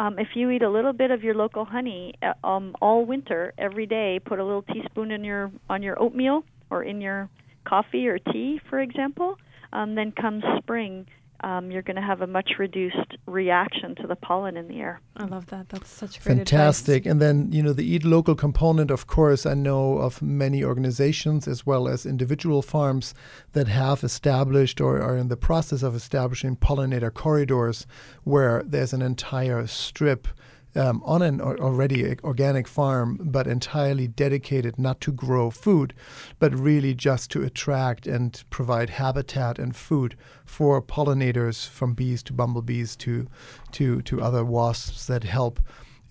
um, 0.00 0.18
if 0.18 0.28
you 0.34 0.48
eat 0.48 0.62
a 0.62 0.70
little 0.70 0.94
bit 0.94 1.10
of 1.10 1.22
your 1.22 1.34
local 1.34 1.66
honey 1.66 2.14
uh, 2.22 2.32
um, 2.46 2.74
all 2.80 3.04
winter, 3.04 3.52
every 3.58 3.84
day, 3.84 4.18
put 4.24 4.38
a 4.38 4.44
little 4.44 4.62
teaspoon 4.62 5.10
in 5.10 5.22
your 5.22 5.52
on 5.68 5.82
your 5.82 6.00
oatmeal 6.00 6.42
or 6.70 6.82
in 6.82 7.02
your 7.02 7.28
coffee 7.66 8.08
or 8.08 8.18
tea, 8.18 8.58
for 8.70 8.80
example, 8.80 9.36
um, 9.74 9.94
then 9.94 10.10
comes 10.10 10.42
spring, 10.56 11.06
um, 11.42 11.70
you're 11.70 11.82
going 11.82 11.96
to 11.96 12.02
have 12.02 12.20
a 12.20 12.26
much 12.26 12.52
reduced 12.58 13.16
reaction 13.26 13.94
to 13.96 14.06
the 14.06 14.16
pollen 14.16 14.56
in 14.56 14.68
the 14.68 14.80
air. 14.80 15.00
I 15.16 15.24
love 15.24 15.46
that. 15.46 15.68
That's 15.68 15.90
such 15.90 16.22
great 16.22 16.36
Fantastic. 16.36 17.06
advice. 17.06 17.10
And 17.10 17.22
then, 17.22 17.52
you 17.52 17.62
know, 17.62 17.72
the 17.72 17.84
Eat 17.84 18.04
Local 18.04 18.34
component, 18.34 18.90
of 18.90 19.06
course, 19.06 19.46
I 19.46 19.54
know 19.54 19.98
of 19.98 20.20
many 20.20 20.62
organizations 20.62 21.48
as 21.48 21.64
well 21.64 21.88
as 21.88 22.04
individual 22.04 22.62
farms 22.62 23.14
that 23.52 23.68
have 23.68 24.04
established 24.04 24.80
or 24.80 25.00
are 25.00 25.16
in 25.16 25.28
the 25.28 25.36
process 25.36 25.82
of 25.82 25.94
establishing 25.94 26.56
pollinator 26.56 27.12
corridors 27.12 27.86
where 28.24 28.62
there's 28.64 28.92
an 28.92 29.02
entire 29.02 29.66
strip. 29.66 30.28
Um, 30.76 31.02
on 31.04 31.20
an 31.20 31.40
already 31.40 32.16
organic 32.22 32.68
farm, 32.68 33.18
but 33.20 33.48
entirely 33.48 34.06
dedicated 34.06 34.78
not 34.78 35.00
to 35.00 35.10
grow 35.10 35.50
food, 35.50 35.94
but 36.38 36.54
really 36.56 36.94
just 36.94 37.28
to 37.32 37.42
attract 37.42 38.06
and 38.06 38.40
provide 38.50 38.90
habitat 38.90 39.58
and 39.58 39.74
food 39.74 40.16
for 40.44 40.80
pollinators, 40.80 41.68
from 41.68 41.94
bees 41.94 42.22
to 42.22 42.32
bumblebees 42.32 42.94
to 42.96 43.26
to 43.72 44.00
to 44.02 44.22
other 44.22 44.44
wasps 44.44 45.08
that 45.08 45.24
help 45.24 45.58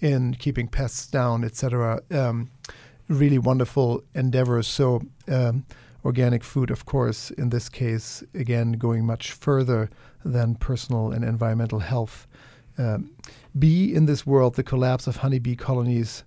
in 0.02 0.34
keeping 0.34 0.68
pests 0.68 1.08
down, 1.08 1.44
etc. 1.44 2.02
Um, 2.12 2.50
really 3.08 3.38
wonderful 3.38 4.04
endeavors. 4.14 4.68
So, 4.68 5.02
um, 5.28 5.66
organic 6.06 6.44
food, 6.44 6.72
of 6.72 6.86
course, 6.86 7.32
in 7.32 7.50
this 7.50 7.68
case, 7.68 8.24
again, 8.34 8.74
going 8.74 9.06
much 9.06 9.32
further 9.32 9.90
than 10.24 10.56
personal 10.56 11.12
and 11.12 11.24
environmental 11.26 11.80
health. 11.80 12.28
Um, 12.80 13.12
bee 13.58 13.94
in 13.94 14.06
this 14.06 14.26
world, 14.26 14.56
the 14.56 14.64
collapse 14.64 15.06
of 15.06 15.18
honeybee 15.18 15.56
colonies. 15.56 16.24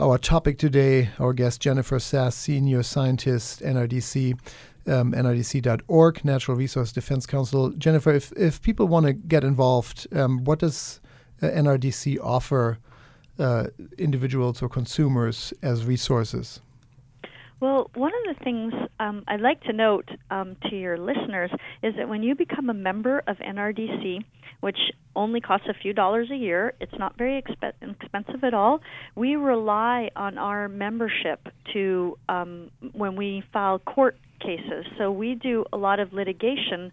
Our 0.00 0.18
topic 0.18 0.58
today, 0.58 1.10
our 1.20 1.32
guest 1.32 1.60
Jennifer 1.60 2.00
Sass, 2.00 2.34
senior 2.34 2.82
scientist, 2.82 3.60
NRDC, 3.60 4.32
um, 4.88 5.12
NRDC.org, 5.12 6.24
Natural 6.24 6.56
Resource 6.56 6.90
Defense 6.90 7.26
Council. 7.26 7.70
Jennifer, 7.70 8.12
if, 8.12 8.32
if 8.32 8.60
people 8.60 8.88
want 8.88 9.06
to 9.06 9.12
get 9.12 9.44
involved, 9.44 10.08
um, 10.16 10.42
what 10.42 10.58
does 10.58 11.00
uh, 11.40 11.46
NRDC 11.46 12.18
offer 12.20 12.78
uh, 13.38 13.68
individuals 13.96 14.62
or 14.62 14.68
consumers 14.68 15.52
as 15.62 15.84
resources? 15.84 16.60
Well, 17.64 17.90
one 17.94 18.12
of 18.12 18.36
the 18.36 18.44
things 18.44 18.74
um, 19.00 19.24
I'd 19.26 19.40
like 19.40 19.62
to 19.62 19.72
note 19.72 20.06
um, 20.30 20.54
to 20.68 20.76
your 20.76 20.98
listeners 20.98 21.50
is 21.82 21.94
that 21.96 22.10
when 22.10 22.22
you 22.22 22.34
become 22.34 22.68
a 22.68 22.74
member 22.74 23.22
of 23.26 23.38
NRDC, 23.38 24.18
which 24.60 24.76
only 25.16 25.40
costs 25.40 25.66
a 25.70 25.72
few 25.72 25.94
dollars 25.94 26.28
a 26.30 26.36
year, 26.36 26.74
it's 26.78 26.92
not 26.98 27.16
very 27.16 27.40
expe- 27.40 27.72
expensive 27.80 28.44
at 28.44 28.52
all. 28.52 28.80
We 29.16 29.36
rely 29.36 30.10
on 30.14 30.36
our 30.36 30.68
membership 30.68 31.48
to 31.72 32.18
um, 32.28 32.70
when 32.92 33.16
we 33.16 33.42
file 33.50 33.78
court 33.78 34.18
cases. 34.40 34.84
So 34.98 35.10
we 35.10 35.34
do 35.34 35.64
a 35.72 35.78
lot 35.78 36.00
of 36.00 36.12
litigation 36.12 36.92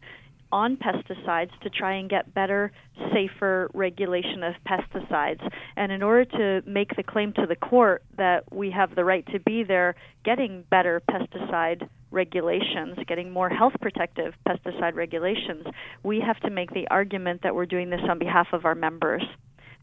on 0.52 0.78
pesticides 0.78 1.58
to 1.62 1.70
try 1.70 1.96
and 1.96 2.10
get 2.10 2.34
better, 2.34 2.72
safer 3.14 3.70
regulation 3.74 4.44
of 4.44 4.56
pesticides. 4.68 5.48
And 5.76 5.92
in 5.92 6.04
order 6.04 6.26
to 6.26 6.70
make 6.70 6.96
the 6.96 7.04
claim 7.04 7.34
to 7.34 7.46
the 7.46 7.56
court 7.56 8.04
that 8.18 8.52
we 8.54 8.72
have 8.72 8.96
the 8.96 9.04
right 9.06 9.26
to 9.28 9.40
be 9.40 9.64
there 9.64 9.96
getting 10.24 10.64
better 10.70 11.02
pesticide 11.10 11.88
regulations, 12.12 12.98
getting 13.08 13.32
more 13.32 13.50
health 13.50 13.74
protective 13.82 14.34
pesticide 14.48 14.96
regulations, 14.96 15.66
we 16.04 16.20
have 16.20 16.40
to 16.42 16.50
make 16.50 16.72
the 16.74 16.88
argument 16.90 17.42
that 17.44 17.56
we're 17.56 17.66
doing 17.66 17.90
this 17.90 18.02
on 18.10 18.20
behalf 18.20 18.48
of 18.54 18.66
our 18.66 18.76
members. 18.76 19.24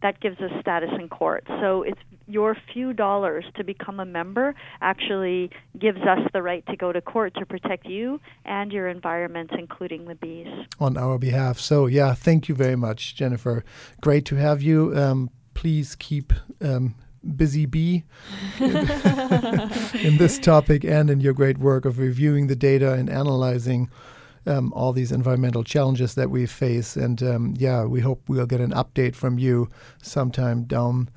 That 0.02 0.20
gives 0.20 0.38
us 0.40 0.50
status 0.60 0.90
in 0.98 1.08
court. 1.08 1.44
So 1.60 1.82
it's 1.82 2.00
your 2.28 2.56
few 2.72 2.92
dollars 2.92 3.44
to 3.56 3.64
become 3.64 3.98
a 4.00 4.04
member 4.04 4.54
actually 4.80 5.50
gives 5.78 6.00
us 6.02 6.20
the 6.32 6.42
right 6.42 6.64
to 6.66 6.76
go 6.76 6.92
to 6.92 7.00
court 7.00 7.34
to 7.34 7.46
protect 7.46 7.86
you 7.86 8.20
and 8.44 8.70
your 8.70 8.88
environment, 8.88 9.50
including 9.58 10.04
the 10.04 10.14
bees. 10.14 10.46
On 10.78 10.96
our 10.96 11.18
behalf. 11.18 11.58
So, 11.58 11.86
yeah, 11.86 12.14
thank 12.14 12.48
you 12.48 12.54
very 12.54 12.76
much, 12.76 13.16
Jennifer. 13.16 13.64
Great 14.00 14.24
to 14.26 14.36
have 14.36 14.62
you. 14.62 14.96
Um, 14.96 15.30
please 15.54 15.96
keep 15.96 16.32
um, 16.60 16.94
busy 17.36 17.66
bee 17.66 18.04
in 18.60 20.16
this 20.18 20.38
topic 20.38 20.84
and 20.84 21.10
in 21.10 21.20
your 21.20 21.32
great 21.32 21.58
work 21.58 21.84
of 21.84 21.98
reviewing 21.98 22.46
the 22.46 22.56
data 22.56 22.92
and 22.92 23.10
analyzing 23.10 23.90
um, 24.46 24.72
all 24.72 24.92
these 24.92 25.12
environmental 25.12 25.64
challenges 25.64 26.14
that 26.14 26.30
we 26.30 26.46
face. 26.46 26.96
And 26.96 27.22
um, 27.22 27.54
yeah, 27.58 27.84
we 27.84 28.00
hope 28.00 28.22
we'll 28.28 28.46
get 28.46 28.60
an 28.60 28.72
update 28.72 29.14
from 29.14 29.38
you 29.38 29.70
sometime 30.02 30.64
down, 30.64 31.10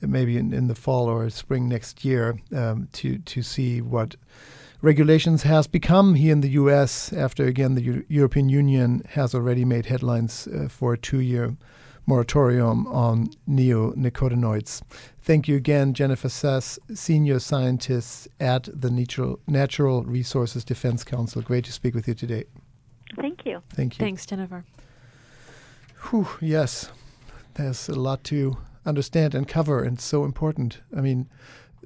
maybe 0.00 0.36
in, 0.36 0.52
in 0.52 0.68
the 0.68 0.74
fall 0.74 1.08
or 1.08 1.30
spring 1.30 1.68
next 1.68 2.04
year, 2.04 2.38
um, 2.54 2.88
to 2.92 3.18
to 3.18 3.42
see 3.42 3.80
what 3.80 4.16
regulations 4.82 5.42
has 5.44 5.66
become 5.66 6.14
here 6.14 6.32
in 6.32 6.42
the 6.42 6.50
U.S. 6.50 7.12
after 7.12 7.46
again 7.46 7.74
the 7.74 7.82
Eu- 7.82 8.04
European 8.08 8.48
Union 8.50 9.02
has 9.08 9.34
already 9.34 9.64
made 9.64 9.86
headlines 9.86 10.46
uh, 10.46 10.68
for 10.68 10.92
a 10.92 10.98
two-year 10.98 11.56
moratorium 12.06 12.86
on 12.88 13.28
neonicotinoids. 13.48 14.82
Thank 15.22 15.48
you 15.48 15.56
again, 15.56 15.94
Jennifer 15.94 16.28
Sass, 16.28 16.78
senior 16.94 17.38
scientist 17.38 18.28
at 18.40 18.68
the 18.72 18.90
Natural 18.90 19.40
Natural 19.46 20.02
Resources 20.04 20.64
Defense 20.64 21.04
Council. 21.04 21.40
Great 21.42 21.64
to 21.64 21.72
speak 21.72 21.94
with 21.94 22.06
you 22.06 22.14
today. 22.14 22.44
Thank 23.16 23.46
you. 23.46 23.62
Thank 23.70 23.98
you. 23.98 24.04
Thanks, 24.04 24.26
Jennifer. 24.26 24.64
Whew, 26.10 26.28
yes, 26.40 26.90
there's 27.54 27.88
a 27.88 27.98
lot 27.98 28.24
to 28.24 28.58
understand 28.84 29.34
and 29.34 29.48
cover, 29.48 29.82
and 29.82 29.98
so 29.98 30.24
important. 30.24 30.80
I 30.94 31.00
mean, 31.00 31.28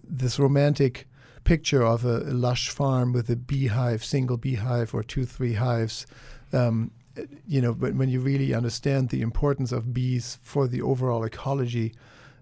this 0.03 0.39
romantic 0.39 1.07
picture 1.45 1.83
of 1.83 2.05
a, 2.05 2.19
a 2.23 2.35
lush 2.35 2.71
farm 2.71 3.13
with 3.13 3.31
a 3.31 3.37
beehive, 3.37 4.05
single 4.05 4.37
beehive, 4.37 4.93
or 4.93 5.03
two, 5.03 5.25
three 5.25 5.55
hives. 5.55 6.07
Um, 6.53 6.91
you 7.47 7.61
know, 7.61 7.73
but 7.73 7.95
when 7.95 8.09
you 8.09 8.21
really 8.21 8.55
understand 8.55 9.09
the 9.09 9.21
importance 9.23 9.73
of 9.73 9.93
bees 9.93 10.39
for 10.43 10.69
the 10.69 10.83
overall 10.83 11.25
ecology, 11.25 11.95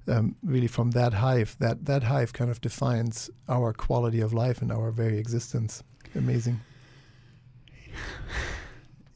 um, 0.08 0.36
really 0.42 0.66
from 0.66 0.92
that 0.92 1.14
hive, 1.14 1.56
that 1.58 1.84
that 1.86 2.04
hive 2.04 2.32
kind 2.32 2.50
of 2.50 2.60
defines 2.60 3.30
our 3.48 3.72
quality 3.72 4.20
of 4.20 4.32
life 4.32 4.62
and 4.62 4.70
our 4.70 4.90
very 4.90 5.18
existence. 5.18 5.82
Amazing. 6.14 6.60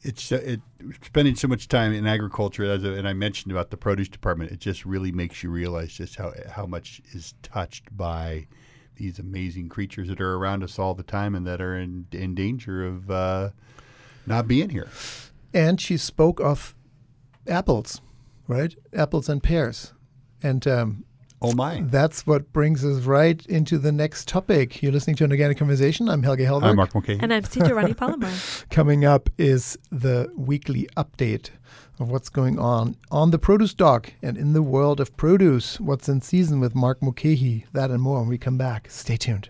it's 0.03 0.31
uh, 0.31 0.41
it 0.43 0.61
spending 1.03 1.35
so 1.35 1.47
much 1.47 1.67
time 1.67 1.93
in 1.93 2.07
agriculture 2.07 2.63
as 2.63 2.83
a, 2.83 2.93
and 2.93 3.07
I 3.07 3.13
mentioned 3.13 3.51
about 3.51 3.69
the 3.69 3.77
produce 3.77 4.09
department 4.09 4.51
it 4.51 4.59
just 4.59 4.85
really 4.85 5.11
makes 5.11 5.43
you 5.43 5.51
realize 5.51 5.93
just 5.93 6.15
how 6.15 6.33
how 6.49 6.65
much 6.65 7.01
is 7.13 7.35
touched 7.43 7.95
by 7.95 8.47
these 8.95 9.19
amazing 9.19 9.69
creatures 9.69 10.07
that 10.09 10.19
are 10.19 10.35
around 10.35 10.63
us 10.63 10.77
all 10.77 10.93
the 10.93 11.03
time 11.03 11.35
and 11.35 11.45
that 11.47 11.61
are 11.61 11.77
in 11.77 12.07
in 12.11 12.35
danger 12.35 12.85
of 12.85 13.09
uh, 13.09 13.49
not 14.25 14.47
being 14.47 14.69
here. 14.69 14.89
And 15.53 15.79
she 15.79 15.97
spoke 15.97 16.39
of 16.39 16.75
apples, 17.47 18.01
right? 18.47 18.75
Apples 18.93 19.29
and 19.29 19.41
pears. 19.41 19.93
And 20.43 20.65
um, 20.67 21.05
Oh 21.43 21.53
my! 21.53 21.81
that's 21.85 22.27
what 22.27 22.53
brings 22.53 22.85
us 22.85 23.03
right 23.05 23.43
into 23.47 23.79
the 23.79 23.91
next 23.91 24.27
topic. 24.27 24.83
You're 24.83 24.91
listening 24.91 25.15
to 25.17 25.23
an 25.23 25.31
organic 25.31 25.57
conversation. 25.57 26.07
I'm 26.07 26.21
Helge 26.21 26.41
Hellberg. 26.41 26.65
I'm 26.65 26.75
Mark 26.75 26.93
Mulcahy. 26.93 27.17
And 27.19 27.33
I'm 27.33 27.43
Sita 27.43 27.73
Rani 27.73 27.95
Palomar. 27.95 28.31
Coming 28.69 29.05
up 29.05 29.27
is 29.39 29.75
the 29.91 30.31
weekly 30.35 30.87
update 30.95 31.49
of 31.99 32.11
what's 32.11 32.29
going 32.29 32.59
on 32.59 32.95
on 33.09 33.31
the 33.31 33.39
produce 33.39 33.73
dock 33.73 34.13
and 34.21 34.37
in 34.37 34.53
the 34.53 34.61
world 34.61 34.99
of 34.99 35.17
produce. 35.17 35.79
What's 35.79 36.07
in 36.07 36.21
season 36.21 36.59
with 36.59 36.75
Mark 36.75 37.01
Mulcahy. 37.01 37.65
That 37.73 37.89
and 37.89 38.03
more 38.03 38.19
when 38.19 38.29
we 38.29 38.37
come 38.37 38.59
back. 38.59 38.91
Stay 38.91 39.17
tuned. 39.17 39.49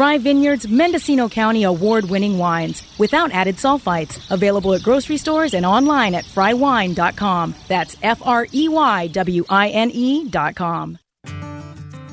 Frey 0.00 0.16
Vineyards 0.16 0.66
Mendocino 0.66 1.28
County 1.28 1.64
award 1.64 2.08
winning 2.08 2.38
wines 2.38 2.82
without 2.98 3.30
added 3.32 3.56
sulfites. 3.56 4.18
Available 4.30 4.72
at 4.72 4.82
grocery 4.82 5.18
stores 5.18 5.52
and 5.52 5.66
online 5.66 6.14
at 6.14 6.24
freywine.com. 6.24 7.54
That's 7.68 7.98
F 8.02 8.22
R 8.24 8.46
E 8.50 8.66
Y 8.70 9.08
W 9.08 9.44
I 9.50 9.68
N 9.68 9.90
E.com. 9.92 10.96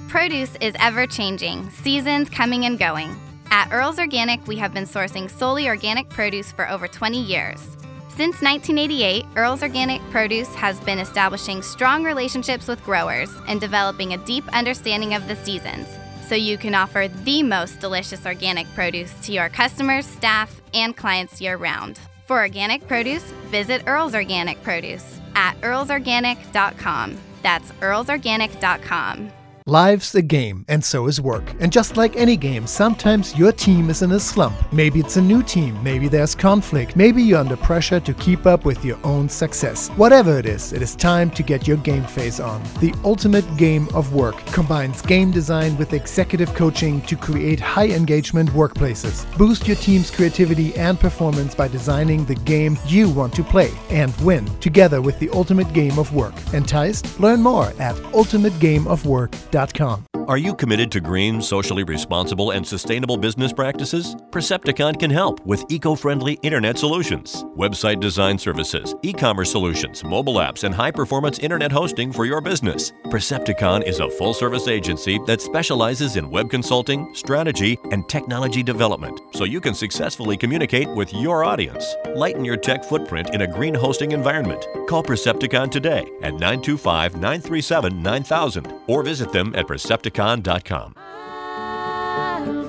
Produce 0.09 0.53
is 0.59 0.75
ever 0.79 1.07
changing, 1.07 1.69
seasons 1.69 2.29
coming 2.29 2.65
and 2.65 2.77
going. 2.77 3.15
At 3.51 3.71
Earl's 3.71 3.99
Organic, 3.99 4.45
we 4.47 4.57
have 4.57 4.73
been 4.73 4.83
sourcing 4.83 5.31
solely 5.31 5.69
organic 5.69 6.09
produce 6.09 6.51
for 6.51 6.69
over 6.69 6.89
20 6.89 7.23
years. 7.23 7.61
Since 8.09 8.41
1988, 8.41 9.23
Earl's 9.37 9.63
Organic 9.63 10.01
Produce 10.11 10.53
has 10.55 10.77
been 10.81 10.99
establishing 10.99 11.61
strong 11.61 12.03
relationships 12.03 12.67
with 12.67 12.83
growers 12.83 13.29
and 13.47 13.61
developing 13.61 14.11
a 14.11 14.25
deep 14.25 14.43
understanding 14.49 15.13
of 15.13 15.25
the 15.29 15.37
seasons 15.37 15.87
so 16.27 16.35
you 16.35 16.57
can 16.57 16.75
offer 16.75 17.07
the 17.23 17.43
most 17.43 17.79
delicious 17.79 18.25
organic 18.25 18.67
produce 18.73 19.13
to 19.25 19.31
your 19.31 19.49
customers, 19.49 20.05
staff, 20.05 20.61
and 20.73 20.95
clients 20.95 21.39
year 21.41 21.57
round. 21.57 21.99
For 22.25 22.39
organic 22.39 22.85
produce, 22.87 23.23
visit 23.51 23.83
Earl's 23.87 24.13
Organic 24.13 24.61
Produce 24.61 25.21
at 25.35 25.55
earlsorganic.com. 25.61 27.17
That's 27.41 27.71
earlsorganic.com. 27.71 29.31
Life's 29.69 30.15
a 30.15 30.21
game, 30.21 30.63
and 30.69 30.81
so 30.81 31.07
is 31.07 31.19
work. 31.19 31.43
And 31.59 31.73
just 31.73 31.97
like 31.97 32.15
any 32.15 32.37
game, 32.37 32.65
sometimes 32.65 33.37
your 33.37 33.51
team 33.51 33.89
is 33.89 34.01
in 34.01 34.13
a 34.13 34.17
slump. 34.17 34.55
Maybe 34.71 35.01
it's 35.01 35.17
a 35.17 35.21
new 35.21 35.43
team, 35.43 35.77
maybe 35.83 36.07
there's 36.07 36.33
conflict, 36.33 36.95
maybe 36.95 37.21
you're 37.21 37.39
under 37.39 37.57
pressure 37.57 37.99
to 37.99 38.13
keep 38.13 38.45
up 38.45 38.63
with 38.63 38.85
your 38.85 38.97
own 39.03 39.27
success. 39.27 39.89
Whatever 39.97 40.39
it 40.39 40.45
is, 40.45 40.71
it 40.71 40.81
is 40.81 40.95
time 40.95 41.29
to 41.31 41.43
get 41.43 41.67
your 41.67 41.75
game 41.75 42.05
face 42.05 42.39
on. 42.39 42.63
The 42.79 42.93
ultimate 43.03 43.43
game 43.57 43.89
of 43.93 44.13
work 44.13 44.37
combines 44.53 45.01
game 45.01 45.31
design 45.31 45.75
with 45.75 45.91
executive 45.91 46.53
coaching 46.55 47.01
to 47.01 47.17
create 47.17 47.59
high 47.59 47.89
engagement 47.89 48.49
workplaces. 48.51 49.25
Boost 49.37 49.67
your 49.67 49.75
team's 49.75 50.09
creativity 50.09 50.73
and 50.77 50.97
performance 50.97 51.55
by 51.55 51.67
designing 51.67 52.23
the 52.23 52.35
game 52.35 52.77
you 52.85 53.09
want 53.09 53.33
to 53.33 53.43
play 53.43 53.73
and 53.89 54.15
win 54.21 54.45
together 54.59 55.01
with 55.01 55.19
the 55.19 55.29
ultimate 55.31 55.73
game 55.73 55.99
of 55.99 56.15
work. 56.15 56.35
Enticed? 56.53 57.19
Learn 57.19 57.41
more 57.41 57.73
at 57.79 57.97
ultimategameofwork.com 58.13 59.56
dot 59.57 59.73
com. 59.73 60.16
Are 60.27 60.37
you 60.37 60.53
committed 60.53 60.91
to 60.91 60.99
green, 60.99 61.41
socially 61.41 61.85
responsible, 61.85 62.51
and 62.51 62.67
sustainable 62.67 63.15
business 63.15 63.53
practices? 63.53 64.13
Percepticon 64.29 64.99
can 64.99 65.09
help 65.09 65.39
with 65.45 65.63
eco 65.69 65.95
friendly 65.95 66.33
internet 66.43 66.77
solutions, 66.77 67.45
website 67.55 68.01
design 68.01 68.37
services, 68.37 68.93
e 69.03 69.13
commerce 69.13 69.49
solutions, 69.49 70.03
mobile 70.03 70.33
apps, 70.33 70.65
and 70.65 70.75
high 70.75 70.91
performance 70.91 71.39
internet 71.39 71.71
hosting 71.71 72.11
for 72.11 72.25
your 72.25 72.41
business. 72.41 72.91
Percepticon 73.05 73.83
is 73.83 74.01
a 74.01 74.09
full 74.09 74.33
service 74.33 74.67
agency 74.67 75.17
that 75.27 75.39
specializes 75.39 76.17
in 76.17 76.29
web 76.29 76.49
consulting, 76.49 77.15
strategy, 77.15 77.79
and 77.91 78.09
technology 78.09 78.61
development 78.61 79.21
so 79.31 79.45
you 79.45 79.61
can 79.61 79.73
successfully 79.73 80.35
communicate 80.35 80.89
with 80.89 81.13
your 81.13 81.45
audience. 81.45 81.95
Lighten 82.15 82.43
your 82.43 82.57
tech 82.57 82.83
footprint 82.83 83.33
in 83.33 83.43
a 83.43 83.47
green 83.47 83.73
hosting 83.73 84.11
environment. 84.11 84.67
Call 84.89 85.03
Percepticon 85.03 85.71
today 85.71 86.01
at 86.21 86.33
925 86.33 87.13
937 87.13 88.03
9000 88.03 88.73
or 88.87 89.03
visit 89.03 89.31
them 89.31 89.55
at 89.55 89.65
Percepticon.com. 89.67 90.16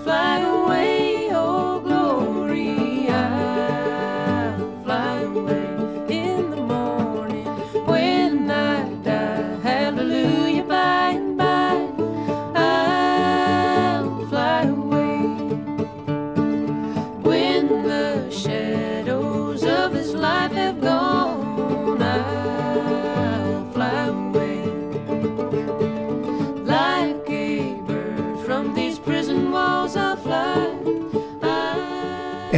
I'll 0.06 0.47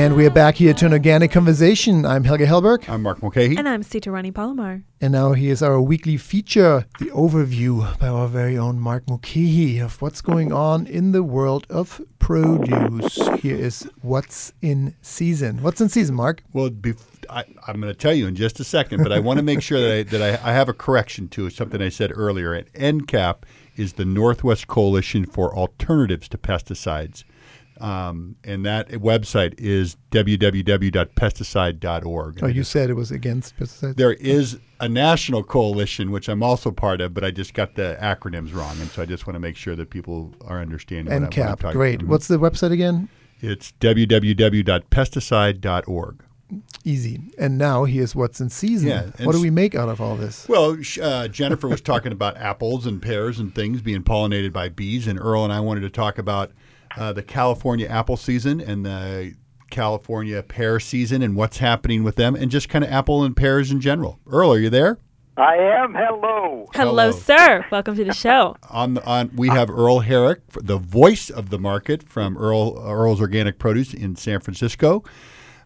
And 0.00 0.16
we 0.16 0.24
are 0.24 0.30
back 0.30 0.54
here 0.54 0.72
to 0.72 0.86
an 0.86 0.94
organic 0.94 1.30
conversation. 1.30 2.06
I'm 2.06 2.24
Helge 2.24 2.40
Hellberg. 2.40 2.88
I'm 2.88 3.02
Mark 3.02 3.20
Mulcahy. 3.20 3.58
and 3.58 3.68
I'm 3.68 3.82
Sita 3.82 4.10
Rani 4.10 4.30
Palomar. 4.30 4.82
And 4.98 5.12
now 5.12 5.34
here's 5.34 5.60
our 5.60 5.78
weekly 5.78 6.16
feature, 6.16 6.86
the 6.98 7.10
overview 7.10 7.98
by 7.98 8.08
our 8.08 8.26
very 8.26 8.56
own 8.56 8.80
Mark 8.80 9.06
Mulcahy 9.06 9.78
of 9.78 10.00
what's 10.00 10.22
going 10.22 10.54
on 10.54 10.86
in 10.86 11.12
the 11.12 11.22
world 11.22 11.66
of 11.68 12.00
produce. 12.18 13.16
Here 13.42 13.54
is 13.56 13.90
what's 14.00 14.54
in 14.62 14.94
season. 15.02 15.62
What's 15.62 15.82
in 15.82 15.90
season, 15.90 16.14
Mark? 16.14 16.44
Well, 16.54 16.70
bef- 16.70 17.26
I, 17.28 17.44
I'm 17.66 17.78
going 17.78 17.92
to 17.92 17.94
tell 17.94 18.14
you 18.14 18.26
in 18.26 18.34
just 18.34 18.58
a 18.58 18.64
second, 18.64 19.02
but 19.02 19.12
I 19.12 19.18
want 19.18 19.36
to 19.36 19.42
make 19.42 19.60
sure 19.60 19.82
that 19.82 19.92
I, 19.92 20.02
that 20.04 20.40
I, 20.42 20.50
I 20.50 20.54
have 20.54 20.70
a 20.70 20.74
correction 20.74 21.28
to 21.28 21.50
something 21.50 21.82
I 21.82 21.90
said 21.90 22.10
earlier. 22.14 22.54
At 22.54 22.72
NCAP 22.72 23.42
is 23.76 23.92
the 23.92 24.06
Northwest 24.06 24.66
Coalition 24.66 25.26
for 25.26 25.54
Alternatives 25.54 26.26
to 26.30 26.38
Pesticides. 26.38 27.24
Um, 27.80 28.36
and 28.44 28.64
that 28.66 28.90
website 28.90 29.54
is 29.58 29.96
www.pesticide.org. 30.10 32.38
Oh, 32.42 32.46
you 32.46 32.62
said 32.62 32.90
it 32.90 32.94
was 32.94 33.10
against 33.10 33.56
pesticides. 33.56 33.96
There 33.96 34.12
is 34.12 34.58
a 34.80 34.88
national 34.88 35.42
coalition, 35.44 36.10
which 36.10 36.28
I'm 36.28 36.42
also 36.42 36.70
part 36.70 37.00
of, 37.00 37.14
but 37.14 37.24
I 37.24 37.30
just 37.30 37.54
got 37.54 37.74
the 37.76 37.96
acronyms 38.00 38.54
wrong. 38.54 38.78
And 38.80 38.90
so 38.90 39.00
I 39.02 39.06
just 39.06 39.26
want 39.26 39.36
to 39.36 39.40
make 39.40 39.56
sure 39.56 39.74
that 39.76 39.88
people 39.90 40.34
are 40.44 40.60
understanding 40.60 41.06
what, 41.06 41.14
I, 41.22 41.26
what 41.26 41.38
I'm 41.38 41.56
NCAP. 41.56 41.60
talking 41.60 41.78
Great. 41.78 42.00
about. 42.02 42.10
What's 42.10 42.28
the 42.28 42.38
website 42.38 42.72
again? 42.72 43.08
It's 43.40 43.72
www.pesticide.org. 43.80 46.24
easy. 46.84 47.20
And 47.38 47.58
now 47.58 47.84
here's 47.84 48.14
what's 48.14 48.40
in 48.40 48.50
season. 48.50 48.88
Yeah, 48.88 49.10
what 49.24 49.32
do 49.32 49.40
we 49.40 49.50
make 49.50 49.74
out 49.74 49.88
of 49.88 50.00
all 50.00 50.16
this? 50.16 50.48
Well, 50.48 50.76
uh, 51.00 51.28
Jennifer 51.28 51.68
was 51.68 51.80
talking 51.80 52.12
about 52.12 52.36
apples 52.50 52.86
and 52.86 53.00
pears 53.00 53.38
and 53.38 53.54
things 53.54 53.80
being 53.80 54.02
pollinated 54.02 54.52
by 54.52 54.68
bees, 54.68 55.06
and 55.06 55.18
Earl 55.18 55.44
and 55.44 55.52
I 55.52 55.60
wanted 55.60 55.80
to 55.82 55.90
talk 55.90 56.18
about 56.18 56.50
uh, 56.96 57.12
the 57.12 57.22
California 57.22 57.86
apple 57.86 58.16
season 58.16 58.60
and 58.60 58.84
the 58.84 59.34
California 59.70 60.42
pear 60.42 60.80
season 60.80 61.22
and 61.22 61.36
what's 61.36 61.58
happening 61.58 62.02
with 62.02 62.16
them, 62.16 62.34
and 62.34 62.50
just 62.50 62.68
kind 62.68 62.84
of 62.84 62.90
apple 62.90 63.22
and 63.24 63.36
pears 63.36 63.70
in 63.70 63.80
general. 63.80 64.18
Earl, 64.26 64.52
are 64.52 64.58
you 64.58 64.70
there? 64.70 64.98
I 65.36 65.56
am. 65.56 65.94
Hello. 65.94 66.68
Hello, 66.74 67.12
sir. 67.12 67.64
Welcome 67.70 67.96
to 67.96 68.04
the 68.04 68.12
show. 68.12 68.56
On 68.68 68.94
the 68.94 69.04
on, 69.06 69.30
we 69.34 69.48
have 69.48 69.70
Earl 69.70 70.00
Herrick, 70.00 70.40
the 70.52 70.76
voice 70.76 71.30
of 71.30 71.48
the 71.48 71.58
market 71.58 72.02
from 72.02 72.36
Earl 72.36 72.78
Earl's 72.78 73.20
Organic 73.20 73.58
Produce 73.58 73.94
in 73.94 74.16
San 74.16 74.40
Francisco. 74.40 75.02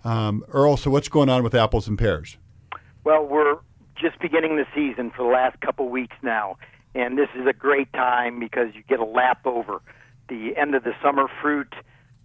Um, 0.04 0.44
Earl, 0.48 0.76
so 0.76 0.90
what's 0.90 1.08
going 1.08 1.28
on 1.28 1.42
with 1.42 1.54
apples 1.54 1.88
and 1.88 1.98
pears? 1.98 2.36
Well, 3.02 3.26
we're 3.26 3.56
just 3.96 4.20
beginning 4.20 4.56
the 4.56 4.66
season 4.74 5.10
for 5.10 5.24
the 5.24 5.32
last 5.32 5.60
couple 5.60 5.88
weeks 5.88 6.16
now, 6.22 6.56
and 6.94 7.18
this 7.18 7.28
is 7.34 7.46
a 7.46 7.52
great 7.52 7.92
time 7.94 8.38
because 8.38 8.68
you 8.74 8.82
get 8.88 9.00
a 9.00 9.04
lap 9.04 9.40
over 9.46 9.80
the 10.28 10.56
end 10.56 10.74
of 10.74 10.84
the 10.84 10.92
summer 11.02 11.28
fruit. 11.40 11.74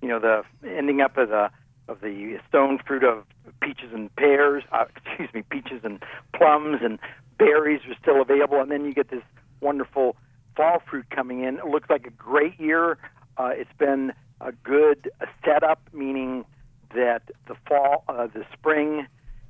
You 0.02 0.08
know, 0.08 0.20
the 0.20 0.44
ending 0.68 1.02
up 1.02 1.18
of 1.18 1.30
the 1.30 1.50
of 1.88 2.02
the 2.02 2.40
stone 2.48 2.80
fruit 2.86 3.04
of 3.04 3.26
peaches 3.62 3.92
and 3.94 4.14
pears. 4.16 4.64
Uh, 4.72 4.86
excuse 4.96 5.34
me, 5.34 5.44
peaches 5.50 5.82
and 5.84 6.04
plums 6.36 6.80
and 6.82 7.00
berries 7.38 7.82
are 7.88 7.96
still 8.02 8.22
available, 8.22 8.60
and 8.60 8.72
then 8.72 8.86
you 8.86 8.94
get 8.94 9.10
this 9.10 9.24
wonderful 9.62 10.16
fall 10.56 10.82
fruit 10.90 11.10
coming 11.10 11.44
in. 11.44 11.58
It 11.58 11.66
looks 11.66 11.90
like 11.90 12.06
a 12.06 12.12
great 12.12 12.60
year. 12.60 12.98
Uh, 13.38 13.52
it's 13.54 13.72
been 13.78 14.14
a 14.42 14.52
good 14.52 15.12
setup, 15.44 15.82
meaning 15.94 16.46
that 16.94 17.24
the 17.48 17.56
fall, 17.68 18.04
uh, 18.08 18.28
the 18.28 18.46
spring, 18.54 19.08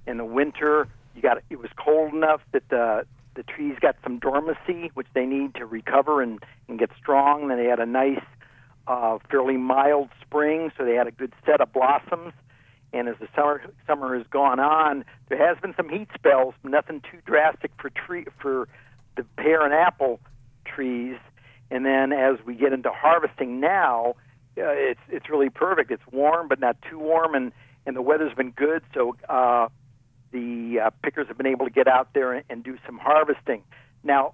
and 0.08 0.20
the 0.20 0.26
winter, 0.26 0.88
you 1.16 1.22
got 1.22 1.41
it 1.50 1.60
was 1.60 1.70
cold 1.78 2.14
enough 2.14 2.41
that 2.52 2.68
the 2.70 3.06
the 3.36 3.43
trees 3.43 3.76
got 3.80 3.95
some 4.04 4.20
dormancy, 4.20 4.91
which 4.93 5.08
they 5.14 5.26
need 5.26 5.56
to 5.56 5.66
recover 5.66 6.22
and 6.22 6.43
and 6.68 6.80
get 6.80 6.89
strong. 6.97 7.47
Then 7.47 7.58
they 7.58 7.66
had 7.66 7.80
a 7.80 7.86
nice, 7.86 8.24
uh, 8.89 9.19
fairly 9.29 9.55
mild 9.55 10.09
spring, 10.19 10.71
so 10.75 10.83
they 10.83 10.95
had 10.95 11.07
a 11.07 11.11
good 11.11 11.31
set 11.45 11.61
of 11.61 11.71
blossoms. 11.71 12.33
And 12.91 13.07
as 13.07 13.15
the 13.21 13.27
summer 13.35 13.61
summer 13.85 14.17
has 14.17 14.25
gone 14.31 14.59
on, 14.59 15.05
there 15.29 15.37
has 15.37 15.61
been 15.61 15.75
some 15.77 15.89
heat 15.89 16.09
spells, 16.15 16.55
nothing 16.63 17.01
too 17.01 17.19
drastic 17.23 17.71
for 17.79 17.91
tree 17.91 18.25
for 18.41 18.67
the 19.15 19.23
pear 19.37 19.63
and 19.63 19.73
apple 19.73 20.19
trees. 20.65 21.17
And 21.69 21.85
then 21.85 22.11
as 22.11 22.37
we 22.47 22.55
get 22.55 22.73
into 22.73 22.89
harvesting 22.89 23.59
now, 23.59 24.15
uh, 24.57 24.73
it's 24.73 24.99
it's 25.07 25.29
really 25.29 25.51
perfect. 25.51 25.91
It's 25.91 26.03
warm, 26.11 26.47
but 26.47 26.59
not 26.59 26.77
too 26.89 26.97
warm, 26.97 27.35
and 27.35 27.51
and 27.85 27.95
the 27.95 28.01
weather's 28.01 28.33
been 28.33 28.51
good. 28.51 28.81
So 28.95 29.15
uh, 29.29 29.69
the 30.31 30.79
uh, 30.85 30.89
pickers 31.03 31.27
have 31.27 31.37
been 31.37 31.45
able 31.45 31.65
to 31.67 31.71
get 31.71 31.87
out 31.87 32.09
there 32.15 32.33
and, 32.33 32.43
and 32.49 32.63
do 32.63 32.79
some 32.87 32.97
harvesting. 32.97 33.61
Now, 34.03 34.33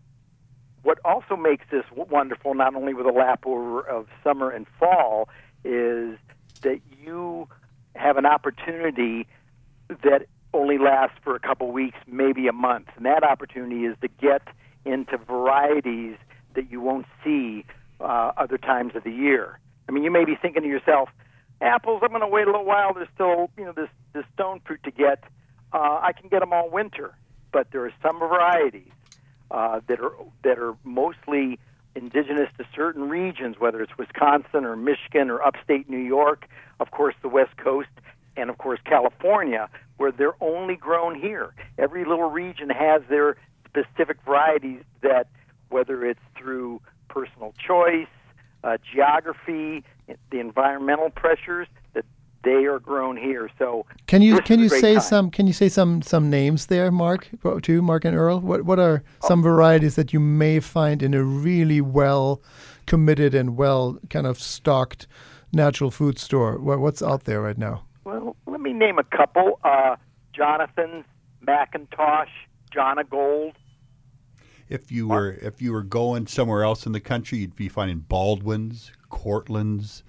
what 0.85 0.99
also 1.03 1.35
makes 1.35 1.65
this 1.71 1.83
wonderful, 1.95 2.53
not 2.53 2.75
only 2.75 2.93
with 2.93 3.07
a 3.07 3.11
lap 3.11 3.43
over 3.47 3.81
of 3.81 4.05
summer 4.23 4.51
and 4.51 4.67
fall, 4.79 5.27
is 5.63 6.15
that 6.61 6.79
you 7.03 7.47
have 7.95 8.17
an 8.17 8.25
opportunity 8.27 9.27
that 10.03 10.27
only 10.53 10.77
lasts 10.77 11.17
for 11.23 11.35
a 11.35 11.39
couple 11.39 11.71
weeks, 11.71 11.97
maybe 12.05 12.47
a 12.47 12.53
month. 12.53 12.87
And 12.95 13.05
that 13.07 13.23
opportunity 13.23 13.85
is 13.85 13.97
to 14.01 14.07
get 14.07 14.43
into 14.85 15.17
varieties 15.17 16.17
that 16.53 16.69
you 16.69 16.81
won't 16.81 17.07
see 17.23 17.65
uh, 17.99 18.31
other 18.37 18.59
times 18.59 18.95
of 18.95 19.03
the 19.03 19.11
year. 19.11 19.59
I 19.89 19.91
mean, 19.91 20.03
you 20.03 20.11
may 20.11 20.23
be 20.23 20.35
thinking 20.39 20.61
to 20.61 20.69
yourself, 20.69 21.09
apples, 21.61 22.01
I'm 22.03 22.09
going 22.09 22.21
to 22.21 22.27
wait 22.27 22.43
a 22.43 22.51
little 22.51 22.63
while. 22.63 22.93
There's 22.93 23.07
still, 23.15 23.49
you 23.57 23.65
know, 23.65 23.71
this, 23.71 23.89
this 24.13 24.23
stone 24.35 24.61
fruit 24.63 24.83
to 24.83 24.91
get. 24.91 25.23
Uh, 25.73 25.99
I 26.01 26.13
can 26.13 26.29
get 26.29 26.41
them 26.41 26.53
all 26.53 26.69
winter. 26.69 27.15
But 27.51 27.71
there 27.71 27.83
are 27.85 27.93
some 28.03 28.19
varieties 28.19 28.91
uh, 29.51 29.79
that 29.87 29.99
are 29.99 30.13
that 30.43 30.59
are 30.59 30.75
mostly 30.83 31.59
indigenous 31.95 32.49
to 32.57 32.65
certain 32.75 33.09
regions, 33.09 33.55
whether 33.57 33.81
it's 33.81 33.97
Wisconsin 33.97 34.65
or 34.65 34.75
Michigan 34.75 35.29
or 35.29 35.41
upstate 35.41 35.89
New 35.89 35.97
York, 35.97 36.47
of 36.79 36.91
course 36.91 37.15
the 37.21 37.29
West 37.29 37.55
Coast, 37.57 37.89
and 38.35 38.49
of 38.49 38.57
course 38.57 38.79
California, 38.85 39.69
where 39.97 40.11
they're 40.11 40.41
only 40.41 40.75
grown 40.75 41.19
here. 41.19 41.53
Every 41.77 42.03
little 42.05 42.29
region 42.29 42.69
has 42.69 43.01
their 43.09 43.37
specific 43.65 44.17
varieties 44.25 44.83
that, 45.01 45.27
whether 45.69 46.05
it's 46.05 46.19
through 46.37 46.81
personal 47.07 47.53
choice, 47.65 48.07
uh, 48.63 48.77
geography, 48.93 49.83
the 50.31 50.39
environmental 50.39 51.09
pressures, 51.09 51.67
that 51.93 52.05
they 52.45 52.65
are 52.65 52.79
grown 52.79 53.17
here. 53.17 53.49
So 53.59 53.85
Can 54.07 54.21
you 54.21 54.39
can 54.41 54.59
you 54.59 54.69
say 54.69 54.93
time. 54.93 55.01
some 55.01 55.31
can 55.31 55.47
you 55.47 55.53
say 55.53 55.67
some 55.67 56.01
some 56.01 56.29
names 56.29 56.67
there, 56.67 56.91
Mark? 56.91 57.27
Too, 57.61 57.81
Mark 57.81 58.05
and 58.05 58.15
Earl. 58.15 58.39
What 58.39 58.63
what 58.63 58.79
are 58.79 59.03
some 59.23 59.41
varieties 59.43 59.95
that 59.95 60.13
you 60.13 60.19
may 60.21 60.59
find 60.61 61.03
in 61.03 61.13
a 61.13 61.23
really 61.23 61.81
well 61.81 62.41
committed 62.85 63.35
and 63.35 63.57
well 63.57 63.99
kind 64.09 64.27
of 64.27 64.39
stocked 64.39 65.07
natural 65.51 65.91
food 65.91 66.19
store? 66.19 66.57
What, 66.59 66.79
what's 66.79 67.01
out 67.01 67.25
there 67.25 67.41
right 67.41 67.57
now? 67.57 67.83
Well, 68.05 68.35
let 68.45 68.61
me 68.61 68.71
name 68.71 68.99
a 68.99 69.03
couple. 69.03 69.59
Uh, 69.63 69.95
Jonathan's, 70.33 71.05
McIntosh, 71.45 72.29
Jonna 72.71 73.09
Gold. 73.09 73.53
If 74.69 74.91
you 74.91 75.07
were 75.07 75.31
if 75.41 75.61
you 75.61 75.71
were 75.73 75.83
going 75.83 76.27
somewhere 76.27 76.63
else 76.63 76.85
in 76.85 76.91
the 76.91 76.99
country, 76.99 77.39
you'd 77.39 77.55
be 77.55 77.69
finding 77.69 77.99
Baldwin's, 77.99 78.91
Cortland's. 79.09 80.03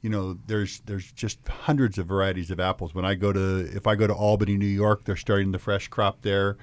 You 0.00 0.10
know, 0.10 0.38
there's 0.46 0.80
there's 0.86 1.10
just 1.12 1.38
hundreds 1.48 1.98
of 1.98 2.06
varieties 2.06 2.50
of 2.50 2.60
apples. 2.60 2.94
When 2.94 3.04
I 3.04 3.14
go 3.14 3.32
to 3.32 3.68
if 3.74 3.86
I 3.86 3.94
go 3.96 4.06
to 4.06 4.14
Albany, 4.14 4.56
New 4.56 4.66
York, 4.66 5.04
they're 5.04 5.16
starting 5.16 5.50
the 5.52 5.58
fresh 5.58 5.88
crop 5.88 6.22
there, 6.22 6.56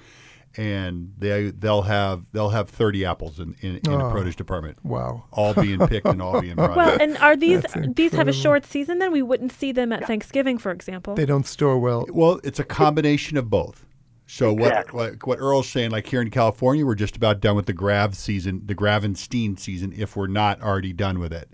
and 0.56 1.12
they 1.18 1.50
they'll 1.50 1.82
have 1.82 2.24
they'll 2.32 2.48
have 2.50 2.70
30 2.70 3.04
apples 3.04 3.38
in 3.38 3.54
in, 3.60 3.76
in 3.76 3.88
Oh, 3.92 4.08
a 4.08 4.10
produce 4.10 4.36
department. 4.36 4.78
Wow. 4.84 5.24
all 5.32 5.52
being 5.52 5.86
picked 5.86 6.06
and 6.06 6.22
all 6.22 6.40
being 6.46 6.54
brought. 6.54 6.76
Well, 6.76 6.94
in. 6.94 7.00
and 7.02 7.18
are 7.18 7.36
these 7.36 7.62
these 7.94 8.12
have 8.12 8.28
a 8.28 8.32
short 8.32 8.64
season? 8.64 8.98
Then 9.00 9.12
we 9.12 9.22
wouldn't 9.22 9.52
see 9.52 9.70
them 9.72 9.92
at 9.92 10.06
Thanksgiving, 10.06 10.56
for 10.58 10.70
example. 10.70 11.14
They 11.14 11.26
don't 11.26 11.46
store 11.46 11.78
well. 11.78 12.06
Well, 12.10 12.40
it's 12.42 12.58
a 12.58 12.64
combination 12.64 13.36
of 13.36 13.50
both. 13.50 13.84
So 14.28 14.52
Exactly. 14.54 14.96
what, 14.98 15.10
what 15.12 15.26
what 15.26 15.38
Earl's 15.38 15.68
saying, 15.68 15.90
like 15.90 16.06
here 16.06 16.20
in 16.22 16.30
California, 16.30 16.84
we're 16.86 16.94
just 16.96 17.16
about 17.16 17.40
done 17.40 17.54
with 17.54 17.66
the 17.66 17.72
Grav 17.74 18.16
season, 18.16 18.62
the 18.64 18.74
Gravenstein 18.74 19.58
season, 19.58 19.92
if 19.94 20.16
we're 20.16 20.26
not 20.26 20.60
already 20.62 20.92
done 20.94 21.18
with 21.20 21.32
it, 21.32 21.50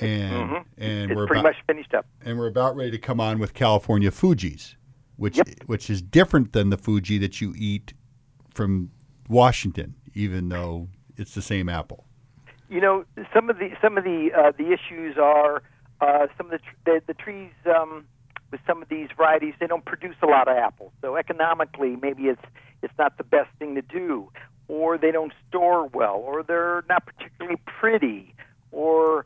and 0.00 0.50
Mhm. 0.50 0.64
and 0.78 1.10
it's 1.10 1.16
we're 1.16 1.26
pretty 1.26 1.40
about, 1.40 1.50
much 1.54 1.62
finished 1.66 1.94
up. 1.94 2.06
and 2.24 2.38
we're 2.38 2.48
about 2.48 2.76
ready 2.76 2.90
to 2.90 2.98
come 2.98 3.20
on 3.20 3.38
with 3.38 3.54
California 3.54 4.10
Fuji's, 4.10 4.76
which 5.16 5.36
Yep. 5.38 5.48
which 5.66 5.88
is 5.90 6.02
different 6.02 6.52
than 6.52 6.70
the 6.70 6.76
Fuji 6.78 7.18
that 7.18 7.40
you 7.40 7.52
eat 7.56 7.94
from 8.54 8.90
Washington, 9.28 9.94
even 10.14 10.48
though 10.48 10.88
it's 11.16 11.34
the 11.34 11.42
same 11.42 11.68
apple. 11.68 12.04
You 12.68 12.80
know, 12.80 13.04
some 13.32 13.50
of 13.50 13.58
the 13.58 13.70
some 13.80 13.98
of 13.98 14.04
the 14.04 14.32
uh, 14.32 14.52
the 14.56 14.72
issues 14.72 15.16
are 15.18 15.62
uh, 16.00 16.26
some 16.36 16.46
of 16.46 16.52
the, 16.52 16.58
tr- 16.58 16.74
the 16.84 17.02
the 17.06 17.14
trees 17.14 17.52
um, 17.66 18.06
with 18.50 18.60
some 18.66 18.82
of 18.82 18.88
these 18.88 19.08
varieties 19.16 19.54
they 19.60 19.66
don't 19.66 19.84
produce 19.84 20.16
a 20.22 20.26
lot 20.26 20.48
of 20.48 20.56
apples. 20.56 20.92
So 21.00 21.16
economically, 21.16 21.96
maybe 21.96 22.24
it's 22.24 22.42
it's 22.82 22.94
not 22.98 23.16
the 23.16 23.24
best 23.24 23.48
thing 23.58 23.74
to 23.76 23.82
do, 23.82 24.30
or 24.68 24.98
they 24.98 25.10
don't 25.12 25.32
store 25.48 25.86
well, 25.88 26.16
or 26.16 26.42
they're 26.42 26.84
not 26.88 27.06
particularly 27.06 27.58
pretty, 27.66 28.34
or 28.72 29.24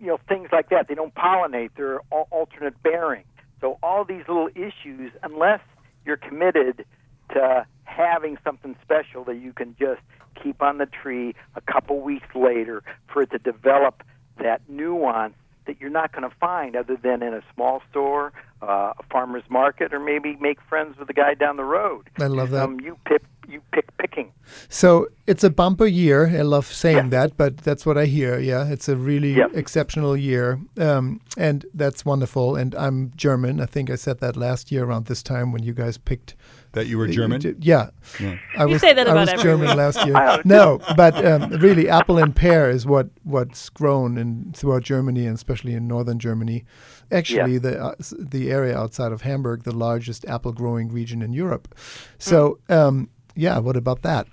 you 0.00 0.06
know 0.06 0.18
things 0.28 0.48
like 0.52 0.70
that. 0.70 0.88
They 0.88 0.94
don't 0.94 1.14
pollinate. 1.14 1.70
They're 1.76 2.00
al- 2.12 2.28
alternate 2.30 2.82
bearing. 2.82 3.24
So 3.60 3.78
all 3.82 4.04
these 4.04 4.24
little 4.28 4.48
issues, 4.54 5.12
unless 5.22 5.60
you're 6.04 6.16
committed 6.16 6.84
to 7.32 7.66
having 7.84 8.38
something 8.44 8.76
special 8.82 9.24
that 9.24 9.36
you 9.36 9.52
can 9.52 9.74
just 9.78 10.00
keep 10.40 10.62
on 10.62 10.78
the 10.78 10.86
tree 10.86 11.34
a 11.56 11.60
couple 11.60 12.00
weeks 12.00 12.28
later 12.34 12.82
for 13.12 13.22
it 13.22 13.30
to 13.30 13.38
develop 13.38 14.02
that 14.38 14.62
nuance 14.68 15.34
that 15.66 15.80
you're 15.80 15.90
not 15.90 16.12
going 16.12 16.28
to 16.28 16.34
find 16.36 16.74
other 16.76 16.96
than 16.96 17.22
in 17.22 17.34
a 17.34 17.42
small 17.54 17.82
store, 17.90 18.32
uh, 18.62 18.92
a 18.98 19.02
farmer's 19.10 19.42
market, 19.50 19.92
or 19.92 20.00
maybe 20.00 20.36
make 20.40 20.58
friends 20.62 20.96
with 20.98 21.08
the 21.08 21.14
guy 21.14 21.34
down 21.34 21.56
the 21.56 21.64
road. 21.64 22.08
I 22.18 22.26
love 22.26 22.50
that. 22.50 22.64
Um, 22.64 22.80
you 22.80 22.98
pick, 23.04 23.22
you 23.48 23.60
pick 23.72 23.96
picking. 23.98 24.32
So 24.68 25.08
it's 25.26 25.42
a 25.44 25.50
bumper 25.50 25.86
year. 25.86 26.26
I 26.28 26.42
love 26.42 26.66
saying 26.66 27.10
that, 27.10 27.36
but 27.36 27.58
that's 27.58 27.84
what 27.86 27.96
I 27.98 28.04
hear. 28.06 28.38
Yeah, 28.38 28.68
it's 28.68 28.88
a 28.88 28.96
really 28.96 29.32
Yeah. 29.32 29.48
exceptional 29.54 30.16
year, 30.16 30.60
um, 30.78 31.20
and 31.36 31.64
that's 31.74 32.04
wonderful. 32.04 32.56
And 32.56 32.74
I'm 32.74 33.12
German. 33.16 33.60
I 33.60 33.66
think 33.66 33.90
I 33.90 33.96
said 33.96 34.20
that 34.20 34.36
last 34.36 34.70
year 34.72 34.84
around 34.84 35.06
this 35.06 35.22
time 35.22 35.52
when 35.52 35.62
you 35.62 35.72
guys 35.72 35.98
picked. 35.98 36.34
That 36.72 36.86
you 36.86 36.98
were 36.98 37.08
German? 37.08 37.40
d- 37.40 37.54
Yeah, 37.60 37.88
Yeah. 38.20 38.36
I 38.56 38.64
You 38.64 38.72
was. 38.74 38.80
say 38.82 38.92
that 38.92 39.06
I 39.08 39.10
about 39.12 39.20
was 39.20 39.28
everyone. 39.30 39.60
German 39.60 39.76
last 39.76 40.06
year. 40.06 40.40
no, 40.44 40.78
but 40.96 41.14
um, 41.26 41.50
really, 41.60 41.88
apple 41.88 42.18
and 42.18 42.36
pear 42.36 42.68
is 42.70 42.84
what 42.86 43.08
what's 43.24 43.70
grown 43.70 44.18
in 44.18 44.52
throughout 44.54 44.82
Germany 44.82 45.26
and 45.26 45.34
especially 45.34 45.72
in 45.74 45.88
northern 45.88 46.18
Germany. 46.18 46.64
Actually, 47.10 47.56
the 47.58 47.82
uh, 47.82 47.94
the 48.18 48.50
area 48.50 48.76
outside 48.78 49.12
of 49.12 49.22
Hamburg, 49.22 49.62
the 49.64 49.74
largest 49.74 50.26
apple 50.26 50.52
growing 50.52 50.88
region 50.92 51.22
in 51.22 51.32
Europe. 51.32 51.74
So. 52.18 52.58
Um, 52.68 53.08
yeah, 53.38 53.58
what 53.58 53.76
about 53.76 54.02
that? 54.02 54.26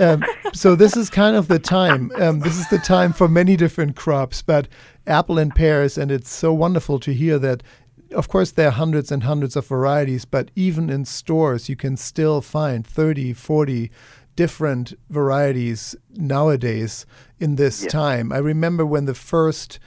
Um, 0.00 0.24
so 0.52 0.74
this 0.74 0.96
is 0.96 1.10
kind 1.10 1.36
of 1.36 1.48
the 1.48 1.58
time. 1.58 2.10
Um, 2.18 2.40
this 2.40 2.56
is 2.58 2.68
the 2.68 2.78
time 2.78 3.12
for 3.12 3.28
many 3.28 3.56
different 3.56 3.96
crops, 3.96 4.42
but 4.42 4.68
apple 5.06 5.38
and 5.38 5.54
pears, 5.54 5.98
and 5.98 6.10
it's 6.10 6.30
so 6.30 6.52
wonderful 6.54 6.98
to 7.00 7.12
hear 7.12 7.38
that 7.40 7.62
of 8.14 8.28
course, 8.28 8.52
there 8.52 8.68
are 8.68 8.70
hundreds 8.70 9.10
and 9.10 9.24
hundreds 9.24 9.56
of 9.56 9.66
varieties, 9.66 10.24
but 10.24 10.50
even 10.54 10.88
in 10.88 11.04
stores, 11.04 11.68
you 11.68 11.74
can 11.74 11.96
still 11.96 12.40
find 12.40 12.86
30, 12.86 13.32
40 13.32 13.90
different 14.36 14.94
varieties 15.10 15.96
nowadays 16.16 17.06
in 17.40 17.56
this 17.56 17.82
Yeah. 17.82 17.88
time. 17.88 18.32
I 18.32 18.38
remember 18.38 18.86
when 18.86 19.06
the 19.06 19.14
first 19.14 19.78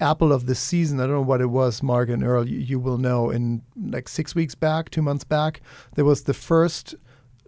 apple 0.00 0.32
of 0.32 0.46
the 0.46 0.54
season, 0.54 0.98
I 0.98 1.02
don't 1.02 1.12
know 1.16 1.20
what 1.22 1.40
it 1.42 1.50
was, 1.50 1.82
Mark 1.82 2.08
and 2.08 2.22
Earl, 2.24 2.48
you, 2.48 2.58
you 2.58 2.78
will 2.78 2.98
know, 2.98 3.28
in 3.30 3.62
like 3.76 4.08
six 4.08 4.34
weeks 4.34 4.54
back, 4.54 4.88
two 4.90 5.02
months 5.02 5.24
back, 5.24 5.60
there 5.94 6.04
was 6.06 6.22
the 6.22 6.34
first 6.34 6.94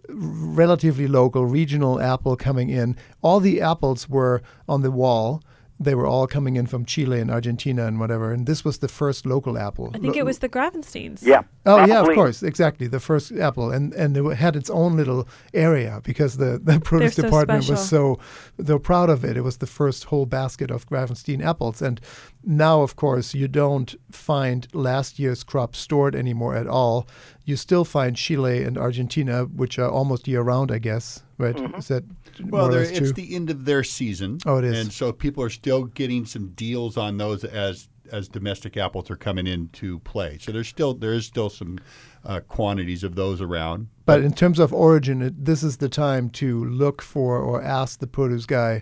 relatively 0.09 1.07
local 1.07 1.45
regional 1.45 1.99
apple 1.99 2.35
coming 2.35 2.69
in. 2.69 2.95
All 3.21 3.39
the 3.39 3.61
apples 3.61 4.09
were 4.09 4.41
on 4.67 4.81
the 4.81 4.91
wall. 4.91 5.43
They 5.79 5.93
were 5.93 6.07
all 6.07 6.25
coming 6.25 6.55
in 6.55 6.65
from 6.65 6.85
Chile 6.85 7.19
and 7.19 7.29
Argentina 7.29 7.85
and 7.85 7.99
whatever. 7.99 8.31
And 8.31 8.47
this 8.47 8.65
was 8.65 8.79
the 8.79 8.87
first 8.87 9.25
local 9.25 9.57
apple. 9.57 9.91
I 9.93 9.99
think 9.99 10.15
Lo- 10.15 10.21
it 10.21 10.25
was 10.25 10.39
the 10.39 10.49
Gravensteins. 10.49 11.21
Yeah. 11.21 11.43
Oh 11.65 11.85
yeah, 11.85 12.01
of 12.01 12.07
course, 12.15 12.41
exactly. 12.41 12.87
The 12.87 12.99
first 12.99 13.31
apple, 13.33 13.71
and 13.71 13.93
and 13.93 14.17
it 14.17 14.23
had 14.37 14.55
its 14.55 14.69
own 14.69 14.97
little 14.97 15.27
area 15.53 16.01
because 16.03 16.37
the 16.37 16.59
the 16.63 16.79
produce 16.83 17.15
so 17.15 17.23
department 17.23 17.69
was 17.69 17.87
so 17.87 18.19
they're 18.57 18.79
proud 18.79 19.09
of 19.09 19.23
it. 19.23 19.37
It 19.37 19.41
was 19.41 19.57
the 19.57 19.67
first 19.67 20.05
whole 20.05 20.25
basket 20.25 20.71
of 20.71 20.87
Gravenstein 20.89 21.43
apples, 21.43 21.81
and 21.81 22.01
now 22.43 22.81
of 22.81 22.95
course 22.95 23.33
you 23.33 23.47
don't 23.47 23.93
find 24.11 24.67
last 24.73 25.19
year's 25.19 25.43
crop 25.43 25.75
stored 25.75 26.15
anymore 26.15 26.55
at 26.55 26.67
all. 26.67 27.07
You 27.45 27.55
still 27.55 27.85
find 27.85 28.15
Chile 28.15 28.63
and 28.63 28.77
Argentina, 28.77 29.45
which 29.45 29.77
are 29.79 29.89
almost 29.89 30.27
year 30.27 30.41
round, 30.41 30.71
I 30.71 30.79
guess. 30.79 31.23
Right? 31.37 31.55
Mm-hmm. 31.55 31.75
Is 31.77 31.87
that 31.89 32.03
Well, 32.45 32.69
they're- 32.69 32.85
true? 32.85 32.95
it's 32.97 33.11
the 33.13 33.35
end 33.35 33.49
of 33.49 33.65
their 33.65 33.83
season. 33.83 34.39
Oh, 34.45 34.57
it 34.57 34.63
is. 34.63 34.79
And 34.79 34.91
so 34.91 35.11
people 35.13 35.43
are 35.43 35.49
still 35.51 35.83
getting 35.85 36.25
some 36.25 36.49
deals 36.49 36.97
on 36.97 37.17
those 37.17 37.43
as 37.43 37.89
as 38.09 38.29
domestic 38.29 38.77
apples 38.77 39.11
are 39.11 39.17
coming 39.17 39.45
into 39.45 39.99
play. 39.99 40.37
So 40.39 40.53
there's 40.53 40.69
still 40.69 40.93
there 40.93 41.13
is 41.13 41.25
still 41.25 41.49
some 41.49 41.77
uh, 42.25 42.39
quantities 42.47 43.03
of 43.03 43.15
those 43.15 43.41
around. 43.41 43.87
But 44.05 44.21
in 44.23 44.31
terms 44.33 44.59
of 44.59 44.71
origin, 44.73 45.21
it, 45.21 45.43
this 45.45 45.61
is 45.61 45.77
the 45.77 45.89
time 45.89 46.29
to 46.31 46.63
look 46.63 47.01
for 47.01 47.37
or 47.37 47.61
ask 47.61 47.99
the 47.99 48.07
produce 48.07 48.45
guy 48.45 48.81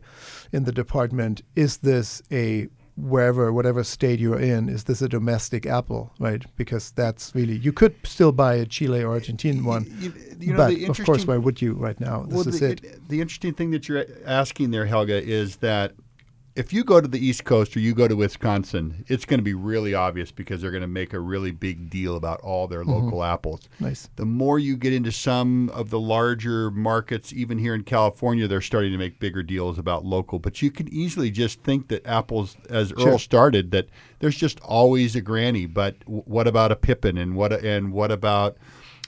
in 0.52 0.64
the 0.66 0.72
department: 0.72 1.42
Is 1.56 1.78
this 1.78 2.22
a 2.32 2.68
wherever, 2.98 3.52
whatever 3.52 3.84
state 3.84 4.20
you're 4.20 4.40
in, 4.40 4.70
is 4.70 4.86
this 4.86 5.02
a 5.02 5.10
domestic 5.10 5.66
apple, 5.66 6.14
right? 6.20 6.44
Because 6.56 6.92
that's 6.92 7.34
really 7.36 7.58
you 7.58 7.74
could 7.74 7.96
still 8.04 8.32
buy 8.32 8.56
a 8.56 8.66
Chile 8.66 9.04
or 9.04 9.12
Argentine 9.12 9.64
one, 9.64 9.86
You, 10.00 10.14
you 10.40 10.54
know, 10.54 10.58
but 10.58 10.90
of 10.90 11.06
course, 11.06 11.26
why 11.26 11.38
would 11.38 11.62
you 11.62 11.74
right 11.74 12.00
now? 12.00 12.24
This 12.24 12.34
well, 12.34 12.48
is 12.48 12.60
the, 12.60 12.72
it. 12.72 13.10
The 13.10 13.22
interesting 13.22 13.54
thing 13.54 13.72
that 13.72 13.88
you're 13.88 14.06
asking 14.26 14.72
there, 14.72 14.86
Helge, 14.86 15.10
is 15.10 15.58
that 15.58 15.94
if 16.56 16.72
you 16.72 16.84
go 16.86 17.02
to 17.02 17.08
the 17.08 17.20
East 17.20 17.44
Coast 17.44 17.76
or 17.76 17.82
you 17.82 17.94
go 17.94 18.08
to 18.08 18.16
Wisconsin, 18.16 19.04
it's 19.08 19.26
going 19.26 19.40
to 19.40 19.44
be 19.44 19.54
really 19.54 19.94
obvious 19.94 20.32
because 20.32 20.62
they're 20.62 20.72
going 20.72 20.82
to 20.82 20.88
make 20.88 21.12
a 21.14 21.20
really 21.20 21.52
big 21.52 21.90
deal 21.90 22.16
about 22.16 22.40
all 22.42 22.68
their 22.68 22.84
Mhm. 22.84 22.88
local 23.04 23.24
apples. 23.26 23.68
Nice. 23.80 24.10
The 24.16 24.26
more 24.26 24.58
you 24.58 24.78
get 24.78 24.94
into 24.94 25.12
some 25.12 25.70
of 25.74 25.90
the 25.90 26.00
larger 26.00 26.72
markets, 26.72 27.34
even 27.34 27.58
here 27.58 27.76
in 27.76 27.84
California, 27.84 28.48
they're 28.48 28.62
starting 28.62 28.94
to 28.94 28.98
make 28.98 29.20
bigger 29.20 29.44
deals 29.44 29.78
about 29.78 30.06
local. 30.06 30.40
But 30.40 30.62
you 30.62 30.72
can 30.72 30.88
easily 30.94 31.30
just 31.30 31.62
think 31.62 31.90
that 31.90 32.06
apples, 32.08 32.56
as 32.70 32.94
Sure. 32.98 33.10
Earl 33.10 33.20
started, 33.20 33.72
that 33.72 33.90
there's 34.20 34.38
just 34.38 34.62
always 34.62 35.14
a 35.16 35.22
granny. 35.22 35.66
But 35.66 36.00
w- 36.06 36.24
what 36.26 36.48
about 36.48 36.72
a 36.72 36.76
Pippin, 36.78 37.18
and 37.18 37.36
what 37.36 37.52
and 37.52 37.92
what 37.92 38.12
about 38.12 38.56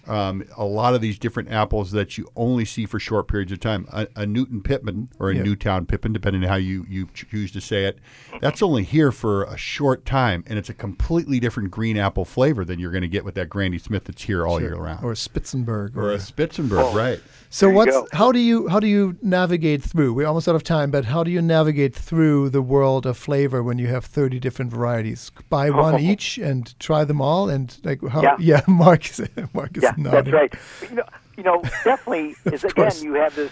um, 0.08 0.43
a 0.58 0.66
lot 0.66 0.93
of 0.95 1.01
these 1.01 1.18
different 1.20 1.51
apples 1.51 1.91
that 1.91 2.18
you 2.18 2.28
only 2.36 2.66
see 2.66 2.86
for 2.86 2.99
short 2.99 3.28
periods 3.28 3.51
of 3.51 3.60
time. 3.60 3.88
A, 3.91 4.08
a 4.16 4.26
Newton 4.26 4.62
Pippin 4.62 5.10
or 5.20 5.30
a 5.32 5.36
Yeah. 5.36 5.43
Newtown 5.43 5.86
Pippin, 5.86 6.14
depending 6.14 6.43
on 6.43 6.49
how 6.49 6.55
you, 6.55 6.86
you 6.89 7.08
choose 7.14 7.51
to 7.51 7.62
say 7.62 7.86
it, 7.86 7.99
that's 8.41 8.62
only 8.62 8.84
here 8.84 9.12
for 9.12 9.43
a 9.43 9.58
short 9.58 10.05
time, 10.05 10.43
and 10.47 10.58
it's 10.58 10.70
a 10.70 10.74
completely 10.74 11.39
different 11.39 11.72
green 11.72 11.97
apple 11.97 12.26
flavor 12.26 12.64
than 12.66 12.80
you're 12.80 12.91
going 12.91 13.01
to 13.01 13.08
get 13.08 13.26
with 13.26 13.36
that 13.36 13.49
Granny 13.49 13.78
Smith 13.78 14.05
that's 14.05 14.24
here 14.24 14.45
all 14.47 14.60
Sure. 14.60 14.70
year 14.70 14.78
round. 14.78 15.03
Or 15.03 15.12
a 15.12 15.16
Spitzenberg, 15.16 15.95
Or 15.95 16.12
a 16.14 16.18
Spitzenberg, 16.18 16.93
right? 16.93 17.20
So 17.49 17.68
There 17.68 17.76
what's 17.76 17.91
go. 17.91 18.08
how 18.12 18.34
do 18.34 18.39
you 18.39 18.68
how 18.68 18.80
do 18.82 18.88
you 18.88 19.16
navigate 19.22 19.82
through? 19.82 20.14
We're 20.14 20.28
almost 20.28 20.49
out 20.49 20.55
of 20.55 20.64
time, 20.64 20.91
but 20.91 21.05
how 21.05 21.24
do 21.24 21.32
you 21.32 21.41
navigate 21.41 21.95
through 21.95 22.49
the 22.49 22.62
world 22.62 23.05
of 23.05 23.18
flavor 23.18 23.64
when 23.64 23.78
you 23.78 23.88
have 23.88 24.03
thirty 24.03 24.38
different 24.38 24.70
varieties? 24.70 25.32
Buy 25.49 25.70
one 25.70 25.97
each 26.12 26.38
and 26.38 26.78
try 26.80 27.05
them 27.05 27.22
all, 27.22 27.47
and 27.49 27.74
like 27.86 28.05
how? 28.10 28.36
Yeah. 28.38 28.62
Mark 28.68 29.10
is 29.10 29.22
Mark 29.53 29.78
is 29.78 29.84
Yeah, 29.84 29.93
that's 30.12 30.30
right. 30.32 30.54
You 30.82 30.95
know, 30.95 31.04
you 31.36 31.43
know, 31.43 31.62
definitely 31.84 32.36
is 32.45 32.64
again 32.64 32.86
course. 32.86 33.04
you 33.04 33.14
have 33.16 33.36
this 33.36 33.52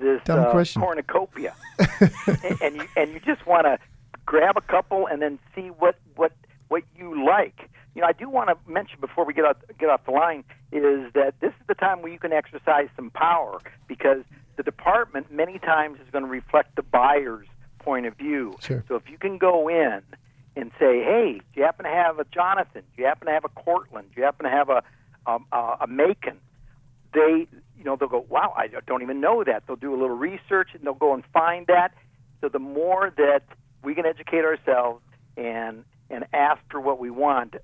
this 0.00 0.22
Dumb 0.24 0.40
uh, 0.40 0.50
question. 0.50 0.82
cornucopia, 0.82 1.54
and, 2.00 2.62
and 2.62 2.76
you 2.76 2.88
and 2.96 3.12
you 3.12 3.20
just 3.20 3.46
want 3.46 3.66
to 3.66 3.78
grab 4.24 4.56
a 4.56 4.60
couple 4.60 5.06
and 5.06 5.20
then 5.20 5.38
see 5.54 5.68
what 5.68 5.96
what 6.16 6.32
what 6.68 6.82
you 6.96 7.26
like. 7.26 7.68
You 7.94 8.02
know, 8.02 8.08
I 8.08 8.12
do 8.12 8.28
want 8.28 8.48
to 8.48 8.70
mention 8.70 9.00
before 9.00 9.24
we 9.24 9.34
get 9.34 9.44
out 9.44 9.58
get 9.78 9.90
off 9.90 10.04
the 10.04 10.12
line 10.12 10.44
is 10.72 11.12
that 11.14 11.34
this 11.40 11.50
is 11.50 11.66
the 11.66 11.74
time 11.74 12.02
where 12.02 12.12
you 12.12 12.18
can 12.18 12.32
exercise 12.32 12.88
some 12.94 13.10
power 13.10 13.60
because 13.88 14.22
the 14.56 14.62
department 14.62 15.32
many 15.32 15.58
times 15.58 15.98
is 16.00 16.08
going 16.12 16.24
to 16.24 16.30
reflect 16.30 16.76
the 16.76 16.82
buyer's 16.82 17.48
point 17.80 18.06
of 18.06 18.14
view. 18.16 18.56
Sure. 18.60 18.84
So 18.86 18.94
if 18.94 19.10
you 19.10 19.18
can 19.18 19.38
go 19.38 19.68
in 19.68 20.02
and 20.54 20.70
say, 20.78 21.02
"Hey, 21.02 21.40
do 21.52 21.60
you 21.60 21.64
happen 21.64 21.84
to 21.84 21.90
have 21.90 22.18
a 22.18 22.24
Jonathan? 22.26 22.82
Do 22.94 23.02
you 23.02 23.08
happen 23.08 23.26
to 23.26 23.32
have 23.32 23.44
a 23.44 23.48
Cortland? 23.48 24.08
Do 24.14 24.20
you 24.20 24.24
happen 24.24 24.44
to 24.44 24.50
have 24.50 24.68
a 24.68 24.82
um, 25.26 25.46
uh, 25.52 25.76
a 25.80 25.86
Macoun?" 25.86 26.36
They, 27.12 27.46
you 27.76 27.84
know, 27.84 27.96
they'll 27.96 28.08
go, 28.08 28.24
"Wow, 28.28 28.54
I 28.56 28.68
don't 28.86 29.02
even 29.02 29.20
know 29.20 29.44
that." 29.44 29.64
They'll 29.66 29.76
do 29.76 29.92
a 29.94 29.98
little 30.00 30.16
research 30.16 30.70
and 30.74 30.82
they'll 30.82 30.94
go 30.94 31.14
and 31.14 31.24
find 31.32 31.66
that. 31.66 31.92
So 32.40 32.48
the 32.48 32.58
more 32.58 33.12
that 33.16 33.42
we 33.82 33.94
can 33.94 34.06
educate 34.06 34.44
ourselves 34.44 35.02
and 35.36 35.84
and 36.08 36.24
ask 36.32 36.60
for 36.70 36.80
what 36.80 36.98
we 36.98 37.10
want, 37.10 37.54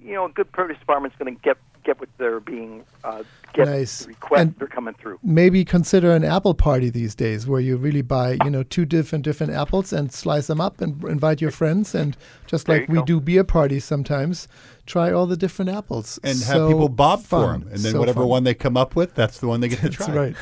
you 0.00 0.14
know, 0.14 0.26
a 0.26 0.28
good 0.28 0.50
produce 0.52 0.78
department's 0.78 1.16
going 1.18 1.34
to 1.34 1.42
get 1.42 1.56
get 1.86 1.98
what 2.00 2.08
they're 2.18 2.40
being 2.40 2.84
uh, 3.04 3.22
get 3.54 3.68
Nice. 3.68 4.00
the 4.00 4.08
requests 4.08 4.40
And- 4.42 4.54
that 4.56 4.62
are 4.64 4.74
coming 4.78 4.94
through. 5.00 5.18
Maybe 5.22 5.64
consider 5.64 6.10
an 6.12 6.24
apple 6.24 6.54
party 6.54 6.90
these 6.90 7.14
days, 7.14 7.46
where 7.46 7.60
you 7.60 7.76
really 7.76 8.02
buy 8.02 8.36
you 8.44 8.50
know 8.50 8.62
two 8.62 8.84
different 8.84 9.24
different 9.24 9.52
apples 9.54 9.92
and 9.92 10.12
slice 10.12 10.46
them 10.48 10.60
up 10.60 10.80
and 10.82 11.02
invite 11.04 11.40
your 11.40 11.50
friends, 11.52 11.94
and 11.94 12.16
just 12.46 12.66
There 12.66 12.80
like 12.80 12.88
we 12.88 12.96
go. 12.96 13.04
do 13.04 13.20
beer 13.20 13.44
parties 13.44 13.84
sometimes, 13.84 14.48
try 14.84 15.10
all 15.12 15.26
the 15.26 15.36
different 15.36 15.70
apples 15.70 16.18
And 16.22 16.36
So 16.36 16.52
have 16.60 16.68
people 16.72 16.88
bob 16.90 17.22
for 17.22 17.46
them, 17.52 17.62
and 17.72 17.78
then 17.84 17.92
So 17.92 17.98
whatever 18.00 18.20
fun. 18.20 18.28
one 18.28 18.44
they 18.44 18.54
come 18.54 18.76
up 18.76 18.94
with, 18.96 19.14
that's 19.14 19.38
the 19.38 19.46
one 19.48 19.60
they 19.60 19.68
get 19.68 19.80
to 19.80 19.88
That's 19.88 20.06
try. 20.06 20.14
right. 20.14 20.36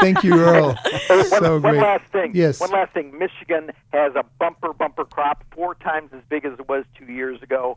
Thank 0.00 0.22
you, 0.24 0.34
Earl. 0.34 0.76
So 1.40 1.52
one, 1.54 1.60
great. 1.62 1.74
one 1.76 1.76
last 1.82 2.04
thing. 2.12 2.30
Yes. 2.34 2.60
One 2.60 2.70
last 2.70 2.92
thing. 2.94 3.16
Michigan 3.18 3.70
has 3.92 4.14
a 4.14 4.24
bumper 4.38 4.72
bumper 4.72 5.04
crop, 5.04 5.44
four 5.54 5.74
times 5.74 6.10
as 6.12 6.22
big 6.28 6.44
as 6.44 6.52
it 6.58 6.68
was 6.68 6.84
two 6.96 7.06
years 7.12 7.42
ago. 7.42 7.76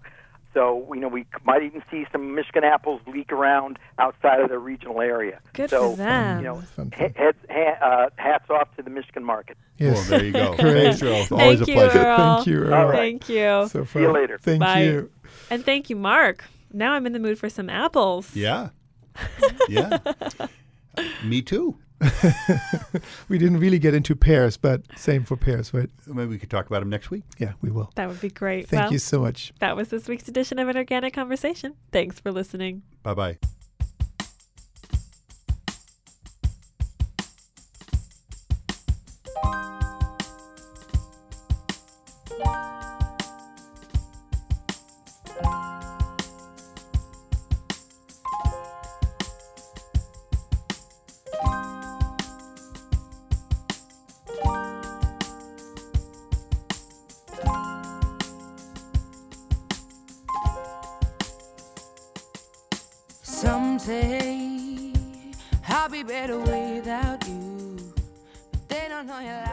So 0.54 0.88
you 0.93 0.99
know 0.99 1.08
we 1.08 1.26
might 1.43 1.64
even 1.64 1.82
see 1.89 2.06
some 2.12 2.36
Michigan 2.36 2.64
apples 2.64 3.01
leak 3.08 3.32
around 3.32 3.80
outside 3.97 4.39
of 4.39 4.49
their 4.49 4.60
regional 4.60 5.01
area. 5.01 5.39
Good 5.54 5.70
so, 5.70 5.91
for 5.91 5.97
them. 5.97 6.39
You 6.39 6.43
know, 6.45 6.64
heads, 6.91 7.38
ha- 7.49 7.78
uh, 7.82 8.10
hats 8.18 8.49
off 8.49 8.76
to 8.76 8.84
the 8.84 8.89
Michigan 8.89 9.24
market. 9.24 9.58
Yes. 9.78 9.95
Well, 9.95 10.20
there 10.20 10.26
you 10.26 10.32
go. 10.32 10.56
Great. 10.60 10.84
Thanks, 10.84 11.04
Earl. 11.04 11.12
Always 11.12 11.30
Thank 11.30 11.62
a 11.62 11.72
you, 11.72 11.78
pleasure. 11.78 11.99
Earl. 11.99 12.18
Thank 12.18 12.47
you, 12.47 12.58
Earl. 12.60 12.74
All 12.74 12.86
right. 12.86 12.95
Thank 12.95 13.30
you. 13.30 13.68
So 13.70 13.86
See 13.86 13.99
you 13.99 14.12
later. 14.12 14.38
Thank 14.38 14.60
Bye. 14.60 14.84
you. 14.84 15.12
And 15.49 15.66
thank 15.66 15.89
you, 15.89 15.95
Mark. 15.95 16.43
Now 16.72 16.93
I'm 16.93 17.06
in 17.06 17.14
the 17.14 17.20
mood 17.20 17.39
for 17.39 17.49
some 17.49 17.70
apples. 17.70 18.36
Yeah. 18.36 18.70
Yeah. 19.70 19.97
Me 21.24 21.41
too. 21.41 21.78
We 23.30 23.38
didn't 23.38 23.60
really 23.60 23.80
get 23.80 23.93
into 23.93 24.16
pears, 24.16 24.58
but 24.58 24.82
same 24.95 25.24
for 25.24 25.38
pears, 25.38 25.74
right? 25.74 25.89
Maybe 26.08 26.30
we 26.30 26.38
could 26.38 26.49
talk 26.49 26.68
about 26.68 26.80
them 26.80 26.89
next 26.89 27.10
week. 27.10 27.24
Yeah, 27.38 27.54
we 27.62 27.72
will. 27.72 27.91
That 27.95 28.10
would 28.10 28.22
be 28.22 28.30
great. 28.30 28.68
Thank 28.68 28.84
well, 28.84 28.93
you 28.93 28.99
so 28.99 29.22
much. 29.22 29.54
That 29.60 29.76
was 29.76 29.89
this 29.89 30.08
week's 30.08 30.28
edition 30.28 30.60
of 30.60 30.68
an 30.68 30.78
organic 30.78 31.14
conversation. 31.14 31.76
Thanks 31.91 32.20
for 32.20 32.32
listening. 32.32 32.84
Bye 33.04 33.14
bye. 33.14 33.38
Some 42.43 42.73
be 66.06 66.14
better 66.14 66.38
without 66.39 67.28
you, 67.28 67.78
but 68.51 68.70
they 68.70 68.88
don't 68.89 69.08
know 69.08 69.20
you 69.20 69.28
like 69.28 69.30
I 69.30 69.45
do. 69.45 69.53